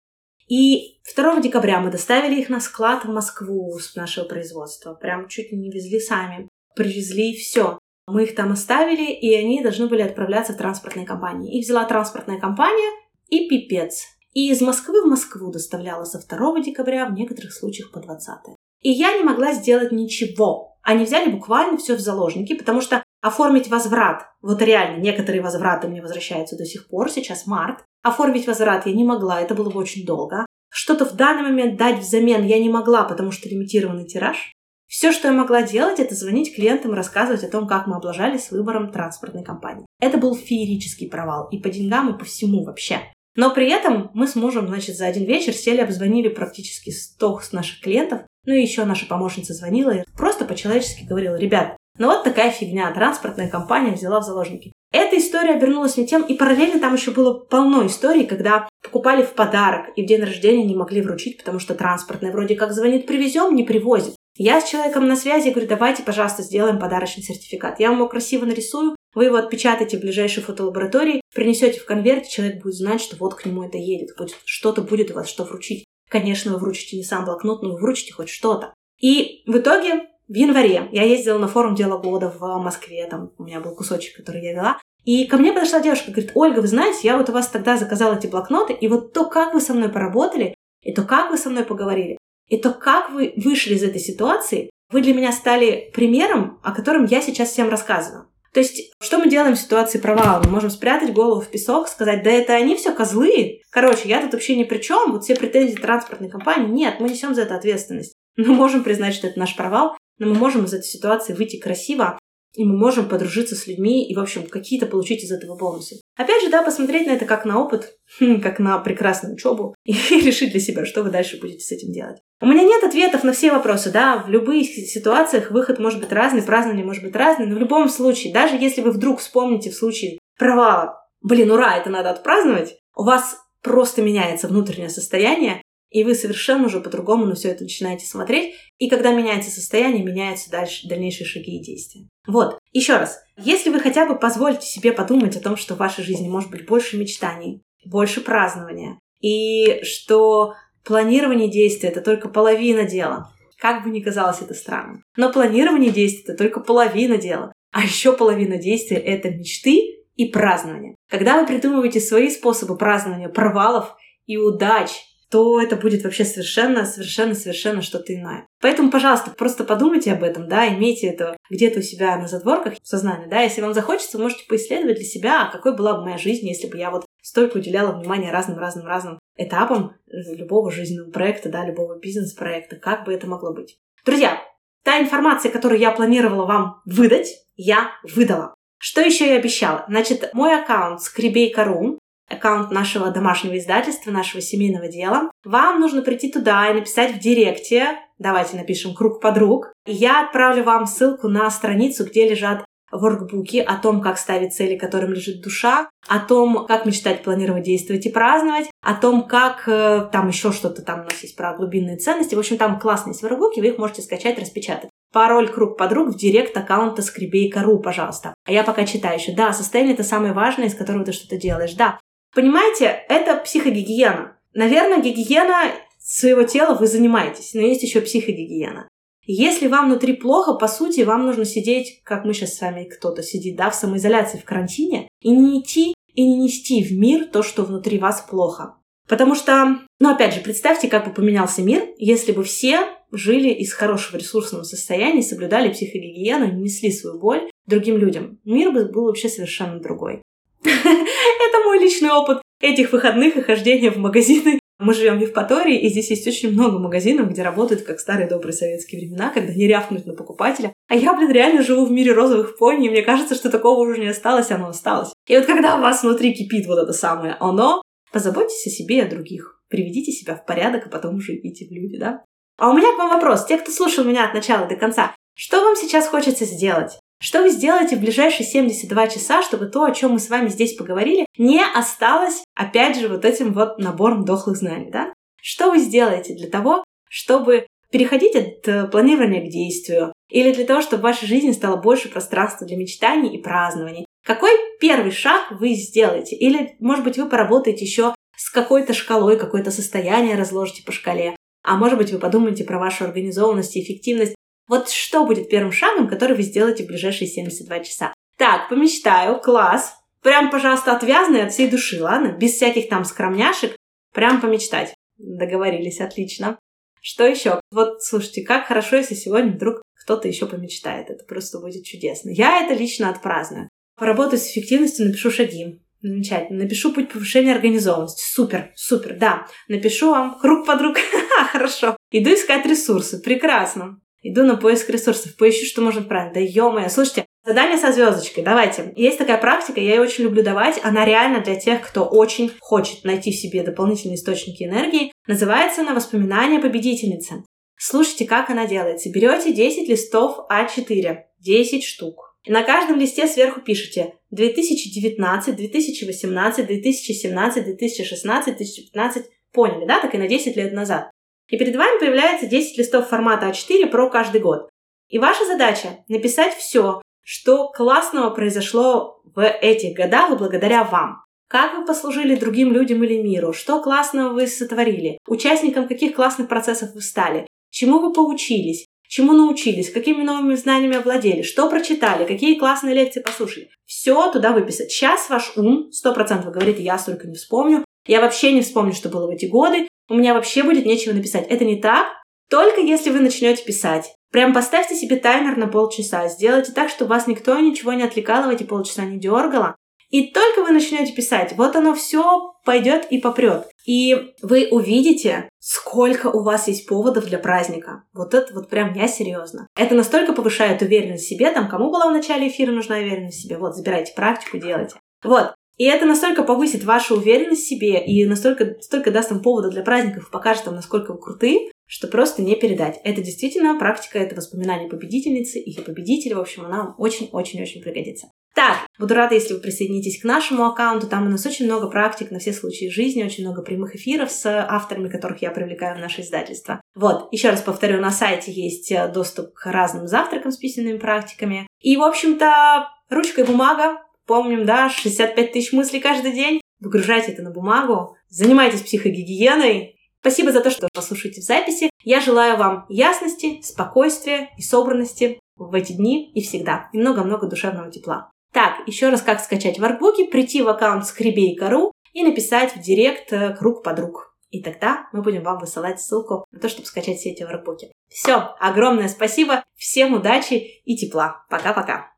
И 0.48 1.00
2 1.16 1.40
декабря 1.40 1.80
мы 1.80 1.90
доставили 1.90 2.40
их 2.40 2.48
на 2.48 2.60
склад 2.60 3.04
в 3.04 3.08
Москву 3.08 3.76
с 3.78 3.96
нашего 3.96 4.24
производства. 4.24 4.94
Прям 4.94 5.26
чуть 5.28 5.50
не 5.50 5.70
везли 5.70 5.98
сами. 5.98 6.48
Привезли 6.76 7.34
все. 7.34 7.78
Мы 8.06 8.22
их 8.24 8.36
там 8.36 8.52
оставили, 8.52 9.10
и 9.10 9.34
они 9.34 9.62
должны 9.62 9.88
были 9.88 10.02
отправляться 10.02 10.52
в 10.52 10.56
транспортные 10.56 11.06
компании. 11.06 11.58
Их 11.58 11.64
взяла 11.64 11.84
транспортная 11.84 12.38
компания 12.38 12.88
и 13.28 13.48
пипец. 13.48 14.04
И 14.32 14.50
из 14.50 14.60
Москвы 14.60 15.02
в 15.02 15.08
Москву 15.08 15.50
доставляла 15.50 16.04
со 16.04 16.24
2 16.24 16.60
декабря, 16.60 17.06
в 17.06 17.14
некоторых 17.14 17.52
случаях 17.52 17.90
по 17.90 18.00
20. 18.00 18.55
И 18.86 18.90
я 18.90 19.16
не 19.16 19.24
могла 19.24 19.52
сделать 19.52 19.90
ничего. 19.90 20.76
Они 20.80 21.06
взяли 21.06 21.28
буквально 21.28 21.76
все 21.76 21.96
в 21.96 21.98
заложники, 21.98 22.54
потому 22.54 22.80
что 22.80 23.02
оформить 23.20 23.68
возврат, 23.68 24.28
вот 24.40 24.62
реально, 24.62 25.00
некоторые 25.00 25.42
возвраты 25.42 25.88
мне 25.88 26.00
возвращаются 26.00 26.56
до 26.56 26.64
сих 26.64 26.86
пор, 26.86 27.10
сейчас 27.10 27.48
март, 27.48 27.82
оформить 28.04 28.46
возврат 28.46 28.86
я 28.86 28.92
не 28.92 29.02
могла, 29.02 29.40
это 29.40 29.56
было 29.56 29.70
бы 29.70 29.80
очень 29.80 30.06
долго. 30.06 30.46
Что-то 30.70 31.04
в 31.04 31.16
данный 31.16 31.42
момент 31.42 31.76
дать 31.76 31.98
взамен 31.98 32.44
я 32.44 32.60
не 32.60 32.68
могла, 32.68 33.02
потому 33.02 33.32
что 33.32 33.48
лимитированный 33.48 34.06
тираж. 34.06 34.52
Все, 34.86 35.10
что 35.10 35.26
я 35.26 35.34
могла 35.34 35.62
делать, 35.62 35.98
это 35.98 36.14
звонить 36.14 36.54
клиентам 36.54 36.92
и 36.92 36.96
рассказывать 36.96 37.42
о 37.42 37.50
том, 37.50 37.66
как 37.66 37.88
мы 37.88 37.96
облажались 37.96 38.44
с 38.44 38.50
выбором 38.52 38.92
транспортной 38.92 39.42
компании. 39.42 39.86
Это 39.98 40.16
был 40.16 40.36
феерический 40.36 41.10
провал 41.10 41.48
и 41.50 41.58
по 41.58 41.70
деньгам, 41.70 42.14
и 42.14 42.18
по 42.20 42.24
всему 42.24 42.62
вообще. 42.62 43.00
Но 43.36 43.50
при 43.50 43.70
этом 43.70 44.10
мы 44.14 44.26
с 44.26 44.34
мужем, 44.34 44.66
значит, 44.66 44.96
за 44.96 45.06
один 45.06 45.24
вечер 45.24 45.52
сели, 45.52 45.80
обзвонили 45.80 46.28
практически 46.28 46.90
100 46.90 47.40
наших 47.52 47.80
клиентов, 47.80 48.22
ну 48.46 48.54
и 48.54 48.62
еще 48.62 48.84
наша 48.84 49.06
помощница 49.06 49.52
звонила 49.52 49.90
и 49.90 50.04
просто 50.16 50.44
по-человечески 50.44 51.04
говорила, 51.04 51.36
ребят, 51.36 51.76
ну 51.98 52.08
вот 52.08 52.24
такая 52.24 52.50
фигня, 52.50 52.92
транспортная 52.92 53.48
компания 53.48 53.92
взяла 53.92 54.20
в 54.20 54.24
заложники. 54.24 54.72
Эта 54.92 55.18
история 55.18 55.54
обернулась 55.54 55.96
мне 55.96 56.06
тем, 56.06 56.22
и 56.22 56.34
параллельно 56.34 56.80
там 56.80 56.94
еще 56.94 57.10
было 57.10 57.34
полно 57.34 57.86
историй, 57.86 58.26
когда 58.26 58.68
покупали 58.82 59.22
в 59.22 59.32
подарок 59.32 59.90
и 59.96 60.02
в 60.02 60.06
день 60.06 60.22
рождения 60.22 60.64
не 60.64 60.74
могли 60.74 61.02
вручить, 61.02 61.38
потому 61.38 61.58
что 61.58 61.74
транспортная 61.74 62.32
вроде 62.32 62.54
как 62.54 62.72
звонит, 62.72 63.06
привезем, 63.06 63.54
не 63.54 63.64
привозит. 63.64 64.14
Я 64.38 64.60
с 64.60 64.68
человеком 64.68 65.06
на 65.06 65.16
связи 65.16 65.50
говорю, 65.50 65.66
давайте, 65.68 66.02
пожалуйста, 66.02 66.42
сделаем 66.42 66.78
подарочный 66.78 67.22
сертификат. 67.22 67.80
Я 67.80 67.88
вам 67.88 67.98
его 67.98 68.08
красиво 68.08 68.44
нарисую, 68.44 68.95
вы 69.16 69.24
его 69.24 69.36
отпечатаете 69.36 69.96
в 69.96 70.02
ближайшей 70.02 70.42
фотолаборатории, 70.42 71.22
принесете 71.34 71.80
в 71.80 71.86
конверт, 71.86 72.28
человек 72.28 72.62
будет 72.62 72.74
знать, 72.74 73.00
что 73.00 73.16
вот 73.16 73.34
к 73.34 73.46
нему 73.46 73.64
это 73.64 73.78
едет, 73.78 74.14
будет, 74.16 74.36
что-то 74.44 74.82
будет 74.82 75.10
у 75.10 75.14
вас, 75.14 75.26
что 75.26 75.44
вручить. 75.44 75.84
Конечно, 76.08 76.52
вы 76.52 76.58
вручите 76.58 76.98
не 76.98 77.02
сам 77.02 77.24
блокнот, 77.24 77.62
но 77.62 77.70
вы 77.70 77.80
вручите 77.80 78.12
хоть 78.12 78.28
что-то. 78.28 78.74
И 79.00 79.42
в 79.46 79.56
итоге 79.56 80.04
в 80.28 80.34
январе 80.34 80.88
я 80.92 81.02
ездила 81.02 81.38
на 81.38 81.48
форум 81.48 81.74
«Дело 81.74 81.98
года» 81.98 82.30
в 82.30 82.58
Москве, 82.58 83.06
там 83.10 83.32
у 83.38 83.44
меня 83.44 83.60
был 83.60 83.74
кусочек, 83.74 84.16
который 84.16 84.42
я 84.44 84.52
вела, 84.52 84.78
и 85.04 85.24
ко 85.26 85.38
мне 85.38 85.52
подошла 85.52 85.80
девушка, 85.80 86.10
говорит, 86.10 86.32
Ольга, 86.34 86.60
вы 86.60 86.66
знаете, 86.66 87.00
я 87.04 87.16
вот 87.16 87.30
у 87.30 87.32
вас 87.32 87.48
тогда 87.48 87.78
заказала 87.78 88.16
эти 88.16 88.26
блокноты, 88.26 88.74
и 88.74 88.86
вот 88.86 89.14
то, 89.14 89.24
как 89.24 89.54
вы 89.54 89.62
со 89.62 89.72
мной 89.72 89.88
поработали, 89.88 90.54
и 90.82 90.92
то, 90.92 91.04
как 91.04 91.30
вы 91.30 91.38
со 91.38 91.48
мной 91.48 91.64
поговорили, 91.64 92.18
и 92.48 92.58
то, 92.58 92.70
как 92.70 93.10
вы 93.10 93.32
вышли 93.36 93.74
из 93.74 93.82
этой 93.82 94.00
ситуации, 94.00 94.68
вы 94.92 95.00
для 95.00 95.14
меня 95.14 95.32
стали 95.32 95.90
примером, 95.94 96.60
о 96.62 96.72
котором 96.72 97.06
я 97.06 97.22
сейчас 97.22 97.50
всем 97.50 97.70
рассказываю. 97.70 98.28
То 98.52 98.60
есть, 98.60 98.92
что 99.00 99.18
мы 99.18 99.28
делаем 99.28 99.54
в 99.54 99.60
ситуации 99.60 99.98
провала? 99.98 100.42
Мы 100.42 100.50
можем 100.50 100.70
спрятать 100.70 101.12
голову 101.12 101.40
в 101.40 101.48
песок, 101.48 101.88
сказать, 101.88 102.22
да 102.22 102.30
это 102.30 102.54
они 102.54 102.76
все 102.76 102.92
козлы. 102.92 103.60
Короче, 103.70 104.08
я 104.08 104.22
тут 104.22 104.32
вообще 104.32 104.56
ни 104.56 104.64
при 104.64 104.78
чем, 104.78 105.12
вот 105.12 105.24
все 105.24 105.34
претензии 105.34 105.74
транспортной 105.74 106.30
компании. 106.30 106.68
Нет, 106.68 107.00
мы 107.00 107.08
несем 107.08 107.34
за 107.34 107.42
это 107.42 107.56
ответственность. 107.56 108.14
Мы 108.36 108.54
можем 108.54 108.84
признать, 108.84 109.14
что 109.14 109.26
это 109.26 109.38
наш 109.38 109.56
провал, 109.56 109.96
но 110.18 110.26
мы 110.26 110.34
можем 110.34 110.64
из 110.64 110.74
этой 110.74 110.84
ситуации 110.84 111.32
выйти 111.32 111.58
красиво, 111.58 112.18
и 112.56 112.64
мы 112.64 112.76
можем 112.76 113.08
подружиться 113.08 113.54
с 113.54 113.66
людьми 113.66 114.08
и, 114.08 114.14
в 114.14 114.18
общем, 114.18 114.46
какие-то 114.46 114.86
получить 114.86 115.22
из 115.22 115.30
этого 115.30 115.56
бонусы. 115.56 116.00
Опять 116.16 116.42
же, 116.42 116.50
да, 116.50 116.62
посмотреть 116.62 117.06
на 117.06 117.12
это 117.12 117.26
как 117.26 117.44
на 117.44 117.60
опыт, 117.60 117.96
как 118.18 118.58
на 118.58 118.78
прекрасную 118.78 119.34
учебу, 119.34 119.74
и 119.84 119.92
решить 119.92 120.50
для 120.50 120.60
себя, 120.60 120.84
что 120.84 121.02
вы 121.02 121.10
дальше 121.10 121.38
будете 121.40 121.60
с 121.60 121.72
этим 121.72 121.92
делать. 121.92 122.18
У 122.40 122.46
меня 122.46 122.62
нет 122.62 122.82
ответов 122.82 123.24
на 123.24 123.32
все 123.32 123.52
вопросы, 123.52 123.90
да, 123.90 124.22
в 124.26 124.28
любых 124.28 124.66
ситуациях 124.66 125.50
выход 125.50 125.78
может 125.78 126.00
быть 126.00 126.12
разный, 126.12 126.42
празднование 126.42 126.84
может 126.84 127.02
быть 127.02 127.14
разный, 127.14 127.46
но 127.46 127.54
в 127.54 127.58
любом 127.58 127.88
случае, 127.88 128.32
даже 128.32 128.56
если 128.56 128.80
вы 128.80 128.90
вдруг 128.90 129.20
вспомните 129.20 129.70
в 129.70 129.74
случае 129.74 130.18
провала, 130.38 131.06
блин, 131.22 131.50
ура, 131.50 131.76
это 131.76 131.90
надо 131.90 132.10
отпраздновать, 132.10 132.76
у 132.94 133.04
вас 133.04 133.38
просто 133.62 134.02
меняется 134.02 134.48
внутреннее 134.48 134.90
состояние, 134.90 135.62
и 135.96 136.04
вы 136.04 136.14
совершенно 136.14 136.66
уже 136.66 136.80
по-другому 136.80 137.24
на 137.24 137.34
все 137.34 137.48
это 137.48 137.62
начинаете 137.62 138.04
смотреть. 138.04 138.54
И 138.76 138.90
когда 138.90 139.12
меняется 139.12 139.50
состояние, 139.50 140.04
меняются 140.04 140.50
дальше 140.50 140.86
дальнейшие 140.86 141.26
шаги 141.26 141.56
и 141.56 141.62
действия. 141.62 142.06
Вот, 142.26 142.58
еще 142.74 142.98
раз, 142.98 143.18
если 143.38 143.70
вы 143.70 143.80
хотя 143.80 144.04
бы 144.04 144.18
позволите 144.18 144.66
себе 144.66 144.92
подумать 144.92 145.36
о 145.36 145.40
том, 145.40 145.56
что 145.56 145.74
в 145.74 145.78
вашей 145.78 146.04
жизни 146.04 146.28
может 146.28 146.50
быть 146.50 146.66
больше 146.66 146.98
мечтаний, 146.98 147.62
больше 147.86 148.20
празднования, 148.20 148.98
и 149.22 149.80
что 149.84 150.52
планирование 150.84 151.50
действий— 151.50 151.88
это 151.90 152.02
только 152.02 152.28
половина 152.28 152.84
дела, 152.84 153.32
как 153.58 153.82
бы 153.82 153.88
ни 153.88 154.00
казалось 154.00 154.42
это 154.42 154.52
странным. 154.52 155.02
Но 155.16 155.32
планирование 155.32 155.90
действий— 155.90 156.24
это 156.28 156.36
только 156.36 156.60
половина 156.60 157.16
дела. 157.16 157.54
А 157.72 157.84
еще 157.84 158.12
половина 158.14 158.58
действия— 158.58 158.98
это 158.98 159.30
мечты 159.30 160.04
и 160.14 160.26
празднование. 160.26 160.94
Когда 161.08 161.40
вы 161.40 161.46
придумываете 161.46 162.00
свои 162.00 162.28
способы 162.28 162.76
празднования 162.76 163.30
провалов 163.30 163.96
и 164.26 164.36
удач, 164.36 164.90
то 165.30 165.60
это 165.60 165.76
будет 165.76 166.04
вообще 166.04 166.24
совершенно, 166.24 166.84
совершенно, 166.84 167.34
совершенно 167.34 167.82
что-то 167.82 168.14
иное. 168.14 168.46
Поэтому, 168.60 168.90
пожалуйста, 168.90 169.32
просто 169.32 169.64
подумайте 169.64 170.12
об 170.12 170.22
этом, 170.22 170.48
да, 170.48 170.68
имейте 170.68 171.08
это 171.08 171.36
где-то 171.50 171.80
у 171.80 171.82
себя 171.82 172.16
на 172.16 172.28
задворках 172.28 172.74
в 172.80 172.86
сознании, 172.86 173.28
да, 173.28 173.40
если 173.40 173.60
вам 173.60 173.74
захочется, 173.74 174.16
вы 174.16 174.24
можете 174.24 174.46
поисследовать 174.46 174.96
для 174.96 175.04
себя, 175.04 175.42
а 175.42 175.52
какой 175.52 175.76
была 175.76 175.94
бы 175.94 176.04
моя 176.04 176.18
жизнь, 176.18 176.46
если 176.46 176.68
бы 176.68 176.78
я 176.78 176.90
вот 176.90 177.04
столько 177.22 177.56
уделяла 177.56 177.92
внимания 177.98 178.30
разным-разным-разным 178.30 179.18
этапам 179.36 179.96
любого 180.06 180.70
жизненного 180.70 181.10
проекта, 181.10 181.48
да, 181.48 181.66
любого 181.66 181.98
бизнес-проекта, 181.98 182.76
как 182.76 183.04
бы 183.04 183.12
это 183.12 183.26
могло 183.26 183.52
быть. 183.52 183.78
Друзья, 184.04 184.40
та 184.84 185.00
информация, 185.00 185.50
которую 185.50 185.80
я 185.80 185.90
планировала 185.90 186.46
вам 186.46 186.82
выдать, 186.84 187.28
я 187.56 187.90
выдала. 188.14 188.54
Что 188.78 189.00
еще 189.00 189.26
я 189.26 189.36
обещала? 189.36 189.84
Значит, 189.88 190.30
мой 190.32 190.54
аккаунт 190.54 191.00
скребейка.ру 191.02 191.98
аккаунт 192.28 192.70
нашего 192.70 193.10
домашнего 193.10 193.58
издательства, 193.58 194.10
нашего 194.10 194.40
семейного 194.40 194.88
дела. 194.88 195.30
Вам 195.44 195.80
нужно 195.80 196.02
прийти 196.02 196.30
туда 196.30 196.68
и 196.68 196.74
написать 196.74 197.14
в 197.14 197.18
директе, 197.18 197.98
давайте 198.18 198.56
напишем 198.56 198.94
«Круг 198.94 199.20
подруг», 199.20 199.72
я 199.86 200.24
отправлю 200.24 200.64
вам 200.64 200.86
ссылку 200.86 201.28
на 201.28 201.50
страницу, 201.50 202.04
где 202.04 202.28
лежат 202.28 202.64
воркбуки 202.90 203.58
о 203.58 203.76
том, 203.76 204.00
как 204.00 204.18
ставить 204.18 204.54
цели, 204.54 204.76
которым 204.76 205.12
лежит 205.12 205.42
душа, 205.42 205.88
о 206.06 206.18
том, 206.20 206.66
как 206.66 206.86
мечтать, 206.86 207.22
планировать, 207.22 207.64
действовать 207.64 208.06
и 208.06 208.10
праздновать, 208.10 208.70
о 208.80 208.94
том, 208.94 209.26
как 209.26 209.64
э, 209.66 210.08
там 210.12 210.28
еще 210.28 210.52
что-то 210.52 210.82
там 210.82 211.00
у 211.00 211.04
нас 211.04 211.20
есть 211.22 211.36
про 211.36 211.54
глубинные 211.56 211.96
ценности. 211.96 212.34
В 212.34 212.38
общем, 212.38 212.58
там 212.58 212.78
классные 212.78 213.16
воркбуки, 213.20 213.60
вы 213.60 213.68
их 213.68 213.78
можете 213.78 214.02
скачать, 214.02 214.38
распечатать. 214.38 214.90
Пароль 215.12 215.48
«Круг 215.48 215.78
подруг» 215.78 216.08
в 216.10 216.16
директ 216.16 216.56
аккаунта 216.56 217.02
Скребейка.ру, 217.02 217.78
пожалуйста. 217.80 218.34
А 218.44 218.52
я 218.52 218.62
пока 218.62 218.84
читаю 218.84 219.18
еще. 219.18 219.32
Да, 219.32 219.52
состояние— 219.52 219.94
это 219.94 220.04
самое 220.04 220.32
важное, 220.32 220.66
из 220.66 220.74
которого 220.74 221.04
ты 221.04 221.12
что-то 221.12 221.36
делаешь. 221.36 221.74
Да, 221.74 221.98
Понимаете, 222.36 223.02
это 223.08 223.34
психогигиена. 223.36 224.36
Наверное, 224.52 225.02
гигиена 225.02 225.72
своего 225.98 226.42
тела 226.42 226.74
вы 226.74 226.86
занимаетесь, 226.86 227.54
но 227.54 227.62
есть 227.62 227.82
еще 227.82 228.02
психогигиена. 228.02 228.86
Если 229.24 229.68
вам 229.68 229.86
внутри 229.86 230.12
плохо, 230.12 230.52
по 230.52 230.68
сути, 230.68 231.00
вам 231.00 231.24
нужно 231.24 231.46
сидеть, 231.46 232.02
как 232.04 232.26
мы 232.26 232.34
сейчас 232.34 232.54
с 232.54 232.60
вами 232.60 232.84
кто-то 232.84 233.22
сидит, 233.22 233.56
да, 233.56 233.70
в 233.70 233.74
самоизоляции, 233.74 234.36
в 234.36 234.44
карантине, 234.44 235.08
и 235.22 235.30
не 235.30 235.60
идти 235.60 235.94
и 236.12 236.24
не 236.26 236.36
нести 236.36 236.84
в 236.84 236.92
мир 236.92 237.24
то, 237.24 237.42
что 237.42 237.64
внутри 237.64 237.98
вас 237.98 238.20
плохо. 238.20 238.76
Потому 239.08 239.34
что, 239.34 239.78
ну 239.98 240.10
опять 240.10 240.34
же, 240.34 240.40
представьте, 240.40 240.88
как 240.88 241.06
бы 241.06 241.14
поменялся 241.14 241.62
мир, 241.62 241.86
если 241.96 242.32
бы 242.32 242.44
все 242.44 242.80
жили 243.12 243.48
из 243.48 243.72
хорошего 243.72 244.18
ресурсного 244.18 244.62
состояния, 244.62 245.22
соблюдали 245.22 245.72
психогигиену, 245.72 246.52
несли 246.52 246.92
свою 246.92 247.18
боль 247.18 247.50
другим 247.66 247.96
людям. 247.96 248.40
Мир 248.44 248.72
бы 248.72 248.84
был 248.84 249.06
вообще 249.06 249.30
совершенно 249.30 249.80
другой. 249.80 250.20
Это 251.46 251.64
мой 251.64 251.78
личный 251.78 252.10
опыт 252.10 252.42
этих 252.60 252.92
выходных 252.92 253.36
и 253.36 253.42
хождения 253.42 253.90
в 253.90 253.96
магазины. 253.96 254.58
Мы 254.78 254.92
живем 254.92 255.18
в 255.18 255.22
Евпатории, 255.22 255.78
и 255.78 255.88
здесь 255.88 256.10
есть 256.10 256.26
очень 256.26 256.52
много 256.52 256.78
магазинов, 256.78 257.30
где 257.30 257.42
работают 257.42 257.82
как 257.82 257.98
старые 257.98 258.28
добрые 258.28 258.52
советские 258.52 259.00
времена, 259.00 259.30
когда 259.30 259.54
не 259.54 259.66
рявкнут 259.66 260.04
на 260.04 260.12
покупателя. 260.12 260.72
А 260.88 260.94
я, 260.94 261.14
блин, 261.14 261.30
реально 261.30 261.62
живу 261.62 261.86
в 261.86 261.90
мире 261.90 262.12
розовых 262.12 262.58
пони, 262.58 262.86
и 262.86 262.90
мне 262.90 263.02
кажется, 263.02 263.34
что 263.34 263.50
такого 263.50 263.80
уже 263.80 263.98
не 263.98 264.08
осталось, 264.08 264.50
оно 264.50 264.68
осталось. 264.68 265.12
И 265.26 265.36
вот 265.36 265.46
когда 265.46 265.76
у 265.76 265.80
вас 265.80 266.02
внутри 266.02 266.34
кипит 266.34 266.66
вот 266.66 266.78
это 266.78 266.92
самое 266.92 267.36
оно, 267.40 267.80
позаботьтесь 268.12 268.66
о 268.66 268.70
себе 268.70 268.98
и 268.98 269.00
о 269.00 269.08
других. 269.08 269.62
Приведите 269.68 270.12
себя 270.12 270.34
в 270.34 270.44
порядок, 270.44 270.86
а 270.86 270.90
потом 270.90 271.16
уже 271.16 271.36
идите 271.36 271.66
в 271.66 271.72
люди, 271.72 271.98
да? 271.98 272.22
А 272.58 272.70
у 272.70 272.76
меня 272.76 272.92
к 272.92 272.98
вам 272.98 273.10
вопрос. 273.10 273.46
Те, 273.46 273.58
кто 273.58 273.72
слушал 273.72 274.04
меня 274.04 274.26
от 274.26 274.34
начала 274.34 274.66
до 274.66 274.76
конца, 274.76 275.14
что 275.34 275.62
вам 275.62 275.76
сейчас 275.76 276.06
хочется 276.06 276.44
сделать? 276.44 276.98
Что 277.18 277.42
вы 277.42 277.50
сделаете 277.50 277.96
в 277.96 278.00
ближайшие 278.00 278.46
72 278.46 279.08
часа, 279.08 279.42
чтобы 279.42 279.66
то, 279.66 279.84
о 279.84 279.92
чем 279.92 280.12
мы 280.12 280.18
с 280.18 280.28
вами 280.28 280.48
здесь 280.48 280.74
поговорили, 280.74 281.26
не 281.38 281.62
осталось, 281.64 282.44
опять 282.54 282.98
же, 282.98 283.08
вот 283.08 283.24
этим 283.24 283.52
вот 283.52 283.78
набором 283.78 284.24
дохлых 284.24 284.56
знаний, 284.56 284.90
да? 284.90 285.12
Что 285.40 285.70
вы 285.70 285.78
сделаете 285.78 286.34
для 286.34 286.48
того, 286.48 286.84
чтобы 287.08 287.66
переходить 287.90 288.34
от 288.34 288.68
э, 288.68 288.86
планирования 288.88 289.46
к 289.46 289.50
действию, 289.50 290.12
или 290.28 290.52
для 290.52 290.64
того, 290.64 290.82
чтобы 290.82 291.00
в 291.00 291.04
вашей 291.04 291.26
жизни 291.26 291.52
стало 291.52 291.76
больше 291.76 292.08
пространства 292.08 292.66
для 292.66 292.76
мечтаний 292.76 293.36
и 293.36 293.42
празднований. 293.42 294.06
Какой 294.24 294.50
первый 294.80 295.12
шаг 295.12 295.52
вы 295.52 295.74
сделаете? 295.74 296.36
Или, 296.36 296.76
может 296.80 297.04
быть, 297.04 297.16
вы 297.16 297.28
поработаете 297.28 297.84
еще 297.84 298.14
с 298.36 298.50
какой-то 298.50 298.92
шкалой, 298.92 299.38
какое-то 299.38 299.70
состояние 299.70 300.36
разложите 300.36 300.82
по 300.82 300.92
шкале. 300.92 301.36
А 301.62 301.76
может 301.76 301.98
быть, 301.98 302.12
вы 302.12 302.18
подумаете 302.18 302.64
про 302.64 302.78
вашу 302.78 303.04
организованность 303.04 303.76
и 303.76 303.82
эффективность. 303.82 304.35
Вот 304.68 304.90
что 304.90 305.24
будет 305.24 305.48
первым 305.48 305.72
шагом, 305.72 306.08
который 306.08 306.36
вы 306.36 306.42
сделаете 306.42 306.84
в 306.84 306.88
ближайшие 306.88 307.28
72 307.28 307.80
часа? 307.80 308.12
Так, 308.36 308.68
помечтаю, 308.68 309.40
класс. 309.40 309.94
Прям, 310.22 310.50
пожалуйста, 310.50 310.92
отвязно 310.92 311.36
и 311.36 311.40
от 311.40 311.52
всей 311.52 311.70
души, 311.70 312.02
ладно? 312.02 312.32
Без 312.32 312.54
всяких 312.54 312.88
там 312.88 313.04
скромняшек. 313.04 313.76
Прям 314.12 314.40
помечтать. 314.40 314.94
Договорились, 315.18 316.00
отлично. 316.00 316.58
Что 317.00 317.24
еще? 317.24 317.60
Вот, 317.70 318.02
слушайте, 318.02 318.42
как 318.42 318.66
хорошо, 318.66 318.96
если 318.96 319.14
сегодня 319.14 319.52
вдруг 319.52 319.82
кто-то 320.02 320.26
еще 320.26 320.46
помечтает. 320.46 321.10
Это 321.10 321.24
просто 321.24 321.60
будет 321.60 321.84
чудесно. 321.84 322.30
Я 322.30 322.64
это 322.64 322.74
лично 322.74 323.10
отпраздную. 323.10 323.68
Поработаю 323.96 324.38
с 324.38 324.46
эффективностью, 324.46 325.06
напишу 325.06 325.30
шаги. 325.30 325.80
Замечательно. 326.02 326.64
Напишу 326.64 326.92
путь 326.92 327.12
повышения 327.12 327.54
организованности. 327.54 328.22
Супер, 328.22 328.72
супер, 328.74 329.16
да. 329.16 329.46
Напишу 329.68 330.10
вам 330.10 330.38
круг 330.38 330.66
подруг. 330.66 330.96
Хорошо. 331.52 331.96
Иду 332.10 332.34
искать 332.34 332.66
ресурсы. 332.66 333.20
Прекрасно. 333.20 334.00
Иду 334.28 334.42
на 334.42 334.56
поиск 334.56 334.90
ресурсов, 334.90 335.36
поищу, 335.36 335.64
что 335.64 335.82
можно 335.82 336.02
правильно. 336.02 336.34
Да 336.34 336.40
ё-моё, 336.40 336.88
слушайте, 336.88 337.26
задание 337.44 337.78
со 337.78 337.92
звездочкой, 337.92 338.42
давайте. 338.42 338.92
Есть 338.96 339.18
такая 339.18 339.38
практика, 339.38 339.78
я 339.78 339.94
ее 339.94 340.00
очень 340.00 340.24
люблю 340.24 340.42
давать, 340.42 340.80
она 340.82 341.04
реально 341.04 341.42
для 341.42 341.54
тех, 341.54 341.80
кто 341.80 342.02
очень 342.02 342.50
хочет 342.58 343.04
найти 343.04 343.30
в 343.30 343.36
себе 343.36 343.62
дополнительные 343.62 344.16
источники 344.16 344.64
энергии. 344.64 345.12
Называется 345.28 345.82
она 345.82 345.94
«Воспоминания 345.94 346.58
победительницы». 346.58 347.44
Слушайте, 347.78 348.24
как 348.24 348.50
она 348.50 348.66
делается. 348.66 349.10
Берете 349.10 349.52
10 349.52 349.88
листов 349.88 350.38
А4, 350.50 351.18
10 351.38 351.84
штук. 351.84 352.36
И 352.42 352.50
на 352.50 352.64
каждом 352.64 352.98
листе 352.98 353.28
сверху 353.28 353.60
пишите 353.60 354.14
2019, 354.30 355.54
2018, 355.54 356.66
2017, 356.66 357.64
2016, 357.64 358.56
2015. 358.56 359.24
Поняли, 359.52 359.86
да? 359.86 360.00
Так 360.00 360.16
и 360.16 360.18
на 360.18 360.26
10 360.26 360.56
лет 360.56 360.72
назад. 360.72 361.10
И 361.48 361.56
перед 361.56 361.76
вами 361.76 361.98
появляется 361.98 362.46
10 362.46 362.78
листов 362.78 363.08
формата 363.08 363.46
А4 363.46 363.86
про 363.86 364.10
каждый 364.10 364.40
год. 364.40 364.68
И 365.08 365.18
ваша 365.18 365.44
задача 365.46 365.98
написать 366.08 366.54
все, 366.54 367.00
что 367.22 367.68
классного 367.68 368.30
произошло 368.30 369.20
в 369.34 369.44
этих 369.44 369.96
годах 369.96 370.36
благодаря 370.38 370.84
вам. 370.84 371.22
Как 371.48 371.78
вы 371.78 371.86
послужили 371.86 372.34
другим 372.34 372.72
людям 372.72 373.04
или 373.04 373.22
миру? 373.22 373.52
Что 373.52 373.80
классного 373.80 374.32
вы 374.32 374.48
сотворили? 374.48 375.18
Участником 375.28 375.86
каких 375.86 376.16
классных 376.16 376.48
процессов 376.48 376.92
вы 376.94 377.00
стали? 377.00 377.46
Чему 377.70 378.00
вы 378.00 378.12
поучились? 378.12 378.86
Чему 379.08 379.32
научились? 379.32 379.92
Какими 379.92 380.22
новыми 380.22 380.56
знаниями 380.56 380.96
овладели? 380.96 381.42
Что 381.42 381.70
прочитали? 381.70 382.26
Какие 382.26 382.58
классные 382.58 382.94
лекции 382.94 383.20
послушали? 383.20 383.70
Все 383.84 384.32
туда 384.32 384.50
выписать. 384.50 384.90
Сейчас 384.90 385.30
ваш 385.30 385.56
ум 385.56 385.90
100% 386.04 386.50
говорит, 386.50 386.80
я 386.80 386.98
столько 386.98 387.28
не 387.28 387.36
вспомню. 387.36 387.84
Я 388.06 388.20
вообще 388.20 388.52
не 388.52 388.62
вспомню, 388.62 388.92
что 388.92 389.08
было 389.08 389.26
в 389.26 389.30
эти 389.30 389.46
годы 389.46 389.86
у 390.08 390.14
меня 390.14 390.34
вообще 390.34 390.62
будет 390.62 390.86
нечего 390.86 391.12
написать. 391.12 391.46
Это 391.48 391.64
не 391.64 391.80
так, 391.80 392.06
только 392.48 392.80
если 392.80 393.10
вы 393.10 393.20
начнете 393.20 393.64
писать. 393.64 394.14
Прям 394.30 394.52
поставьте 394.52 394.94
себе 394.94 395.16
таймер 395.16 395.56
на 395.56 395.66
полчаса. 395.66 396.28
Сделайте 396.28 396.72
так, 396.72 396.90
чтобы 396.90 397.10
вас 397.10 397.26
никто 397.26 397.58
ничего 397.58 397.92
не 397.92 398.02
отвлекало 398.02 398.46
в 398.46 398.50
эти 398.50 398.62
полчаса, 398.62 399.04
не 399.04 399.18
дергало. 399.18 399.76
И 400.10 400.28
только 400.28 400.62
вы 400.62 400.70
начнете 400.70 401.12
писать, 401.12 401.54
вот 401.56 401.74
оно 401.74 401.92
все 401.92 402.54
пойдет 402.64 403.08
и 403.10 403.18
попрет. 403.18 403.66
И 403.86 404.32
вы 404.40 404.68
увидите, 404.70 405.48
сколько 405.58 406.28
у 406.28 406.44
вас 406.44 406.68
есть 406.68 406.86
поводов 406.86 407.26
для 407.26 407.38
праздника. 407.38 408.04
Вот 408.14 408.32
это 408.32 408.54
вот 408.54 408.68
прям 408.68 408.94
я 408.94 409.08
серьезно. 409.08 409.66
Это 409.76 409.96
настолько 409.96 410.32
повышает 410.32 410.80
уверенность 410.80 411.24
в 411.24 411.28
себе, 411.28 411.50
там, 411.50 411.68
кому 411.68 411.90
была 411.90 412.08
в 412.08 412.12
начале 412.12 412.46
эфира 412.46 412.70
нужна 412.70 412.98
уверенность 412.98 413.38
в 413.38 413.42
себе, 413.42 413.58
вот, 413.58 413.74
забирайте 413.74 414.12
практику, 414.14 414.58
делайте. 414.58 414.94
Вот, 415.24 415.54
и 415.76 415.84
это 415.84 416.06
настолько 416.06 416.42
повысит 416.42 416.84
вашу 416.84 417.16
уверенность 417.16 417.64
в 417.64 417.68
себе 417.68 418.04
и 418.04 418.24
настолько, 418.24 418.64
настолько 418.64 419.10
даст 419.10 419.30
вам 419.30 419.42
повода 419.42 419.70
для 419.70 419.82
праздников 419.82 420.28
и 420.28 420.32
покажет 420.32 420.66
вам, 420.66 420.76
насколько 420.76 421.12
вы 421.12 421.18
крутые, 421.20 421.70
что 421.86 422.08
просто 422.08 422.42
не 422.42 422.56
передать. 422.56 422.98
Это 423.04 423.22
действительно 423.22 423.78
практика, 423.78 424.18
это 424.18 424.34
воспоминание 424.34 424.88
победительницы 424.88 425.58
или 425.58 425.80
победителя. 425.80 426.36
В 426.36 426.40
общем, 426.40 426.64
она 426.64 426.78
вам 426.78 426.94
очень-очень-очень 426.98 427.82
пригодится. 427.82 428.28
Так, 428.54 428.86
буду 428.98 429.14
рада, 429.14 429.34
если 429.34 429.52
вы 429.52 429.60
присоединитесь 429.60 430.18
к 430.18 430.24
нашему 430.24 430.64
аккаунту. 430.64 431.06
Там 431.06 431.26
у 431.26 431.28
нас 431.28 431.44
очень 431.44 431.66
много 431.66 431.88
практик 431.88 432.30
на 432.30 432.38
все 432.38 432.54
случаи 432.54 432.88
жизни, 432.88 433.22
очень 433.22 433.44
много 433.44 433.60
прямых 433.60 433.94
эфиров 433.94 434.30
с 434.30 434.46
авторами, 434.46 435.10
которых 435.10 435.42
я 435.42 435.50
привлекаю 435.50 435.96
в 435.96 436.00
наше 436.00 436.22
издательство. 436.22 436.80
Вот, 436.94 437.28
еще 437.32 437.50
раз 437.50 437.60
повторю, 437.60 438.00
на 438.00 438.10
сайте 438.10 438.50
есть 438.50 438.90
э, 438.90 439.12
доступ 439.12 439.52
к 439.52 439.66
разным 439.66 440.06
завтракам 440.08 440.52
с 440.52 440.56
письменными 440.56 440.96
практиками. 440.96 441.66
И, 441.82 441.98
в 441.98 442.02
общем-то, 442.02 442.88
ручка 443.10 443.42
и 443.42 443.44
бумага, 443.44 443.98
Помним, 444.26 444.66
да, 444.66 444.88
65 444.88 445.52
тысяч 445.52 445.72
мыслей 445.72 446.00
каждый 446.00 446.32
день. 446.32 446.60
Выгружайте 446.80 447.32
это 447.32 447.42
на 447.42 447.50
бумагу. 447.50 448.16
Занимайтесь 448.28 448.82
психогигиеной. 448.82 449.96
Спасибо 450.20 450.50
за 450.50 450.60
то, 450.60 450.70
что 450.70 450.88
послушаете 450.92 451.40
в 451.40 451.44
записи. 451.44 451.90
Я 452.02 452.20
желаю 452.20 452.56
вам 452.56 452.86
ясности, 452.88 453.60
спокойствия 453.62 454.50
и 454.58 454.62
собранности 454.62 455.40
в 455.56 455.72
эти 455.74 455.92
дни 455.92 456.32
и 456.32 456.42
всегда. 456.42 456.88
И 456.92 456.98
много-много 456.98 457.46
душевного 457.46 457.90
тепла. 457.90 458.30
Так, 458.52 458.86
еще 458.86 459.10
раз, 459.10 459.22
как 459.22 459.40
скачать 459.40 459.78
воркбуки, 459.78 460.26
прийти 460.26 460.62
в 460.62 460.68
аккаунт 460.68 461.06
скребей.ру 461.06 461.92
и 462.12 462.24
написать 462.24 462.74
в 462.74 462.80
директ 462.80 463.32
э, 463.32 463.54
круг 463.54 463.82
подруг. 463.84 464.34
И 464.50 464.62
тогда 464.62 465.08
мы 465.12 465.22
будем 465.22 465.42
вам 465.42 465.58
высылать 465.58 466.00
ссылку 466.00 466.44
на 466.50 466.60
то, 466.60 466.68
чтобы 466.68 466.86
скачать 466.86 467.18
все 467.18 467.30
эти 467.30 467.42
воркбуки. 467.42 467.92
Все, 468.08 468.54
огромное 468.58 469.08
спасибо, 469.08 469.62
всем 469.74 470.14
удачи 470.14 470.54
и 470.84 470.96
тепла. 470.96 471.44
Пока-пока. 471.50 472.15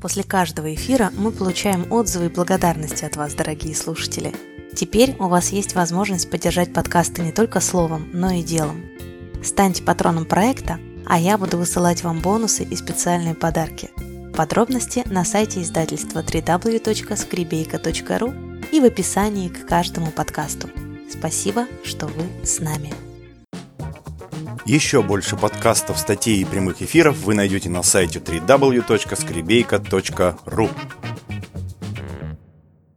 После 0.00 0.22
каждого 0.22 0.72
эфира 0.74 1.10
мы 1.16 1.32
получаем 1.32 1.92
отзывы 1.92 2.26
и 2.26 2.28
благодарности 2.28 3.04
от 3.04 3.16
вас, 3.16 3.34
дорогие 3.34 3.74
слушатели. 3.74 4.32
Теперь 4.74 5.16
у 5.18 5.26
вас 5.26 5.50
есть 5.50 5.74
возможность 5.74 6.30
поддержать 6.30 6.72
подкасты 6.72 7.22
не 7.22 7.32
только 7.32 7.58
словом, 7.60 8.08
но 8.12 8.30
и 8.30 8.44
делом. 8.44 8.84
Станьте 9.42 9.82
патроном 9.82 10.24
проекта, 10.24 10.78
а 11.04 11.18
я 11.18 11.36
буду 11.36 11.58
высылать 11.58 12.04
вам 12.04 12.20
бонусы 12.20 12.62
и 12.62 12.76
специальные 12.76 13.34
подарки. 13.34 13.90
Подробности 14.36 15.02
на 15.06 15.24
сайте 15.24 15.62
издательства 15.62 16.20
www.skribейка.ru 16.20 18.70
и 18.70 18.80
в 18.80 18.84
описании 18.84 19.48
к 19.48 19.66
каждому 19.66 20.12
подкасту. 20.12 20.70
Спасибо, 21.10 21.66
что 21.82 22.06
вы 22.06 22.22
с 22.44 22.60
нами. 22.60 23.07
Еще 24.68 25.02
больше 25.02 25.34
подкастов, 25.34 25.98
статей 25.98 26.42
и 26.42 26.44
прямых 26.44 26.82
эфиров 26.82 27.16
вы 27.20 27.32
найдете 27.32 27.70
на 27.70 27.82
сайте 27.82 28.18
www.skribейка.ru 28.18 30.70